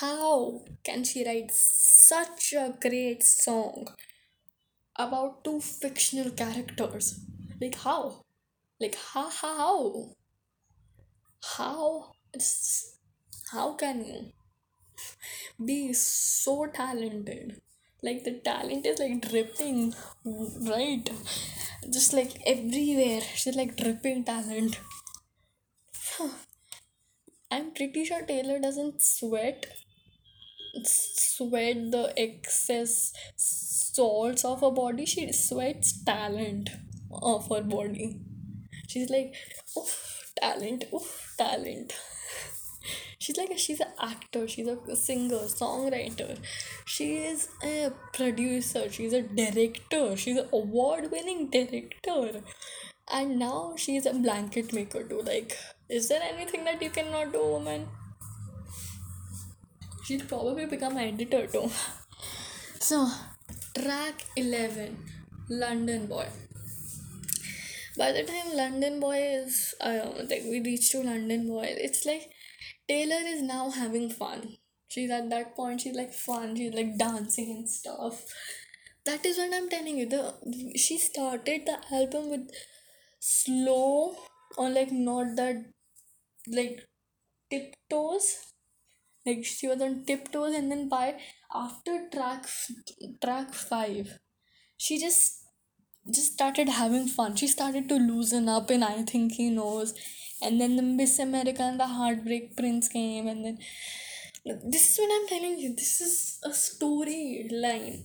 how 0.00 0.66
can 0.84 1.02
she 1.04 1.24
write 1.24 1.50
such 1.50 2.52
a 2.52 2.76
great 2.80 3.22
song 3.22 3.86
about 4.96 5.42
two 5.44 5.60
fictional 5.62 6.30
characters? 6.30 7.20
Like 7.58 7.76
how? 7.76 8.26
Like 8.80 8.96
how 8.96 9.30
how 9.30 10.16
how 11.56 12.12
how 13.52 13.74
can 13.74 14.04
you 14.04 14.32
be 15.64 15.92
so 15.92 16.66
talented? 16.66 17.60
Like 18.02 18.24
the 18.24 18.40
talent 18.44 18.86
is 18.86 18.98
like 18.98 19.28
dripping, 19.28 19.94
right? 20.24 21.10
Just 21.90 22.12
like 22.12 22.40
everywhere. 22.46 23.22
She's 23.34 23.56
like 23.56 23.76
dripping 23.76 24.24
talent. 24.24 24.78
I'm 27.50 27.72
pretty 27.72 28.04
sure 28.04 28.22
Taylor 28.22 28.58
doesn't 28.58 29.02
sweat 29.02 29.66
sweat 30.84 31.90
the 31.90 32.12
excess 32.16 33.12
salts 33.36 34.44
of 34.44 34.60
her 34.60 34.70
body. 34.70 35.06
She 35.06 35.32
sweats 35.32 36.02
talent 36.04 36.70
of 37.10 37.48
her 37.48 37.62
body. 37.62 38.20
She's 38.86 39.10
like, 39.10 39.34
oof, 39.76 40.32
talent, 40.40 40.84
oof, 40.94 41.34
talent. 41.36 41.94
She's 43.18 43.36
like 43.36 43.50
a, 43.50 43.58
she's 43.58 43.80
an 43.80 43.88
actor. 44.00 44.46
She's 44.46 44.66
a 44.68 44.96
singer, 44.96 45.40
songwriter. 45.60 46.38
She 46.86 47.16
is 47.16 47.48
a 47.62 47.90
producer. 48.12 48.90
She's 48.90 49.12
a 49.12 49.22
director. 49.22 50.16
She's 50.16 50.36
an 50.36 50.48
award-winning 50.52 51.50
director. 51.50 52.42
And 53.10 53.38
now 53.38 53.74
she's 53.76 54.06
a 54.06 54.12
blanket 54.12 54.72
maker 54.72 55.02
too. 55.02 55.22
Like, 55.22 55.56
is 55.88 56.08
there 56.08 56.22
anything 56.22 56.64
that 56.64 56.80
you 56.82 56.90
cannot 56.90 57.32
do, 57.32 57.44
woman? 57.44 57.88
She'll 60.04 60.26
probably 60.26 60.66
become 60.66 60.96
an 60.96 61.14
editor 61.14 61.46
too. 61.46 61.70
So, 62.80 63.08
track 63.74 64.24
11 64.36 64.96
London 65.50 66.06
Boy. 66.06 66.26
by 67.96 68.12
the 68.12 68.22
time 68.22 68.54
London 68.54 69.00
Boy 69.00 69.18
is 69.18 69.74
uh, 69.80 70.10
like 70.30 70.44
we 70.44 70.60
reach 70.60 70.90
to 70.92 71.02
London 71.02 71.48
Boy, 71.48 71.74
it's 71.76 72.06
like 72.06 72.30
Taylor 72.88 73.22
is 73.26 73.42
now 73.42 73.70
having 73.70 74.10
fun. 74.10 74.56
She's 74.88 75.10
at 75.10 75.28
that 75.30 75.54
point. 75.54 75.82
She's 75.82 75.94
like 75.94 76.12
fun. 76.14 76.56
She's 76.56 76.72
like 76.74 76.96
dancing 76.98 77.50
and 77.50 77.68
stuff. 77.68 78.24
That 79.04 79.24
is 79.26 79.38
what 79.38 79.54
I'm 79.54 79.68
telling 79.68 79.98
you. 79.98 80.06
The 80.08 80.34
she 80.76 80.98
started 80.98 81.66
the 81.66 81.78
album 81.94 82.30
with 82.30 82.50
slow 83.20 84.16
or 84.56 84.70
like 84.70 84.90
not 84.92 85.36
that 85.36 85.64
like 86.46 86.86
tiptoes. 87.50 88.38
Like 89.26 89.44
she 89.44 89.66
was 89.68 89.82
on 89.82 90.04
tiptoes, 90.06 90.54
and 90.54 90.70
then 90.70 90.88
by 90.88 91.20
after 91.54 92.08
track 92.12 92.46
track 93.22 93.52
five, 93.52 94.18
she 94.78 94.98
just 94.98 95.44
just 96.10 96.32
started 96.32 96.68
having 96.70 97.06
fun. 97.06 97.36
She 97.36 97.46
started 97.46 97.88
to 97.90 97.96
loosen 97.96 98.48
up, 98.48 98.70
and 98.70 98.84
I 98.84 99.02
think 99.02 99.32
he 99.32 99.50
knows. 99.50 99.94
And 100.40 100.60
then 100.60 100.76
the 100.76 100.82
Miss 100.82 101.18
America 101.18 101.62
and 101.62 101.80
the 101.80 101.86
Heartbreak 101.86 102.56
Prince 102.56 102.88
came, 102.88 103.26
and 103.26 103.44
then 103.44 103.58
this 104.64 104.92
is 104.92 104.98
what 104.98 105.10
I'm 105.12 105.26
telling 105.28 105.58
you. 105.58 105.74
This 105.74 106.00
is 106.00 106.38
a 106.44 106.50
storyline. 106.50 108.04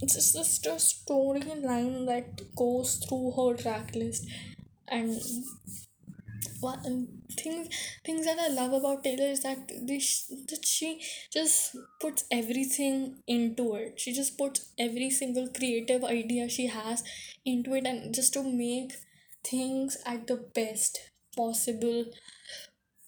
It's 0.00 0.14
just 0.32 0.66
a 0.66 0.70
storyline 0.70 2.06
that 2.06 2.54
goes 2.54 2.96
through 2.96 3.32
her 3.32 3.54
track 3.56 3.94
list, 3.94 4.26
and 4.86 5.20
what 6.60 6.78
things 7.36 7.68
things 8.04 8.24
that 8.26 8.38
I 8.38 8.48
love 8.48 8.72
about 8.72 9.02
Taylor 9.04 9.26
is 9.26 9.40
that 9.40 9.70
this 9.86 10.32
that 10.48 10.64
she 10.64 11.00
just 11.32 11.76
puts 12.00 12.24
everything 12.30 13.16
into 13.26 13.74
it. 13.74 14.00
She 14.00 14.12
just 14.12 14.38
puts 14.38 14.66
every 14.78 15.10
single 15.10 15.48
creative 15.48 16.04
idea 16.04 16.48
she 16.48 16.66
has 16.68 17.02
into 17.44 17.74
it, 17.74 17.86
and 17.86 18.14
just 18.14 18.32
to 18.34 18.42
make 18.42 18.92
things 19.44 19.96
at 20.06 20.26
the 20.26 20.36
best 20.54 20.98
possible. 21.36 22.06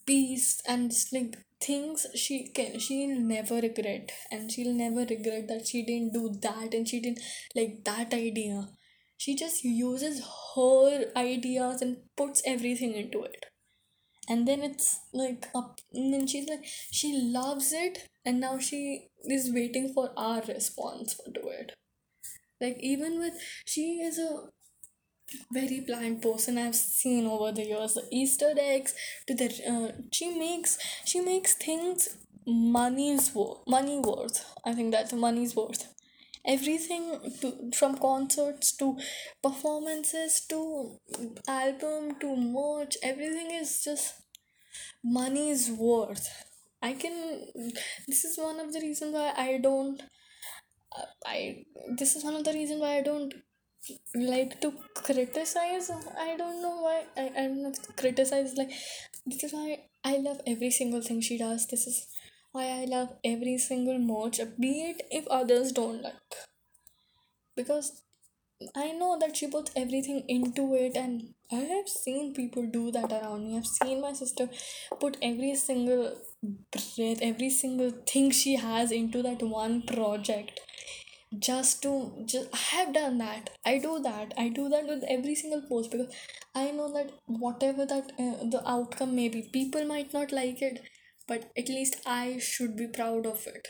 Peace 0.05 0.61
and 0.67 0.93
like 1.11 1.37
things 1.59 2.05
she 2.15 2.47
can 2.49 2.79
she'll 2.79 3.19
never 3.19 3.55
regret. 3.55 4.11
And 4.31 4.51
she'll 4.51 4.73
never 4.73 5.01
regret 5.01 5.47
that 5.47 5.67
she 5.67 5.83
didn't 5.83 6.13
do 6.13 6.29
that 6.41 6.73
and 6.73 6.87
she 6.87 6.99
didn't 6.99 7.21
like 7.55 7.83
that 7.85 8.13
idea. 8.13 8.69
She 9.17 9.35
just 9.35 9.63
uses 9.63 10.23
her 10.55 11.11
ideas 11.15 11.81
and 11.81 11.97
puts 12.15 12.41
everything 12.45 12.93
into 12.93 13.23
it. 13.23 13.47
And 14.29 14.47
then 14.47 14.61
it's 14.61 14.99
like 15.13 15.47
up 15.55 15.79
and 15.93 16.13
then 16.13 16.27
she's 16.27 16.47
like 16.49 16.65
she 16.91 17.17
loves 17.17 17.71
it 17.73 18.07
and 18.25 18.39
now 18.39 18.59
she 18.59 19.07
is 19.23 19.51
waiting 19.53 19.93
for 19.93 20.11
our 20.17 20.41
response 20.41 21.15
to 21.33 21.47
it. 21.47 21.71
Like 22.59 22.77
even 22.79 23.19
with 23.19 23.33
she 23.65 23.99
is 24.01 24.19
a 24.19 24.49
very 25.51 25.81
blind 25.81 26.21
person 26.21 26.57
I've 26.57 26.75
seen 26.75 27.27
over 27.27 27.51
the 27.51 27.65
years. 27.65 27.93
The 27.95 28.07
Easter 28.11 28.53
eggs 28.57 28.93
to 29.27 29.33
the 29.33 29.47
uh, 29.71 29.91
she 30.11 30.29
makes 30.37 30.77
she 31.05 31.19
makes 31.21 31.53
things 31.55 32.09
money's 32.45 33.33
worth 33.35 33.59
money 33.67 33.99
worth. 33.99 34.45
I 34.65 34.73
think 34.73 34.91
that's 34.91 35.13
money's 35.13 35.55
worth. 35.55 35.93
Everything 36.45 37.19
to, 37.41 37.71
from 37.75 37.97
concerts 37.97 38.71
to 38.77 38.97
performances 39.43 40.45
to 40.49 40.97
album 41.47 42.15
to 42.21 42.35
merch, 42.37 42.95
everything 43.03 43.51
is 43.51 43.83
just 43.83 44.13
money's 45.03 45.69
worth. 45.71 46.27
I 46.81 46.93
can. 46.93 47.45
This 48.07 48.23
is 48.25 48.37
one 48.37 48.59
of 48.59 48.73
the 48.73 48.79
reasons 48.81 49.13
why 49.13 49.33
I 49.35 49.57
don't. 49.57 50.01
uh, 50.97 51.05
I. 51.25 51.65
This 51.97 52.15
is 52.15 52.23
one 52.23 52.35
of 52.35 52.43
the 52.43 52.53
reasons 52.53 52.81
why 52.81 52.97
I 52.97 53.01
don't 53.01 53.33
like 54.29 54.53
to 54.63 54.69
criticize 54.95 55.89
i 56.25 56.35
don't 56.37 56.61
know 56.61 56.75
why. 56.85 57.03
I, 57.15 57.25
I 57.37 57.41
don't 57.47 57.61
know 57.63 57.71
criticize 57.95 58.53
like 58.57 58.71
this 59.25 59.43
is 59.43 59.53
why 59.53 59.79
i 60.03 60.17
love 60.17 60.41
every 60.47 60.71
single 60.71 61.01
thing 61.01 61.21
she 61.21 61.37
does. 61.37 61.67
This 61.67 61.87
is 61.87 62.07
why 62.51 62.65
i 62.81 62.85
love 62.85 63.09
every 63.23 63.57
single 63.57 63.99
merch 63.99 64.39
be 64.59 64.73
it 64.89 65.01
if 65.11 65.27
others 65.27 65.71
don't 65.71 66.01
like. 66.01 66.37
Because 67.55 68.03
i 68.75 68.91
know 68.91 69.17
that 69.19 69.35
she 69.37 69.47
puts 69.47 69.71
everything 69.75 70.23
into 70.35 70.63
it 70.75 70.95
and 70.97 71.33
i 71.51 71.61
have 71.71 71.87
seen 71.89 72.33
people 72.33 72.65
do 72.67 72.91
that 72.91 73.11
around 73.11 73.47
me. 73.47 73.57
I've 73.57 73.67
seen 73.67 74.01
my 74.01 74.13
sister 74.13 74.49
put 74.99 75.17
every 75.21 75.55
single 75.55 76.17
breath 76.71 77.21
every 77.21 77.49
single 77.49 77.91
thing 78.13 78.31
she 78.31 78.55
has 78.55 78.91
into 78.91 79.21
that 79.23 79.41
one 79.43 79.81
project 79.83 80.61
just 81.39 81.81
to 81.83 81.91
just 82.25 82.49
i 82.53 82.57
have 82.57 82.93
done 82.93 83.17
that. 83.19 83.49
I 83.65 83.77
do 83.77 83.99
that. 83.99 84.33
I 84.37 84.49
do 84.49 84.67
that 84.69 84.87
with 84.87 85.03
every 85.09 85.35
single 85.35 85.61
post 85.69 85.89
because 85.91 86.13
i 86.55 86.69
know 86.71 86.91
that 86.93 87.11
whatever 87.45 87.85
that 87.85 88.11
uh, 88.19 88.35
the 88.55 88.61
outcome 88.75 89.15
may 89.15 89.29
be 89.29 89.41
people 89.53 89.85
might 89.85 90.13
not 90.13 90.31
like 90.33 90.61
it 90.61 90.81
but 91.27 91.49
at 91.57 91.69
least 91.69 92.01
i 92.05 92.37
should 92.39 92.75
be 92.75 92.87
proud 92.87 93.25
of 93.25 93.47
it. 93.47 93.69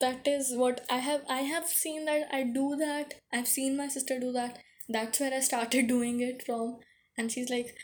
That 0.00 0.26
is 0.26 0.52
what 0.54 0.86
i 0.88 0.98
have 1.00 1.22
i 1.28 1.40
have 1.42 1.66
seen 1.68 2.06
that 2.06 2.28
i 2.32 2.42
do 2.44 2.76
that. 2.76 3.12
I've 3.30 3.46
seen 3.48 3.76
my 3.76 3.88
sister 3.88 4.18
do 4.18 4.32
that. 4.32 4.58
That's 4.88 5.20
where 5.20 5.34
i 5.34 5.40
started 5.40 5.86
doing 5.94 6.20
it 6.20 6.42
from. 6.46 6.78
And 7.18 7.30
she's 7.30 7.50
like 7.50 7.76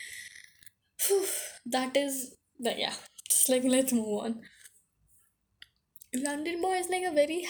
that 1.65 1.95
is 1.97 2.35
that 2.59 2.77
yeah 2.79 2.93
just 3.29 3.49
like 3.49 3.63
let's 3.63 3.93
move 3.93 4.23
on 4.23 4.41
London 6.15 6.61
Boy 6.61 6.75
is 6.77 6.89
like 6.89 7.03
a 7.03 7.11
very 7.11 7.47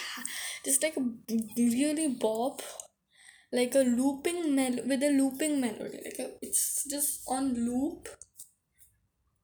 just 0.66 0.82
like 0.84 0.96
a 0.98 1.02
really 1.58 2.08
bop, 2.08 2.62
like 3.52 3.76
a 3.76 3.80
looping 3.80 4.56
mel 4.56 4.78
with 4.86 5.04
a 5.04 5.10
looping 5.10 5.60
melody. 5.62 6.00
Like 6.04 6.20
a, 6.20 6.32
it's 6.42 6.86
just 6.90 7.22
on 7.28 7.54
loop, 7.54 8.08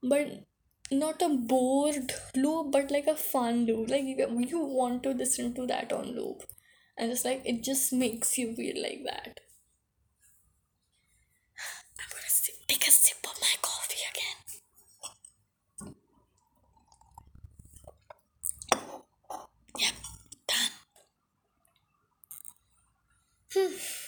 but 0.03 0.45
not 0.91 1.21
a 1.21 1.29
bored 1.29 2.11
loop, 2.35 2.71
but 2.71 2.91
like 2.91 3.07
a 3.07 3.15
fun 3.15 3.65
loop. 3.65 3.89
Like 3.89 4.03
you, 4.03 4.27
you 4.47 4.59
want 4.59 5.03
to 5.03 5.11
listen 5.11 5.53
to 5.55 5.65
that 5.67 5.91
on 5.93 6.15
loop, 6.15 6.43
and 6.97 7.11
it's 7.11 7.25
like 7.25 7.41
it 7.45 7.63
just 7.63 7.93
makes 7.93 8.37
you 8.37 8.55
feel 8.55 8.81
like 8.81 9.01
that. 9.05 9.39
I'm 11.99 12.09
gonna 12.09 12.57
take 12.67 12.87
a 12.87 12.91
sip 12.91 13.17
of 13.23 13.39
my 13.41 13.55
coffee 13.61 14.03
again. 14.11 14.61
Yep, 19.77 19.93
done. 20.47 20.71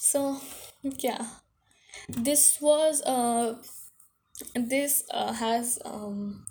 So 0.00 0.40
yeah, 0.82 1.26
this 2.08 2.60
was 2.60 3.02
uh 3.02 3.56
this 4.54 5.04
uh, 5.12 5.32
has 5.32 5.78
um 5.84 6.44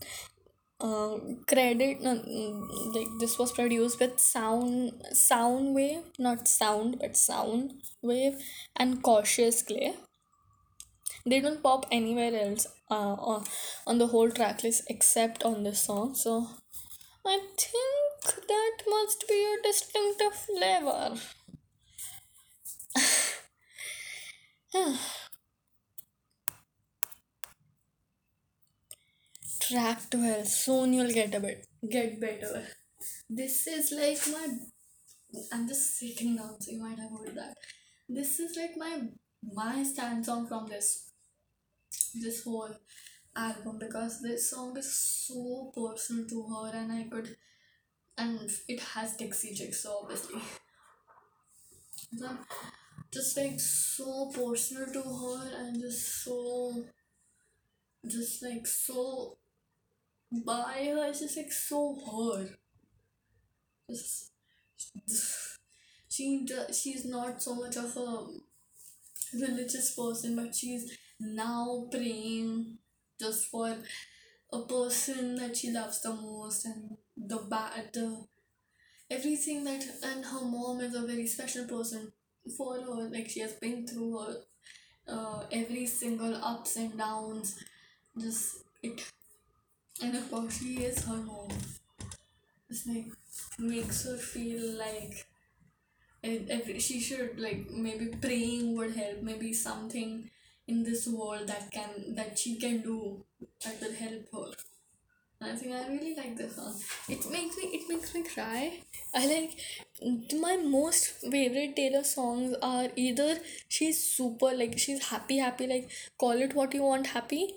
uh, 0.80 1.18
credit 1.48 1.98
uh, 2.06 2.16
mm, 2.16 2.96
like 2.96 3.08
this 3.20 3.38
was 3.40 3.52
produced 3.52 4.00
with 4.00 4.20
sound 4.20 4.94
sound 5.14 5.74
wave 5.76 6.04
not 6.20 6.48
sound 6.48 6.98
but 7.00 7.18
sound 7.18 7.74
wave 8.02 8.36
and 8.76 9.02
cautious 9.04 9.62
clay. 9.64 9.94
They 11.28 11.42
don't 11.42 11.62
pop 11.62 11.86
anywhere 11.92 12.34
else 12.34 12.66
uh, 12.90 13.14
on, 13.14 13.46
on 13.86 13.98
the 14.00 14.08
whole 14.08 14.32
track 14.32 14.64
list 14.64 14.84
except 14.88 15.44
on 15.44 15.64
this 15.64 15.82
song. 15.82 16.16
So 16.16 16.48
i 17.26 17.38
think 17.58 18.07
that 18.48 18.78
must 18.88 19.28
be 19.28 19.46
a 19.54 19.62
distinctive 19.64 20.34
flavor. 20.34 21.16
Track 29.60 30.10
12 30.10 30.48
soon 30.48 30.94
you'll 30.94 31.12
get 31.12 31.36
a 31.36 31.40
bit 31.40 31.66
get 31.90 32.20
better. 32.22 32.66
This 33.30 33.68
is 33.68 33.92
like 33.92 34.22
my 34.34 34.48
i'm 35.54 35.68
just 35.68 35.98
sitting 35.98 36.36
down 36.38 36.60
so 36.62 36.72
you 36.72 36.82
might 36.82 37.00
have 37.00 37.12
heard 37.12 37.36
that. 37.36 37.56
This 38.08 38.40
is 38.40 38.56
like 38.58 38.76
my 38.78 38.94
my 39.54 39.84
stand 39.84 40.26
song 40.26 40.48
from 40.48 40.68
this 40.68 41.12
this 42.24 42.44
whole 42.44 42.76
album 43.36 43.78
because 43.80 44.22
this 44.22 44.50
song 44.52 44.78
is 44.78 44.92
so 45.28 45.72
personal 45.76 46.26
to 46.28 46.40
her 46.52 46.72
and 46.80 46.92
i 46.92 47.04
could 47.12 47.36
and 48.18 48.50
it 48.68 48.80
has 48.82 49.16
dixie 49.16 49.56
so 49.72 50.00
obviously. 50.04 50.42
So 52.18 52.38
just 53.14 53.38
like 53.38 53.60
so 53.62 54.32
personal 54.34 54.92
to 54.94 55.02
her 55.04 55.52
and 55.58 55.82
just 55.82 56.24
so 56.24 56.86
just 58.10 58.42
like 58.42 58.66
so 58.66 59.38
by 60.46 60.86
her. 60.94 61.08
It's 61.10 61.20
just 61.20 61.38
like 61.38 61.52
so 61.52 61.96
her. 62.12 62.58
Just 63.90 64.32
she 66.10 66.44
do- 66.46 66.74
she's 66.74 67.06
not 67.06 67.42
so 67.42 67.56
much 67.56 67.78
of 67.78 67.96
a 67.98 68.28
religious 69.34 69.96
person 69.96 70.36
but 70.36 70.54
she's 70.56 70.98
now 71.20 71.88
praying 71.92 72.78
just 73.20 73.46
for 73.46 73.76
a 74.54 74.60
person 74.66 75.36
that 75.36 75.56
she 75.58 75.72
loves 75.72 76.02
the 76.02 76.14
most 76.14 76.66
and 76.66 76.98
the 77.18 77.38
bad 77.50 77.90
the 77.94 78.26
everything 79.10 79.64
that 79.64 79.84
and 80.04 80.26
her 80.26 80.42
mom 80.42 80.82
is 80.82 80.94
a 80.96 81.02
very 81.02 81.28
special 81.28 81.66
person 81.66 82.12
for 82.56 82.76
her 82.76 83.10
like 83.10 83.30
she 83.30 83.40
has 83.40 83.54
been 83.54 83.88
through 83.88 84.18
her 84.18 84.36
uh, 85.08 85.44
every 85.52 85.86
single 85.86 86.36
ups 86.36 86.76
and 86.76 86.98
downs 86.98 87.58
just 88.20 88.64
it 88.84 89.04
and 90.04 90.16
of 90.16 90.30
course 90.30 90.60
she 90.60 90.84
is 90.84 91.04
her 91.06 91.16
mom. 91.18 91.50
It's 92.70 92.86
like 92.86 93.06
makes 93.58 94.04
her 94.06 94.18
feel 94.18 94.78
like 94.78 95.26
and 96.24 96.50
every, 96.50 96.80
she 96.80 97.00
should 97.00 97.40
like 97.40 97.70
maybe 97.72 98.08
praying 98.22 98.76
would 98.76 98.96
help 98.96 99.22
maybe 99.22 99.54
something 99.54 100.30
in 100.68 100.84
this 100.84 101.08
world 101.08 101.48
that 101.48 101.72
can 101.72 102.16
that 102.16 102.38
she 102.38 102.58
can 102.60 102.82
do 102.82 103.24
that 103.64 103.80
will 103.82 103.94
help 103.94 104.24
her 104.34 104.52
I 105.40 105.56
think 105.56 105.72
I 105.74 105.88
really 105.88 106.16
like 106.16 106.36
this 106.36 106.56
song. 106.56 106.76
It 107.08 107.30
makes 107.30 107.58
me 107.58 107.64
it 107.78 107.88
makes 107.88 108.14
me 108.14 108.24
cry. 108.24 108.82
I 109.14 109.26
like 109.28 109.58
my 110.42 110.58
most 110.58 111.08
favorite 111.32 111.76
Taylor 111.76 112.04
songs 112.04 112.56
are 112.62 112.88
either 112.96 113.38
she's 113.70 114.02
super 114.04 114.52
like 114.62 114.78
she's 114.80 115.06
happy 115.10 115.38
happy 115.38 115.68
like 115.68 115.92
call 116.18 116.32
it 116.48 116.56
what 116.56 116.74
you 116.74 116.82
want 116.84 117.08
happy 117.08 117.54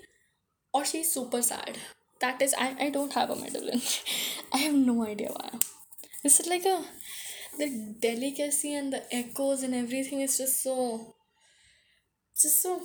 or 0.75 0.85
she's 0.85 1.11
super 1.13 1.43
sad. 1.43 1.79
That 2.21 2.43
is 2.43 2.55
I, 2.59 2.77
I 2.81 2.91
don't 2.91 3.15
have 3.15 3.31
a 3.31 3.37
middle 3.37 3.69
in. 3.69 3.81
I 4.53 4.59
have 4.59 4.75
no 4.75 5.07
idea 5.07 5.31
why. 5.31 5.51
Is 6.25 6.43
like 6.49 6.67
a 6.67 6.85
the 7.59 7.97
delicacy 8.01 8.75
and 8.75 8.93
the 8.93 9.03
echoes 9.15 9.63
and 9.63 9.75
everything 9.75 10.21
is 10.21 10.37
just 10.39 10.63
so 10.63 11.15
just 12.41 12.63
so 12.63 12.81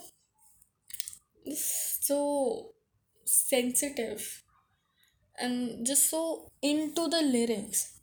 so 1.45 2.73
sensitive 3.25 4.44
and 5.39 5.86
just 5.86 6.09
so 6.09 6.51
into 6.61 7.07
the 7.07 7.21
lyrics. 7.21 7.99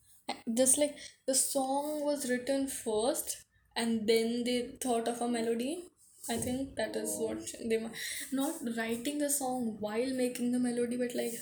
Just 0.57 0.79
like 0.79 0.97
the 1.27 1.35
song 1.35 2.05
was 2.05 2.29
written 2.29 2.67
first 2.69 3.45
and 3.77 4.07
then 4.07 4.45
they 4.45 4.77
thought 4.81 5.09
of 5.09 5.21
a 5.21 5.29
melody. 5.29 5.89
I 6.31 6.37
think 6.37 6.77
that 6.77 6.95
is 6.95 7.17
what 7.19 7.41
they 7.69 7.79
were 7.79 7.91
not 8.31 8.55
writing 8.77 9.19
the 9.19 9.31
song 9.31 9.77
while 9.81 10.15
making 10.15 10.53
the 10.53 10.61
melody 10.61 10.97
but 10.97 11.17
like 11.17 11.33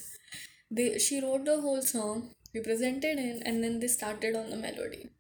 they 0.71 0.99
she 0.99 1.21
wrote 1.21 1.45
the 1.45 1.61
whole 1.61 1.83
song 1.83 2.31
we 2.55 2.61
presented 2.61 3.19
it 3.19 3.43
and 3.45 3.63
then 3.63 3.79
they 3.81 3.89
started 3.89 4.35
on 4.35 4.49
the 4.51 4.57
melody. 4.57 5.11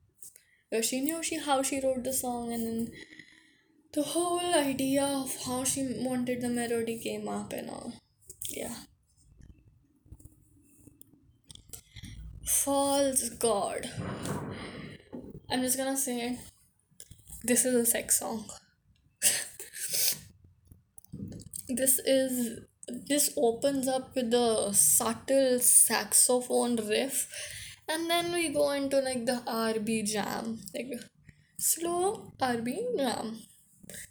Where 0.71 0.83
she 0.83 1.01
knew 1.01 1.23
she 1.23 1.37
how 1.37 1.63
she 1.63 1.81
wrote 1.81 2.05
the 2.05 2.13
song 2.13 2.53
and 2.53 2.67
then 2.67 2.93
the 3.93 4.03
whole 4.03 4.55
idea 4.55 5.05
of 5.05 5.37
how 5.45 5.65
she 5.65 5.83
wanted 5.99 6.41
the 6.41 6.49
melody 6.49 6.99
came 6.99 7.29
up 7.29 7.53
and 7.53 7.69
all. 7.69 7.93
Yeah 8.49 8.77
false 12.51 13.29
god. 13.29 13.89
I'm 15.49 15.63
just 15.63 15.79
gonna 15.79 15.97
say 15.97 16.39
this 17.45 17.65
is 17.65 17.75
a 17.75 17.87
sex 17.87 18.19
song. 18.19 18.45
This 21.69 22.01
is 22.05 22.61
this 23.07 23.33
opens 23.37 23.87
up 23.87 24.17
with 24.17 24.33
the 24.33 24.73
subtle 24.73 25.61
saxophone 25.61 26.75
riff 26.75 27.29
and 27.89 28.11
then 28.11 28.33
we 28.33 28.49
go 28.49 28.73
into 28.73 28.99
like 28.99 29.25
the 29.25 29.41
rb 29.47 30.05
jam. 30.05 30.59
Like 30.75 30.91
slow 31.57 32.33
rb 32.41 32.75
jam 32.99 33.39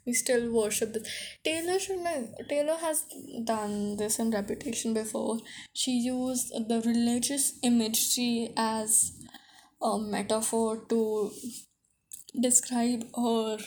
we 0.06 0.14
still 0.14 0.52
worship 0.52 0.94
this. 0.94 1.08
Taylor 1.44 1.80
like 2.04 2.48
taylor 2.48 2.78
has 2.78 3.06
done 3.44 3.98
this 3.98 4.20
in 4.20 4.32
reputation 4.32 4.94
before. 4.94 5.40
She 5.74 5.92
used 5.92 6.52
the 6.68 6.82
religious 6.86 7.60
imagery 7.64 8.54
as 8.58 9.14
a 9.82 9.98
metaphor 10.00 10.86
to 10.90 11.32
describe 12.40 13.04
her 13.16 13.58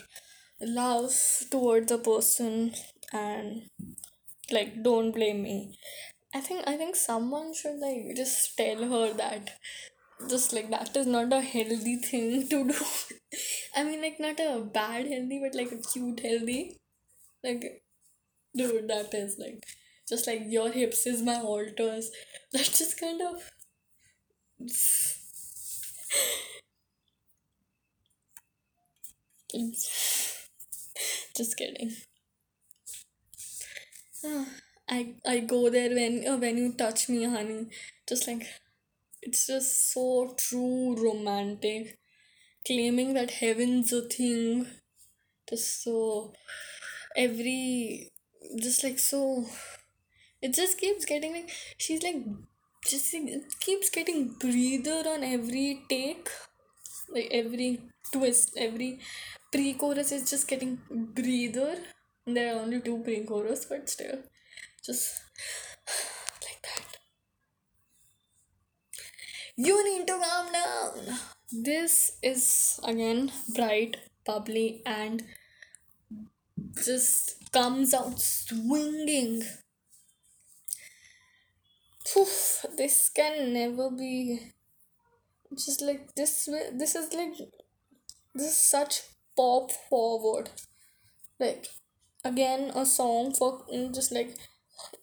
love 0.60 1.12
towards 1.50 1.90
a 1.90 1.98
person 1.98 2.72
and 3.12 3.62
like 4.50 4.82
don't 4.82 5.12
blame 5.12 5.42
me. 5.42 5.76
I 6.34 6.40
think 6.40 6.66
i 6.66 6.76
think 6.78 6.96
someone 6.96 7.52
should 7.52 7.78
like 7.78 8.16
just 8.16 8.56
tell 8.56 8.78
her 8.92 9.12
that 9.14 9.50
just 10.28 10.52
like 10.52 10.70
that 10.70 10.96
is 10.96 11.06
not 11.06 11.32
a 11.32 11.40
healthy 11.40 11.96
thing 11.96 12.48
to 12.48 12.64
do. 12.68 12.74
I 13.76 13.84
mean 13.84 14.02
like 14.02 14.18
not 14.20 14.38
a 14.40 14.60
bad 14.60 15.06
healthy 15.06 15.40
but 15.42 15.54
like 15.54 15.72
a 15.72 15.78
cute 15.78 16.20
healthy. 16.20 16.76
Like 17.44 17.82
dude 18.56 18.88
that 18.88 19.14
is 19.14 19.38
like 19.38 19.64
just 20.08 20.26
like 20.26 20.42
your 20.48 20.70
hips 20.70 21.06
is 21.06 21.22
my 21.22 21.40
altars. 21.40 22.10
That's 22.52 22.78
just 22.78 23.00
kind 23.00 23.20
of 23.22 23.42
just 31.36 31.56
kidding. 31.56 31.92
I 34.88 35.14
I 35.26 35.40
go 35.40 35.70
there 35.70 35.90
when 35.90 36.26
uh, 36.26 36.36
when 36.38 36.56
you 36.56 36.72
touch 36.72 37.08
me, 37.08 37.24
honey. 37.24 37.68
Just 38.08 38.26
like 38.26 38.46
it's 39.22 39.46
just 39.46 39.92
so 39.92 40.34
true 40.38 40.96
romantic. 40.96 41.98
Claiming 42.66 43.14
that 43.14 43.30
heaven's 43.32 43.92
a 43.92 44.02
thing. 44.02 44.66
Just 45.48 45.84
so 45.84 46.32
every 47.16 48.10
just 48.60 48.84
like 48.84 48.98
so 48.98 49.46
it 50.40 50.54
just 50.54 50.78
keeps 50.78 51.04
getting 51.04 51.32
like 51.34 51.50
she's 51.78 52.02
like 52.02 52.16
just 52.86 53.14
keeps 53.60 53.90
getting 53.90 54.34
breather 54.40 55.02
on 55.08 55.22
every 55.24 55.82
take. 55.88 56.28
Like 57.08 57.28
every 57.30 57.80
twist, 58.12 58.54
every 58.56 59.00
pre-chorus 59.52 60.12
is 60.12 60.28
just 60.30 60.48
getting 60.48 60.78
breather. 61.14 61.76
There 62.26 62.54
are 62.56 62.60
only 62.60 62.80
two 62.80 62.98
pre-chorus, 63.04 63.66
but 63.66 63.88
still, 63.88 64.18
just 64.84 65.20
like 66.42 66.62
that. 66.62 66.98
You 69.56 69.84
need 69.84 70.06
to 70.06 70.18
calm 70.18 70.50
down. 70.50 71.18
This 71.50 72.12
is 72.22 72.80
again 72.84 73.30
bright, 73.54 73.98
bubbly, 74.24 74.82
and 74.86 75.22
just 76.82 77.52
comes 77.52 77.92
out 77.92 78.18
swinging. 78.18 79.42
Poof, 82.06 82.64
this 82.78 83.10
can 83.10 83.52
never 83.52 83.90
be 83.90 84.52
just 85.54 85.82
like 85.82 86.14
this. 86.14 86.48
This 86.72 86.94
is 86.94 87.12
like 87.12 87.34
this 88.34 88.46
is 88.46 88.56
such 88.56 89.02
pop 89.36 89.70
forward. 89.70 90.48
Like 91.38 91.66
again, 92.24 92.70
a 92.74 92.86
song 92.86 93.34
for 93.34 93.66
just 93.92 94.12
like 94.12 94.34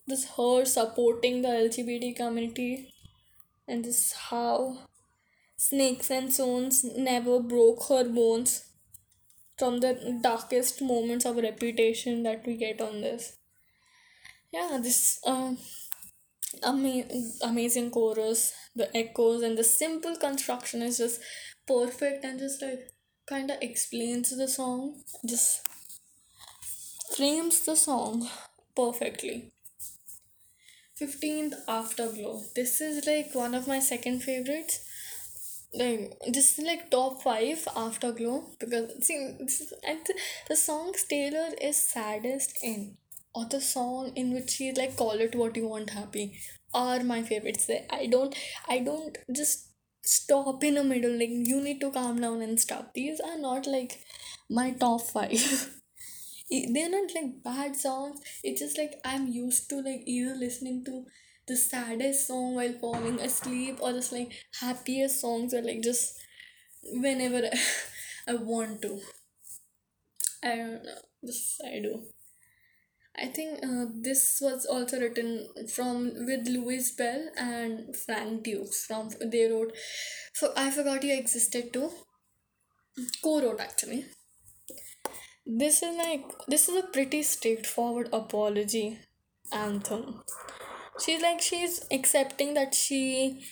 this 0.07 0.25
her 0.37 0.65
supporting 0.65 1.43
the 1.43 1.49
LGBT 1.49 2.15
community 2.15 2.93
and 3.69 3.85
this 3.85 4.07
is 4.07 4.13
how 4.13 4.79
snakes 5.57 6.11
and 6.11 6.33
stones 6.33 6.83
never 6.83 7.39
broke 7.39 7.83
her 7.89 8.03
bones 8.03 8.65
from 9.59 9.79
the 9.79 10.19
darkest 10.23 10.81
moments 10.81 11.25
of 11.25 11.37
reputation 11.37 12.23
that 12.23 12.45
we 12.47 12.57
get 12.57 12.81
on 12.81 13.01
this. 13.01 13.37
Yeah, 14.51 14.79
this 14.81 15.19
um 15.25 15.57
ama- 16.63 17.05
amazing 17.43 17.91
chorus, 17.91 18.53
the 18.75 18.95
echoes, 18.95 19.43
and 19.43 19.57
the 19.57 19.63
simple 19.63 20.15
construction 20.15 20.81
is 20.81 20.97
just 20.97 21.19
perfect 21.67 22.23
and 22.23 22.39
just 22.39 22.61
like 22.61 22.89
kind 23.27 23.51
of 23.51 23.57
explains 23.61 24.35
the 24.35 24.47
song, 24.47 25.03
just 25.25 25.67
frames 27.15 27.65
the 27.65 27.75
song 27.75 28.27
perfectly. 28.75 29.51
15th 30.99 31.53
Afterglow. 31.67 32.41
This 32.55 32.81
is 32.81 33.05
like 33.07 33.33
one 33.33 33.55
of 33.55 33.67
my 33.67 33.79
second 33.79 34.21
favorites. 34.21 34.81
Like 35.73 36.13
this 36.27 36.57
is 36.57 36.65
like 36.65 36.89
top 36.91 37.21
five 37.21 37.67
Afterglow 37.75 38.43
because 38.59 39.05
see 39.05 39.15
and 39.87 40.07
the, 40.49 40.55
songs 40.55 41.05
Taylor 41.07 41.49
is 41.61 41.77
saddest 41.77 42.57
in 42.63 42.97
or 43.35 43.45
the 43.45 43.61
song 43.61 44.11
in 44.15 44.33
which 44.33 44.49
she 44.49 44.71
like 44.71 44.97
call 44.97 45.11
it 45.11 45.35
what 45.35 45.55
you 45.55 45.67
want 45.67 45.91
happy 45.91 46.39
are 46.73 47.03
my 47.03 47.21
favorites. 47.21 47.69
I 47.91 48.07
don't 48.07 48.35
I 48.67 48.79
don't 48.79 49.17
just 49.31 49.67
stop 50.03 50.63
in 50.63 50.73
the 50.73 50.83
middle 50.83 51.17
like 51.17 51.29
you 51.29 51.61
need 51.61 51.79
to 51.81 51.91
calm 51.91 52.19
down 52.19 52.41
and 52.41 52.59
stop. 52.59 52.93
These 52.93 53.19
are 53.19 53.37
not 53.37 53.67
like 53.67 53.99
my 54.49 54.71
top 54.71 55.01
five. 55.01 55.75
they're 56.49 56.89
not 56.89 57.13
like 57.15 57.43
bad 57.43 57.75
songs. 57.75 58.19
It's 58.43 58.61
just 58.61 58.77
like 58.77 58.99
i'm 59.05 59.27
used 59.27 59.69
to 59.69 59.81
like 59.81 60.03
either 60.05 60.35
listening 60.35 60.83
to 60.85 61.05
the 61.47 61.55
saddest 61.55 62.27
song 62.27 62.55
while 62.55 62.73
falling 62.79 63.19
asleep 63.19 63.79
or 63.81 63.91
just 63.93 64.11
like 64.11 64.31
happiest 64.61 65.19
songs 65.21 65.53
or 65.53 65.61
like 65.61 65.81
just 65.81 66.17
whenever 66.83 67.41
i 68.27 68.33
want 68.35 68.81
to. 68.81 68.99
I 70.43 70.55
don't 70.55 70.83
know. 70.83 70.95
Just 71.25 71.61
i 71.65 71.79
do. 71.79 72.03
I 73.15 73.27
think 73.27 73.59
uh, 73.63 73.85
this 74.01 74.39
was 74.41 74.65
also 74.65 74.99
written 74.99 75.49
from 75.75 76.25
with 76.25 76.47
louis 76.47 76.91
bell 76.95 77.29
and 77.37 77.95
frank 77.95 78.43
dukes 78.43 78.85
from 78.85 79.09
they 79.19 79.45
wrote 79.51 79.73
so 80.33 80.53
i 80.55 80.71
forgot 80.71 81.03
you 81.03 81.13
existed 81.15 81.73
too. 81.73 81.91
Co-wrote 83.23 83.59
actually 83.59 84.05
this 85.49 85.81
is 85.81 85.97
like 85.97 86.23
this 86.47 86.69
is 86.69 86.75
a 86.75 86.87
pretty 86.87 87.23
straightforward 87.23 88.09
apology 88.13 88.99
anthem. 89.51 90.21
She's 91.03 91.21
like 91.21 91.41
she's 91.41 91.85
accepting 91.91 92.53
that 92.53 92.75
she 92.75 93.43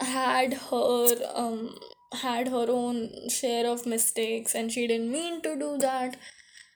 had 0.00 0.52
her 0.54 1.06
um 1.34 1.78
had 2.12 2.48
her 2.48 2.66
own 2.68 3.30
share 3.30 3.66
of 3.66 3.86
mistakes 3.86 4.54
and 4.54 4.70
she 4.70 4.86
didn't 4.86 5.10
mean 5.10 5.40
to 5.42 5.56
do 5.58 5.78
that. 5.78 6.18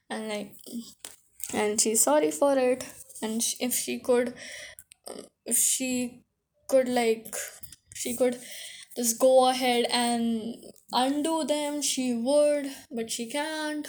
And 0.09 0.29
like 0.29 0.55
and 1.53 1.79
she's 1.79 2.01
sorry 2.01 2.31
for 2.31 2.57
it. 2.57 2.87
And 3.21 3.43
sh- 3.43 3.57
if 3.61 3.75
she 3.75 3.99
could 3.99 4.33
if 5.45 5.59
she 5.59 6.23
could 6.69 6.89
like 6.89 7.37
she 7.95 8.17
could 8.17 8.39
just 8.97 9.19
go 9.19 9.49
ahead 9.49 9.85
and 9.91 10.55
undo 10.93 11.45
them 11.45 11.83
she 11.83 12.15
would 12.15 12.71
but 12.91 13.11
she 13.11 13.27
can't 13.27 13.89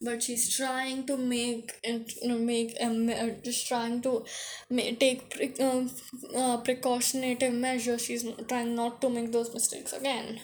but 0.00 0.22
she's 0.22 0.54
trying 0.56 1.06
to 1.06 1.16
make 1.16 1.74
it 1.82 2.12
you 2.22 2.28
know, 2.28 2.38
make 2.38 2.76
um, 2.80 3.08
uh, 3.08 3.30
just 3.44 3.66
trying 3.68 4.00
to 4.02 4.24
take 5.00 5.30
pre- 5.30 5.54
um, 5.64 5.90
uh, 6.36 6.58
precautionative 6.58 7.52
measures. 7.54 8.02
She's 8.02 8.24
trying 8.48 8.74
not 8.74 9.00
to 9.02 9.08
make 9.10 9.32
those 9.32 9.52
mistakes 9.52 9.92
again. 9.92 10.40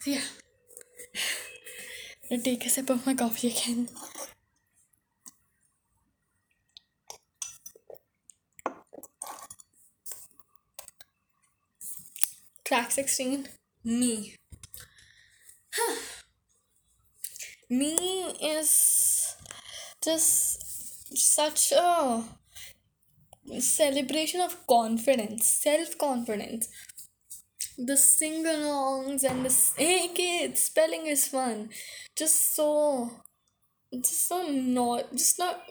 So 0.00 0.10
yeah 0.12 0.20
take 2.44 2.64
a 2.64 2.68
sip 2.68 2.90
of 2.90 3.04
my 3.06 3.14
coffee 3.14 3.48
again. 3.48 3.88
Track 12.64 12.92
16 12.92 13.48
me 13.82 14.36
me 17.70 17.94
is 18.40 19.36
just 20.02 21.16
such 21.16 21.72
a 21.72 22.24
celebration 23.58 24.40
of 24.40 24.66
confidence 24.66 25.60
self-confidence. 25.62 26.68
The 27.78 27.96
sing-alongs 27.96 29.22
and 29.22 29.46
the 29.46 29.54
hey 29.76 30.08
kids 30.08 30.62
spelling 30.64 31.06
is 31.06 31.28
fun. 31.28 31.70
Just 32.16 32.54
so 32.56 33.10
just 33.94 34.28
so 34.28 34.42
not 34.48 35.12
just 35.12 35.38
not 35.38 35.62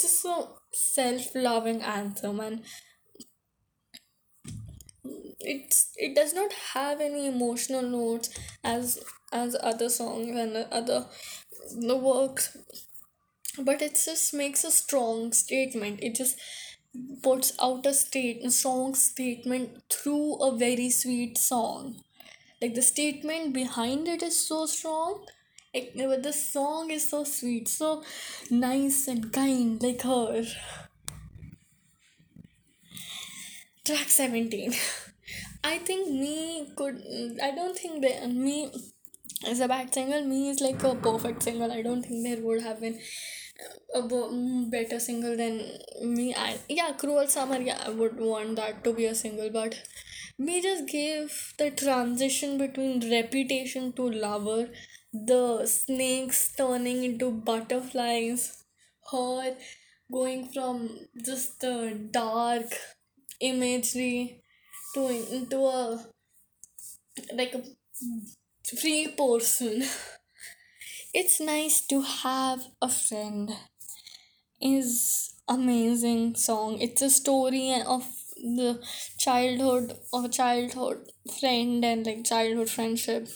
just 0.00 0.22
so 0.22 0.58
self-loving 0.72 1.82
anthem 1.82 2.40
and 2.40 2.62
it's 5.38 5.90
it 5.96 6.14
does 6.14 6.34
not 6.34 6.52
have 6.74 7.00
any 7.00 7.26
emotional 7.26 7.82
notes 7.82 8.30
as 8.64 8.98
as 9.36 9.56
other 9.60 9.88
songs 9.88 10.36
and 10.44 10.56
other 10.70 11.06
the 11.88 11.96
works. 11.96 12.56
But 13.58 13.82
it 13.82 13.98
just 14.04 14.34
makes 14.34 14.64
a 14.64 14.70
strong 14.70 15.32
statement. 15.32 16.00
It 16.02 16.14
just 16.14 16.38
puts 17.22 17.52
out 17.60 17.86
a 17.86 17.92
state 17.94 18.44
a 18.44 18.50
strong 18.50 18.94
statement 18.94 19.82
through 19.90 20.36
a 20.36 20.56
very 20.56 20.90
sweet 20.90 21.38
song. 21.38 21.96
Like 22.60 22.74
the 22.74 22.82
statement 22.82 23.52
behind 23.52 24.08
it 24.08 24.22
is 24.22 24.38
so 24.48 24.66
strong. 24.66 25.26
It, 25.74 25.92
but 25.96 26.22
the 26.22 26.32
song 26.32 26.90
is 26.90 27.08
so 27.08 27.24
sweet 27.24 27.68
so 27.68 28.02
nice 28.50 29.08
and 29.08 29.30
kind 29.32 29.82
like 29.82 30.02
her. 30.02 30.44
Track 33.84 34.08
17 34.08 34.72
i 35.64 35.78
think 35.78 36.08
me 36.08 36.72
could 36.76 36.96
i 37.42 37.50
don't 37.58 37.78
think 37.78 38.02
that 38.02 38.30
me 38.30 38.70
is 39.46 39.60
a 39.60 39.68
bad 39.68 39.92
single 39.92 40.22
me. 40.24 40.48
Is 40.50 40.60
like 40.60 40.82
a 40.82 40.94
perfect 40.94 41.42
single 41.42 41.72
i 41.72 41.82
don't 41.82 42.02
think 42.02 42.24
there 42.24 42.42
would 42.42 42.62
have 42.62 42.80
been 42.80 42.98
a 43.94 44.00
mm, 44.02 44.70
better 44.70 44.98
single 45.00 45.36
than 45.36 45.62
me. 46.02 46.34
I, 46.34 46.58
yeah 46.68 46.92
cruel 46.92 47.26
summer 47.28 47.58
yeah 47.58 47.82
i 47.86 47.90
would 47.90 48.18
want 48.18 48.56
that 48.56 48.84
to 48.84 48.92
be 48.92 49.06
a 49.06 49.14
single 49.14 49.50
but 49.50 49.74
me 50.38 50.60
just 50.62 50.86
gave 50.86 51.54
the 51.58 51.70
transition 51.70 52.58
between 52.58 53.10
reputation 53.10 53.92
to 53.94 54.08
lover 54.10 54.68
the 55.12 55.66
snakes 55.66 56.52
turning 56.56 57.04
into 57.04 57.30
butterflies 57.30 58.64
her 59.12 59.56
going 60.12 60.48
from 60.48 60.88
just 61.24 61.60
the 61.60 61.76
dark 62.12 62.66
imagery 63.40 64.42
to 64.94 65.08
into 65.08 65.58
a 65.64 66.04
like 67.34 67.54
a 67.54 67.62
free 68.74 69.08
person 69.08 69.82
it's 71.14 71.40
nice 71.40 71.80
to 71.86 72.02
have 72.02 72.66
a 72.82 72.88
friend 72.88 73.52
is 74.60 75.34
amazing 75.48 76.34
song. 76.34 76.78
It's 76.80 77.02
a 77.02 77.10
story 77.10 77.74
of 77.86 78.04
the 78.36 78.82
childhood 79.18 79.96
of 80.12 80.24
a 80.24 80.28
childhood 80.28 81.10
friend 81.40 81.84
and 81.84 82.06
like 82.06 82.24
childhood 82.24 82.68
friendship 82.68 83.28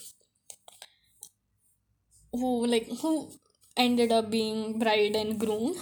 who 2.33 2.67
like 2.67 2.89
who 3.01 3.31
ended 3.77 4.13
up 4.13 4.31
being 4.31 4.79
bride 4.79 5.17
and 5.17 5.39
groom. 5.39 5.77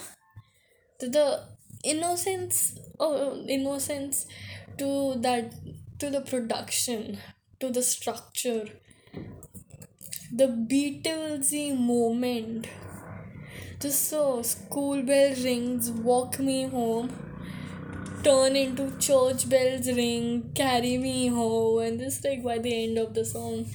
To 1.00 1.08
the 1.08 1.44
innocence 1.84 2.78
oh 3.00 3.44
innocence 3.48 4.26
to 4.78 5.14
that 5.16 5.54
to 5.98 6.10
the 6.10 6.20
production 6.20 7.18
to 7.60 7.70
the 7.70 7.82
structure 7.82 8.66
the 10.32 10.46
beatlesy 10.46 11.76
moment. 11.78 12.66
Just 13.80 14.08
so 14.08 14.42
school 14.42 15.02
bell 15.02 15.34
rings 15.42 15.90
walk 15.90 16.38
me 16.38 16.68
home. 16.68 17.10
Turn 18.22 18.56
into 18.56 18.90
church 18.98 19.48
bells 19.48 19.86
ring 19.86 20.50
carry 20.54 20.98
me 20.98 21.28
home. 21.28 21.82
And 21.82 21.98
just 21.98 22.24
like 22.24 22.42
by 22.42 22.58
the 22.58 22.84
end 22.84 22.98
of 22.98 23.14
the 23.14 23.24
song 23.24 23.66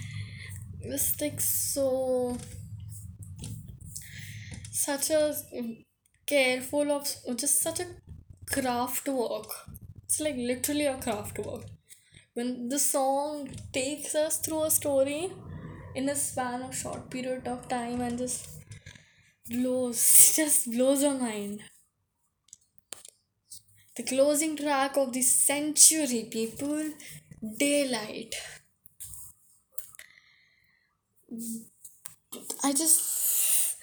just 0.83 1.21
like 1.21 1.39
so 1.39 2.37
such 4.71 5.09
a 5.11 5.33
careful 6.25 6.91
of 6.91 7.07
just 7.37 7.61
such 7.61 7.79
a 7.79 7.85
craft 8.51 9.07
work. 9.07 9.47
It's 10.03 10.19
like 10.19 10.35
literally 10.35 10.85
a 10.85 10.97
craft 10.97 11.39
work. 11.39 11.63
When 12.33 12.67
the 12.67 12.79
song 12.79 13.49
takes 13.71 14.13
us 14.15 14.39
through 14.39 14.63
a 14.63 14.71
story 14.71 15.31
in 15.95 16.09
a 16.09 16.15
span 16.15 16.61
of 16.63 16.75
short 16.75 17.09
period 17.09 17.47
of 17.47 17.67
time 17.67 18.01
and 18.01 18.17
just 18.17 18.47
blows 19.49 20.33
just 20.35 20.71
blows 20.71 21.03
our 21.03 21.17
mind. 21.17 21.61
The 23.95 24.03
closing 24.03 24.55
track 24.57 24.97
of 24.97 25.13
the 25.13 25.21
century 25.21 26.27
people 26.31 26.91
daylight. 27.57 28.35
I 32.63 32.73
just 32.73 33.77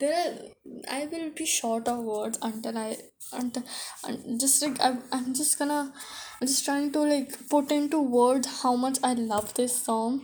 there 0.00 0.12
are 0.12 0.94
i 0.96 1.06
will 1.12 1.30
be 1.40 1.46
short 1.46 1.88
of 1.92 1.98
words 2.10 2.38
until 2.42 2.76
i 2.78 2.96
until 3.32 3.62
un- 4.08 4.38
just 4.38 4.62
like 4.62 4.80
I'm, 4.80 5.02
I'm 5.12 5.34
just 5.34 5.58
gonna 5.58 5.92
i'm 6.40 6.46
just 6.46 6.64
trying 6.64 6.90
to 6.92 7.00
like 7.00 7.48
put 7.48 7.70
into 7.70 8.00
words 8.02 8.62
how 8.62 8.74
much 8.76 8.98
i 9.04 9.12
love 9.14 9.54
this 9.54 9.76
song 9.82 10.20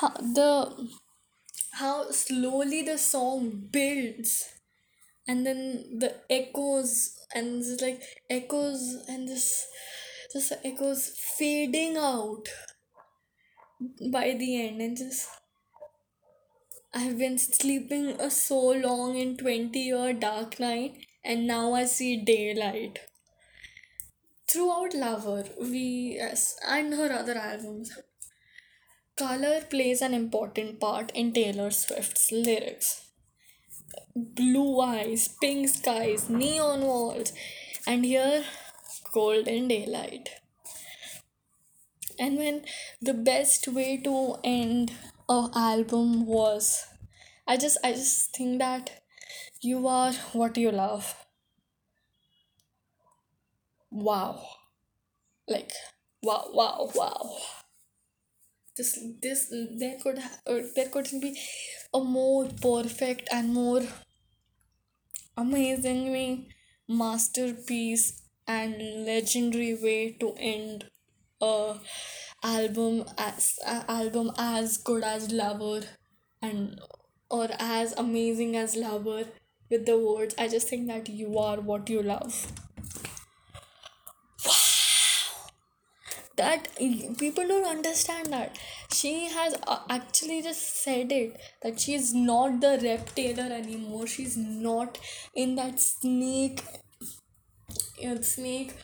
how, 0.00 0.08
the 0.10 0.88
how 1.72 2.10
slowly 2.10 2.82
the 2.82 2.98
song 2.98 3.68
builds 3.70 4.48
and 5.26 5.46
then 5.46 5.98
the 5.98 6.14
echoes 6.30 7.18
and 7.34 7.62
just 7.62 7.82
like 7.82 8.02
echoes 8.28 9.04
and 9.08 9.28
this 9.28 9.66
just 10.32 10.52
echoes 10.64 11.12
fading 11.38 11.96
out 11.96 12.48
by 14.10 14.34
the 14.38 14.66
end 14.66 14.80
and 14.80 14.96
just 14.96 15.28
I've 16.94 17.18
been 17.18 17.38
sleeping 17.38 18.20
uh, 18.20 18.28
so 18.28 18.58
long 18.58 19.16
in 19.16 19.36
20 19.38 19.78
year 19.78 20.12
dark 20.12 20.60
night 20.60 21.06
and 21.24 21.46
now 21.46 21.72
I 21.72 21.86
see 21.86 22.16
daylight. 22.16 22.98
Throughout 24.46 24.94
Lover, 24.94 25.44
we 25.58 26.16
yes, 26.18 26.56
and 26.68 26.92
her 26.92 27.10
other 27.10 27.34
albums, 27.34 27.92
color 29.22 29.60
plays 29.70 30.00
an 30.02 30.14
important 30.14 30.80
part 30.80 31.12
in 31.14 31.32
Taylor 31.32 31.70
Swift's 31.70 32.32
lyrics. 32.32 33.02
Blue 34.16 34.80
eyes, 34.80 35.28
pink 35.40 35.68
skies, 35.68 36.30
neon 36.30 36.80
walls, 36.80 37.32
and 37.86 38.06
here 38.06 38.44
golden 39.12 39.68
daylight. 39.68 40.30
And 42.18 42.38
when 42.38 42.64
the 43.02 43.12
best 43.12 43.68
way 43.68 43.98
to 43.98 44.36
end 44.42 44.92
a 45.28 45.50
album 45.54 46.24
was 46.24 46.86
I 47.46 47.58
just 47.58 47.76
I 47.84 47.92
just 47.92 48.34
think 48.34 48.60
that 48.60 49.02
you 49.60 49.86
are 49.88 50.12
what 50.32 50.56
you 50.56 50.70
love. 50.72 51.26
Wow. 53.92 54.42
Like 55.48 55.72
wow, 56.22 56.50
wow, 56.52 56.90
wow. 56.94 57.36
This 58.76 58.98
this 59.22 59.52
there 59.78 59.98
could 60.02 60.18
ha- 60.18 60.38
there 60.74 60.88
couldn't 60.88 61.20
be 61.20 61.36
a 61.94 62.00
more 62.00 62.48
perfect 62.60 63.28
and 63.32 63.52
more 63.54 63.82
amazingly 65.36 66.48
masterpiece 66.88 68.22
and 68.46 69.04
legendary 69.06 69.74
way 69.74 70.12
to 70.12 70.32
end 70.38 70.86
a 71.42 71.74
album 72.42 73.04
as 73.18 73.58
a 73.66 73.76
album 73.90 74.30
as 74.38 74.78
good 74.78 75.04
as 75.04 75.30
lover 75.32 75.82
and 76.40 76.80
or 77.30 77.48
as 77.58 77.92
amazing 78.04 78.56
as 78.56 78.74
lover 78.76 79.24
with 79.70 79.86
the 79.86 79.98
words 79.98 80.34
i 80.38 80.48
just 80.48 80.68
think 80.68 80.86
that 80.86 81.08
you 81.08 81.38
are 81.38 81.60
what 81.60 81.88
you 81.90 82.02
love 82.02 82.46
that 86.36 86.68
people 87.18 87.46
don't 87.46 87.66
understand 87.66 88.32
that. 88.32 88.58
She 88.92 89.28
has 89.28 89.56
uh, 89.66 89.80
actually 89.88 90.42
just 90.42 90.82
said 90.82 91.12
it 91.12 91.38
that 91.62 91.80
she's 91.80 92.14
not 92.14 92.60
the 92.60 92.78
rep 92.82 93.14
taylor 93.14 93.52
anymore. 93.52 94.06
She's 94.06 94.36
not 94.36 94.98
in 95.34 95.54
that 95.56 95.80
snake 95.80 96.62
uh, 98.06 98.20
snake 98.22 98.74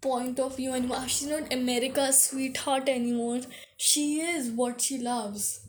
point 0.00 0.38
of 0.38 0.56
view 0.56 0.72
anymore. 0.74 1.06
She's 1.08 1.28
not 1.28 1.52
america's 1.52 2.22
sweetheart 2.28 2.88
anymore. 2.88 3.40
She 3.76 4.20
is 4.20 4.50
what 4.50 4.80
she 4.80 4.98
loves. 4.98 5.60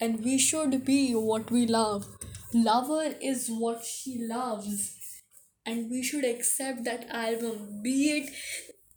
And 0.00 0.24
we 0.24 0.38
should 0.38 0.84
be 0.84 1.12
what 1.12 1.50
we 1.50 1.66
love. 1.66 2.06
Lover 2.52 3.14
is 3.20 3.48
what 3.48 3.84
she 3.84 4.18
loves. 4.20 4.96
And 5.66 5.90
we 5.90 6.02
should 6.02 6.24
accept 6.24 6.84
that 6.84 7.06
album 7.08 7.80
be 7.82 7.94
it 8.18 8.30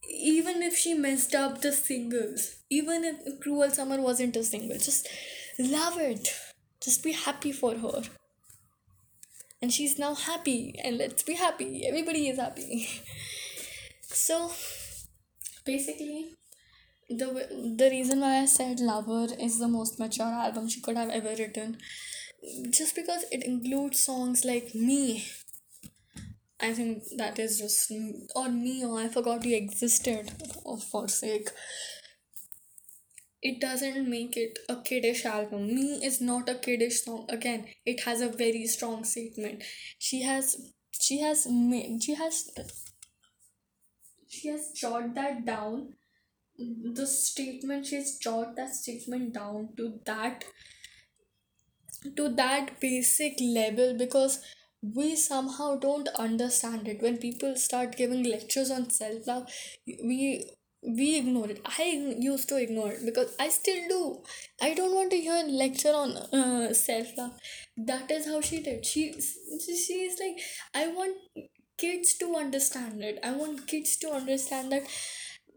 even 0.10 0.62
if 0.62 0.78
she 0.78 0.94
messed 0.94 1.36
up 1.36 1.62
the 1.62 1.72
singles 1.72 2.56
even 2.70 3.04
if 3.04 3.40
cruel 3.42 3.70
summer 3.70 4.02
wasn't 4.02 4.36
a 4.36 4.44
single 4.44 4.78
just 4.78 5.08
love 5.60 5.98
it. 5.98 6.30
Just 6.82 7.04
be 7.04 7.12
happy 7.12 7.52
for 7.52 7.76
her. 7.76 8.04
And 9.62 9.74
she's 9.74 9.98
now 9.98 10.14
happy 10.14 10.76
and 10.84 10.98
let's 10.98 11.24
be 11.24 11.34
happy. 11.34 11.86
Everybody 11.86 12.30
is 12.30 12.40
happy. 12.40 12.88
So 14.10 14.52
basically 15.66 16.38
the 17.10 17.26
the 17.78 17.90
reason 17.92 18.22
why 18.22 18.38
i 18.38 18.46
said 18.46 18.80
lover 18.80 19.28
is 19.38 19.60
the 19.60 19.68
most 19.68 20.00
mature 20.00 20.26
album 20.26 20.70
she 20.70 20.80
could 20.80 20.96
have 20.96 21.10
ever 21.10 21.36
written 21.38 21.78
just 22.70 22.96
because 22.96 23.26
it 23.32 23.44
includes 23.44 24.00
songs 24.00 24.46
like 24.46 24.74
me 24.74 25.26
I 26.60 26.74
think 26.74 27.04
that 27.18 27.38
is 27.38 27.60
just 27.60 27.92
on 28.36 28.64
me 28.64 28.84
or 28.84 29.00
I 29.00 29.08
forgot 29.08 29.46
you 29.46 29.56
existed 29.56 30.32
oh, 30.66 30.78
for 30.78 31.08
sake. 31.08 31.50
It 33.42 33.62
doesn't 33.62 34.10
make 34.10 34.36
it 34.36 34.58
a 34.68 34.78
kiddish 34.78 35.24
album. 35.24 35.68
Me 35.68 36.04
is 36.04 36.20
not 36.20 36.50
a 36.50 36.56
kiddish 36.56 37.04
song. 37.04 37.28
Again, 37.30 37.68
it 37.86 38.02
has 38.06 38.22
a 38.22 38.30
very 38.30 38.66
strong 38.66 39.04
statement. 39.04 39.64
She 40.00 40.24
has 40.24 40.74
she 41.00 41.20
has 41.22 41.46
made 41.48 42.02
she 42.02 42.16
has 42.16 42.50
she 44.28 44.48
has 44.48 44.72
jot 44.72 45.14
that 45.14 45.46
down. 45.46 45.94
The 46.58 47.06
statement 47.06 47.86
she's 47.86 48.18
jot 48.18 48.56
that 48.56 48.74
statement 48.74 49.34
down 49.34 49.70
to 49.78 50.00
that 50.06 50.44
to 52.16 52.30
that 52.30 52.80
basic 52.80 53.36
level 53.40 53.96
because 53.96 54.42
we 54.82 55.16
somehow 55.16 55.76
don't 55.78 56.08
understand 56.20 56.88
it. 56.88 57.02
When 57.02 57.18
people 57.18 57.56
start 57.56 57.96
giving 57.98 58.24
lectures 58.24 58.72
on 58.72 58.90
self-love 58.90 59.50
we 59.86 60.50
we 60.84 61.18
ignore 61.18 61.50
it. 61.50 61.60
I 61.66 62.16
used 62.20 62.48
to 62.50 62.58
ignore 62.58 62.92
it 62.92 63.00
because 63.04 63.36
i 63.40 63.50
still 63.50 63.88
do. 63.90 64.24
I 64.62 64.74
don't 64.74 64.94
want 64.96 65.12
to 65.12 65.18
hear 65.20 65.36
a 65.36 65.44
lecture 65.50 65.94
on 65.94 66.16
uh, 66.18 66.74
self-love. 66.74 67.34
That 67.78 68.12
is 68.12 68.28
how 68.28 68.42
she 68.42 68.62
did. 68.62 68.86
She 68.86 69.14
she 69.20 69.94
is 70.10 70.20
like 70.20 70.38
i 70.74 70.88
want 70.88 71.18
kids 71.78 72.14
to 72.18 72.36
understand 72.36 73.04
it. 73.04 73.20
I 73.24 73.32
want 73.32 73.68
kids 73.68 73.98
to 73.98 74.12
understand 74.12 74.72
that 74.72 74.84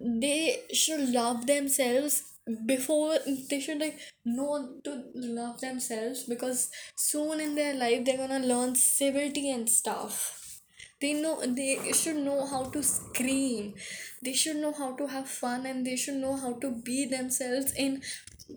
they 0.01 0.63
should 0.73 1.09
love 1.11 1.47
themselves 1.47 2.30
before 2.67 3.17
they 3.49 3.61
should 3.61 3.79
like 3.79 3.99
know 4.25 4.77
to 4.85 5.05
love 5.15 5.61
themselves 5.61 6.25
because 6.25 6.71
soon 6.97 7.41
in 7.41 7.55
their 7.55 7.75
life 7.75 8.05
they're 8.05 8.17
gonna 8.17 8.39
learn 8.47 8.75
civility 8.75 9.51
and 9.51 9.69
stuff. 9.69 10.63
They 11.01 11.15
know 11.15 11.41
they 11.47 11.93
should 11.93 12.17
know 12.17 12.47
how 12.47 12.65
to 12.65 12.83
scream. 12.83 13.75
They 14.23 14.35
should 14.35 14.57
know 14.57 14.73
how 14.73 14.95
to 14.97 15.07
have 15.07 15.29
fun 15.29 15.65
and 15.65 15.87
they 15.87 15.97
should 15.97 16.17
know 16.17 16.37
how 16.37 16.53
to 16.55 16.71
be 16.71 17.07
themselves 17.07 17.73
in 17.73 18.03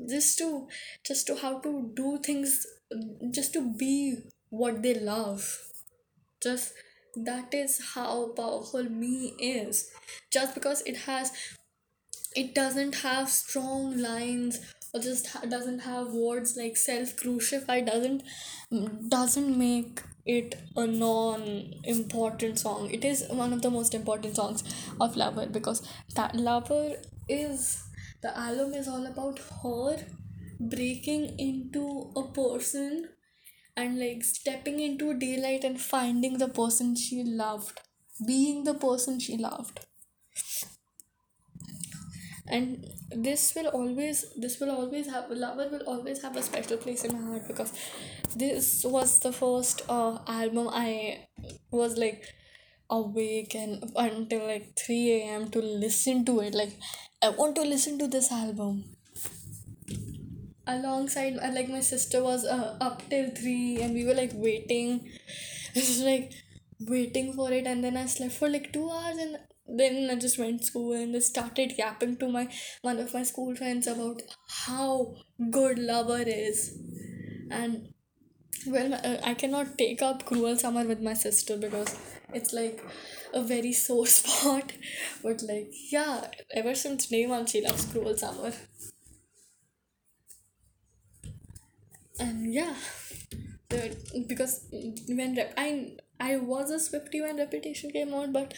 just 0.09 0.37
to 0.39 0.67
just 1.05 1.27
to 1.27 1.35
how 1.35 1.59
to 1.59 1.91
do 1.95 2.19
things 2.23 2.65
just 3.31 3.53
to 3.53 3.61
be 3.61 4.17
what 4.49 4.81
they 4.83 4.95
love. 4.95 5.59
Just 6.41 6.73
that 7.15 7.53
is 7.53 7.79
how 7.93 8.29
powerful 8.35 8.83
me 8.83 9.33
is. 9.39 9.89
Just 10.31 10.53
because 10.53 10.81
it 10.81 10.97
has 10.97 11.31
it 12.35 12.53
doesn't 12.55 12.95
have 12.95 13.29
strong 13.29 13.97
lines 13.97 14.59
or 14.93 14.99
just 14.99 15.27
ha- 15.27 15.45
doesn't 15.45 15.79
have 15.79 16.13
words 16.13 16.55
like 16.57 16.77
self 16.77 17.15
crucify 17.17 17.81
doesn't 17.81 18.23
mm, 18.71 19.09
doesn't 19.09 19.57
make 19.57 20.01
it 20.25 20.55
a 20.77 20.87
non 20.87 21.73
important 21.83 22.57
song. 22.59 22.89
It 22.89 23.03
is 23.03 23.25
one 23.29 23.51
of 23.53 23.61
the 23.61 23.69
most 23.69 23.93
important 23.93 24.35
songs 24.35 24.63
of 24.99 25.17
lover 25.17 25.47
because 25.47 25.81
that 26.15 26.35
lover 26.35 26.95
is 27.27 27.83
the 28.21 28.37
album 28.37 28.73
is 28.73 28.87
all 28.87 29.05
about 29.05 29.39
her 29.61 29.97
breaking 30.59 31.37
into 31.37 32.11
a 32.15 32.23
person 32.31 33.09
and 33.75 33.99
like 33.99 34.23
stepping 34.23 34.79
into 34.79 35.13
daylight 35.17 35.63
and 35.63 35.81
finding 35.81 36.37
the 36.37 36.47
person 36.47 36.95
she 36.95 37.23
loved 37.23 37.81
being 38.25 38.63
the 38.63 38.73
person 38.73 39.19
she 39.19 39.35
loved 39.35 39.79
and 42.47 42.85
this 43.15 43.53
will 43.55 43.67
always 43.67 44.25
this 44.35 44.59
will 44.59 44.71
always 44.71 45.07
have 45.07 45.29
lover 45.29 45.67
will 45.71 45.87
always 45.87 46.21
have 46.21 46.35
a 46.35 46.41
special 46.41 46.77
place 46.77 47.03
in 47.03 47.13
my 47.13 47.25
heart 47.29 47.47
because 47.47 47.71
this 48.35 48.83
was 48.83 49.19
the 49.19 49.31
first 49.31 49.81
uh, 49.87 50.17
album 50.27 50.67
i 50.71 51.25
was 51.71 51.97
like 51.97 52.33
awake 52.89 53.55
and 53.55 53.91
until 53.95 54.45
like 54.47 54.75
3 54.77 55.11
a.m 55.13 55.49
to 55.49 55.59
listen 55.59 56.25
to 56.25 56.39
it. 56.41 56.53
Like 56.53 56.73
i 57.21 57.29
want 57.29 57.55
to 57.55 57.61
listen 57.61 57.97
to 57.99 58.07
this 58.07 58.31
album. 58.31 58.83
Alongside 60.65 61.37
uh, 61.41 61.51
like 61.51 61.69
my 61.69 61.81
sister 61.81 62.23
was 62.23 62.45
uh, 62.45 62.77
up 62.79 63.01
till 63.09 63.29
3 63.29 63.81
and 63.81 63.93
we 63.93 64.05
were 64.05 64.13
like 64.13 64.31
waiting. 64.33 65.09
It 65.75 65.87
was 65.87 66.01
like 66.01 66.31
waiting 66.79 67.33
for 67.33 67.51
it. 67.51 67.65
And 67.65 67.83
then 67.83 67.97
i 67.97 68.05
slept 68.05 68.33
for 68.33 68.49
like 68.49 68.71
2 68.71 68.89
hours 68.89 69.17
and 69.17 69.37
then 69.79 70.09
I 70.11 70.15
just 70.15 70.37
went 70.39 70.59
to 70.61 70.65
school 70.65 70.93
and 70.93 71.13
just 71.13 71.29
started 71.29 71.73
yapping 71.77 72.17
to 72.17 72.29
my 72.29 72.47
one 72.81 72.99
of 72.99 73.13
my 73.13 73.23
school 73.23 73.55
friends 73.55 73.87
about 73.87 74.21
how 74.65 75.15
good 75.51 75.79
Lover 75.79 76.23
is, 76.25 76.77
and 77.51 77.89
well, 78.67 78.93
uh, 78.93 79.17
I 79.23 79.33
cannot 79.33 79.77
take 79.77 80.01
up 80.01 80.25
Cruel 80.25 80.57
Summer 80.57 80.85
with 80.85 81.01
my 81.01 81.13
sister 81.13 81.57
because 81.57 81.97
it's 82.33 82.53
like 82.53 82.81
a 83.33 83.43
very 83.43 83.73
sore 83.73 84.07
spot. 84.19 84.71
But 85.23 85.41
like, 85.43 85.71
yeah, 85.91 86.27
ever 86.53 86.75
since 86.75 87.07
day 87.07 87.25
one, 87.27 87.45
she 87.45 87.61
loves 87.61 87.85
Cruel 87.85 88.17
Summer, 88.17 88.53
and 92.19 92.53
yeah, 92.53 92.75
because 94.27 94.65
when 95.07 95.35
rep- 95.35 95.53
I 95.57 95.95
I 96.19 96.37
was 96.37 96.69
a 96.71 96.75
Swiftie 96.77 97.21
when 97.21 97.37
Reputation 97.37 97.91
came 97.91 98.13
out, 98.13 98.31
but 98.31 98.53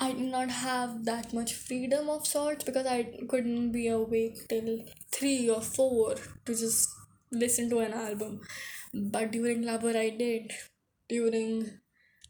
I 0.00 0.12
did 0.12 0.30
not 0.30 0.50
have 0.50 1.04
that 1.04 1.32
much 1.32 1.54
freedom 1.54 2.08
of 2.10 2.26
sorts 2.26 2.64
because 2.64 2.86
I 2.86 3.04
couldn't 3.28 3.72
be 3.72 3.88
awake 3.88 4.48
till 4.48 4.84
three 5.12 5.48
or 5.48 5.60
four 5.60 6.16
to 6.46 6.54
just 6.54 6.88
listen 7.30 7.70
to 7.70 7.78
an 7.78 7.92
album. 7.92 8.40
But 8.92 9.30
during 9.30 9.62
Lover, 9.62 9.96
I 9.96 10.10
did. 10.10 10.52
During 11.08 11.78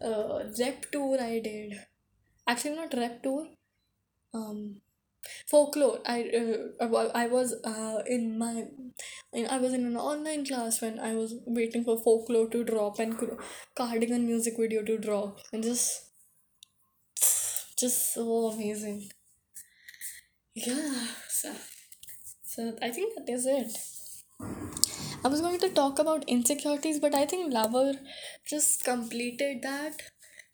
uh, 0.01 0.45
Rep 0.59 0.91
Tour, 0.93 1.19
I 1.21 1.41
did. 1.41 1.81
Actually, 2.47 2.77
not 2.77 2.95
Rep 2.95 3.23
Tour. 3.23 3.49
Um, 4.35 4.81
folklore. 5.49 6.01
I 6.07 6.23
uh, 6.81 7.09
I 7.15 7.27
was 7.27 7.55
uh, 7.65 8.03
in 8.07 8.39
my 8.39 8.67
I 9.51 9.59
was 9.59 9.73
in 9.73 9.87
an 9.87 9.97
online 9.97 10.45
class 10.45 10.81
when 10.83 10.99
I 10.99 11.15
was 11.15 11.35
waiting 11.47 11.85
for 11.85 11.99
folklore 12.03 12.49
to 12.51 12.65
drop 12.65 12.99
and 12.99 13.19
cardigan 13.75 14.27
music 14.27 14.55
video 14.59 14.83
to 14.83 14.99
drop 14.99 15.39
and 15.53 15.63
just 15.63 16.12
just 17.83 18.15
so 18.15 18.47
amazing. 18.49 19.11
Yeah, 20.55 21.07
so, 21.29 21.55
so 22.45 22.77
I 22.83 22.91
think 22.91 23.15
that 23.17 23.29
is 23.33 23.47
it. 23.47 23.77
I 25.25 25.29
was 25.29 25.41
going 25.41 25.59
to 25.61 25.69
talk 25.71 25.99
about 25.99 26.29
insecurities, 26.29 26.99
but 26.99 27.15
I 27.15 27.27
think 27.27 27.53
Lover 27.53 27.95
just 28.47 28.85
completed 28.85 29.63
that. 29.63 30.03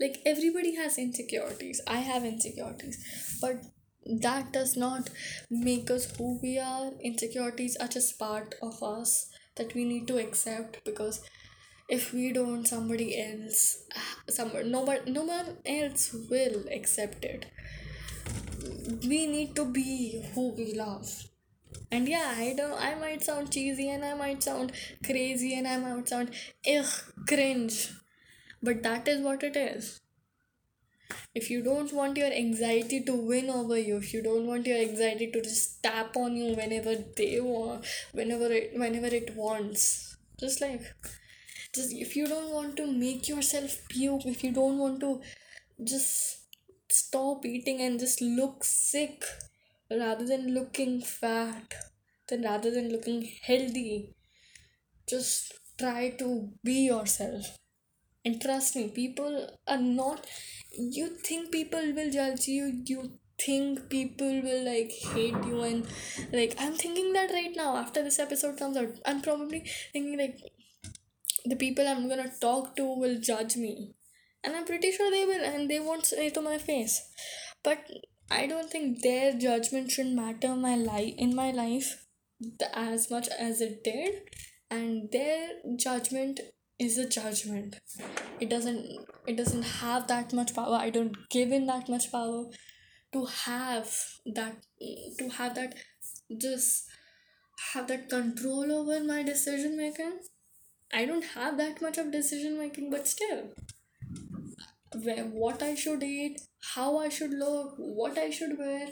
Like 0.01 0.19
everybody 0.25 0.77
has 0.77 0.99
insecurities. 0.99 1.81
I 1.87 1.97
have 1.99 2.25
insecurities, 2.25 3.39
but 3.41 3.65
that 4.23 4.53
does 4.53 4.77
not 4.77 5.11
make 5.51 5.91
us 5.91 6.17
who 6.17 6.39
we 6.43 6.59
are 6.59 6.93
insecurities 7.03 7.77
are 7.77 7.89
just 7.89 8.19
part 8.19 8.55
of 8.63 8.83
us 8.83 9.29
that 9.57 9.75
we 9.75 9.85
need 9.85 10.07
to 10.09 10.19
accept 10.19 10.83
because 10.85 11.21
if 11.89 12.13
we 12.13 12.33
don't 12.33 12.67
somebody 12.67 13.09
else 13.21 13.79
somebody 14.29 14.69
no 14.69 14.81
one 14.83 15.01
no 15.07 15.23
one 15.25 15.57
else 15.67 16.15
will 16.31 16.65
accept 16.71 17.25
it. 17.25 17.47
We 19.07 19.27
need 19.27 19.55
to 19.57 19.65
be 19.65 20.25
who 20.35 20.49
we 20.55 20.75
love. 20.75 21.25
And 21.91 22.09
yeah 22.09 22.35
i 22.37 22.55
don't 22.57 22.81
i 22.89 22.95
might 22.95 23.23
sound 23.25 23.51
cheesy 23.53 23.89
and 23.91 24.05
i 24.05 24.15
might 24.15 24.43
sound 24.43 24.73
crazy 25.05 25.55
and 25.59 25.67
i 25.67 25.77
might 25.79 26.09
sound 26.09 26.31
ugh 26.75 26.93
cringe. 27.27 27.91
But 28.63 28.83
that 28.83 29.09
is 29.09 29.21
what 29.23 29.43
it 29.43 29.57
is. 29.57 30.01
If 31.35 31.51
you 31.51 31.63
don't 31.63 31.93
want 31.93 32.17
your 32.19 32.31
anxiety 32.33 33.03
to 33.05 33.15
win 33.15 33.49
over 33.49 33.79
you 33.79 33.97
if 33.97 34.13
you 34.13 34.23
don't 34.23 34.47
want 34.47 34.67
your 34.67 34.79
anxiety 34.79 35.31
to 35.31 35.41
just 35.41 35.83
tap 35.83 36.17
on 36.17 36.37
you 36.37 36.55
whenever 36.55 36.95
they 37.17 37.41
want 37.41 37.87
whenever 38.13 38.53
it 38.53 38.73
whenever 38.79 39.07
it 39.07 39.35
wants 39.37 40.17
just 40.39 40.61
like 40.61 40.83
just 41.79 41.93
if 42.07 42.17
you 42.21 42.27
don't 42.35 42.53
want 42.59 42.77
to 42.81 42.87
make 43.05 43.29
yourself 43.33 43.79
puke 43.89 44.27
if 44.35 44.45
you 44.45 44.53
don't 44.61 44.79
want 44.85 45.01
to 45.07 45.13
just 45.93 46.47
stop 46.91 47.45
eating 47.45 47.81
and 47.87 48.01
just 48.07 48.23
look 48.23 48.65
sick 48.65 49.25
rather 49.91 50.27
than 50.27 50.55
looking 50.55 51.01
fat 51.01 51.75
then 52.29 52.43
rather 52.51 52.71
than 52.71 52.91
looking 52.93 53.21
healthy 53.51 54.15
just 55.09 55.55
try 55.79 56.11
to 56.11 56.51
be 56.65 56.87
yourself. 56.87 57.57
And 58.25 58.41
trust 58.43 58.77
me 58.77 58.89
people 58.89 59.49
are 59.67 59.81
not 59.81 60.27
you 60.73 61.09
think 61.25 61.51
people 61.51 61.93
will 61.95 62.11
judge 62.11 62.47
you 62.47 62.83
you 62.85 63.13
think 63.39 63.89
people 63.89 64.43
will 64.43 64.65
like 64.65 64.91
hate 65.13 65.45
you 65.47 65.63
and 65.63 65.87
like 66.33 66.55
i'm 66.59 66.75
thinking 66.75 67.13
that 67.13 67.31
right 67.31 67.55
now 67.57 67.77
after 67.77 68.03
this 68.03 68.19
episode 68.19 68.59
comes 68.59 68.77
out 68.77 68.89
i'm 69.07 69.23
probably 69.23 69.61
thinking 69.93 70.19
like 70.19 70.39
the 71.51 71.57
people 71.57 71.87
i'm 71.89 72.09
gonna 72.09 72.33
talk 72.41 72.75
to 72.77 72.85
will 72.85 73.19
judge 73.21 73.57
me. 73.57 73.95
And 74.45 74.57
i'm 74.57 74.65
pretty 74.65 74.93
sure 74.93 75.11
they 75.11 75.25
will 75.25 75.45
and 75.45 75.71
they 75.71 75.81
won't 75.81 76.07
say 76.07 76.31
to 76.31 76.41
my 76.41 76.59
face. 76.59 77.01
But 77.63 77.79
i 78.31 78.47
don't 78.47 78.71
think 78.71 79.03
their 79.03 79.33
judgment 79.33 79.91
should 79.91 80.13
matter 80.21 80.55
my 80.55 80.77
life 80.77 81.15
in 81.17 81.35
my 81.35 81.51
life 81.51 82.05
as 82.75 83.11
much 83.11 83.29
as 83.29 83.61
it 83.61 83.83
did. 83.85 84.23
And 84.71 85.11
their 85.11 85.49
judgment 85.77 86.41
is 86.79 86.99
a 86.99 87.09
judgment. 87.09 87.77
It 88.41 88.51
doesn't 88.51 89.07
it 89.27 89.37
doesn't 89.37 89.63
have 89.63 90.07
that 90.09 90.33
much 90.33 90.55
power. 90.55 90.77
I 90.77 90.91
don't 90.91 91.17
give 91.31 91.53
in 91.53 91.67
that 91.67 91.89
much 91.89 92.11
power 92.13 92.45
to 93.13 93.25
have 93.25 93.95
that 94.35 94.57
to 95.19 95.29
have 95.31 95.55
that 95.55 95.75
just 96.41 96.85
have 97.73 97.89
that 97.89 98.09
control 98.09 98.71
over 98.73 99.03
my 99.03 99.23
decision 99.23 99.77
making 99.77 100.19
i 100.93 101.05
don't 101.05 101.25
have 101.35 101.57
that 101.57 101.81
much 101.83 101.99
of 101.99 102.11
decision 102.13 102.59
making 102.59 102.91
but 102.91 103.07
still. 103.07 103.51
What 105.33 105.63
i 105.63 105.75
should 105.75 106.03
eat 106.03 106.41
how 106.75 106.99
i 106.99 107.09
should 107.09 107.33
look 107.33 107.75
what 107.77 108.19
i 108.19 108.31
should 108.31 108.59
wear 108.59 108.89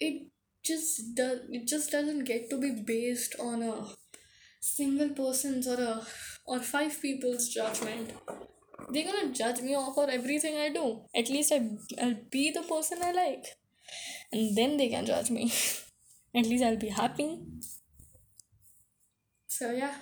it 0.00 0.26
just 0.64 1.14
does 1.14 1.40
it 1.48 1.66
just 1.66 1.90
doesn't 1.90 2.24
get 2.24 2.48
to 2.50 2.58
be 2.60 2.70
based 2.86 3.34
on 3.38 3.62
a 3.62 3.86
single 4.60 5.10
person's 5.10 5.68
or 5.68 5.80
a 5.80 6.06
or 6.46 6.60
five 6.60 7.00
people's 7.00 7.48
judgment. 7.48 8.12
They're 8.90 9.04
gonna 9.04 9.32
judge 9.32 9.60
me 9.60 9.74
for 9.94 10.08
everything 10.10 10.56
i 10.56 10.70
do. 10.70 11.02
At 11.14 11.28
least 11.28 11.52
I, 11.52 11.60
i'll 12.02 12.16
be 12.30 12.50
the 12.50 12.62
person 12.62 12.98
i 13.02 13.12
like. 13.12 13.44
And 14.32 14.56
then 14.56 14.76
they 14.76 14.88
can 14.88 15.06
judge 15.06 15.30
me. 15.30 15.52
At 16.34 16.46
least 16.46 16.64
i'll 16.64 16.76
be 16.76 16.88
happy. 16.88 17.38
So 19.46 19.72
yeah 19.72 19.94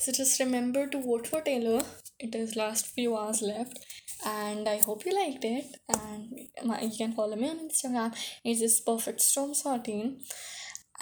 so 0.00 0.12
just 0.12 0.40
remember 0.40 0.86
to 0.86 1.00
vote 1.00 1.26
for 1.26 1.40
taylor. 1.42 1.82
It 2.18 2.34
is 2.34 2.56
last 2.56 2.86
few 2.86 3.16
hours 3.16 3.42
left 3.42 3.78
and 4.26 4.68
i 4.68 4.78
hope 4.78 5.04
you 5.06 5.14
liked 5.14 5.44
it. 5.44 5.66
And 5.88 6.38
you 6.38 6.98
can 6.98 7.12
follow 7.12 7.36
me 7.36 7.50
on 7.50 7.58
instagram. 7.68 8.14
It's 8.44 8.60
just 8.60 8.86
perfect 8.86 9.20
storm 9.20 9.54
14 9.54 10.20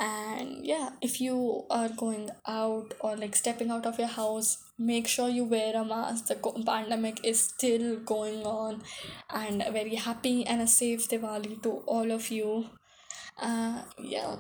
and 0.01 0.65
yeah 0.65 0.91
if 1.03 1.21
you 1.21 1.65
are 1.71 1.89
going 1.89 2.31
out 2.47 2.95
or 3.01 3.17
like 3.17 3.35
stepping 3.35 3.71
out 3.71 3.85
of 3.85 3.99
your 3.99 4.07
house 4.07 4.59
make 4.79 5.09
sure 5.09 5.29
you 5.29 5.45
wear 5.45 5.75
a 5.77 5.85
mask. 5.85 6.27
The 6.27 6.37
pandemic 6.65 7.25
is 7.25 7.41
still 7.41 7.97
going 7.97 8.45
on. 8.47 8.83
And 9.31 9.63
a 9.63 9.73
very 9.73 9.97
happy 9.97 10.47
and 10.47 10.63
a 10.63 10.67
safe 10.67 11.09
diwali 11.09 11.63
to 11.65 11.83
all 11.87 12.11
of 12.13 12.31
you. 12.31 12.67
Uh 13.41 13.83
yeah. 13.99 14.37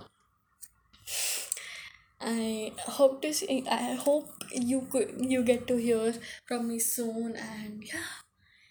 I 2.20 2.72
hope 2.78 3.22
to 3.22 3.32
see 3.32 3.64
i 3.70 3.94
hope 3.94 4.37
you 4.52 4.82
could 4.90 5.14
you 5.18 5.42
get 5.42 5.66
to 5.66 5.76
hear 5.76 6.14
from 6.46 6.68
me 6.68 6.78
soon 6.78 7.36
and 7.36 7.84
yeah 7.84 8.12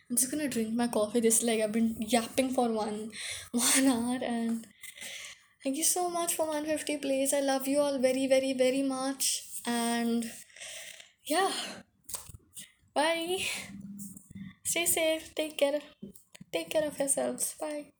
i'm 0.10 0.16
just 0.16 0.32
gonna 0.32 0.48
drink 0.48 0.74
my 0.74 0.88
coffee 0.88 1.20
this 1.20 1.44
like 1.44 1.62
i've 1.62 1.72
been 1.72 1.96
yapping 2.00 2.50
for 2.50 2.70
one 2.72 3.12
one 3.52 3.88
hour 3.88 4.20
and 4.22 4.68
Thank 5.64 5.78
you 5.78 5.84
so 5.84 6.10
much 6.10 6.36
for 6.36 6.46
150 6.46 6.98
plays. 6.98 7.34
I 7.34 7.42
love 7.42 7.68
you 7.68 7.80
all 7.80 8.00
very, 8.00 8.26
very, 8.26 8.54
very 8.54 8.84
much. 8.84 9.44
And 9.66 10.32
yeah, 11.26 11.52
bye. 12.94 13.44
Stay 14.64 14.86
safe. 14.86 15.34
Take 15.36 15.58
care. 15.58 15.82
Take 16.54 16.70
care 16.70 16.88
of 16.88 16.98
yourselves. 16.98 17.56
Bye. 17.60 17.97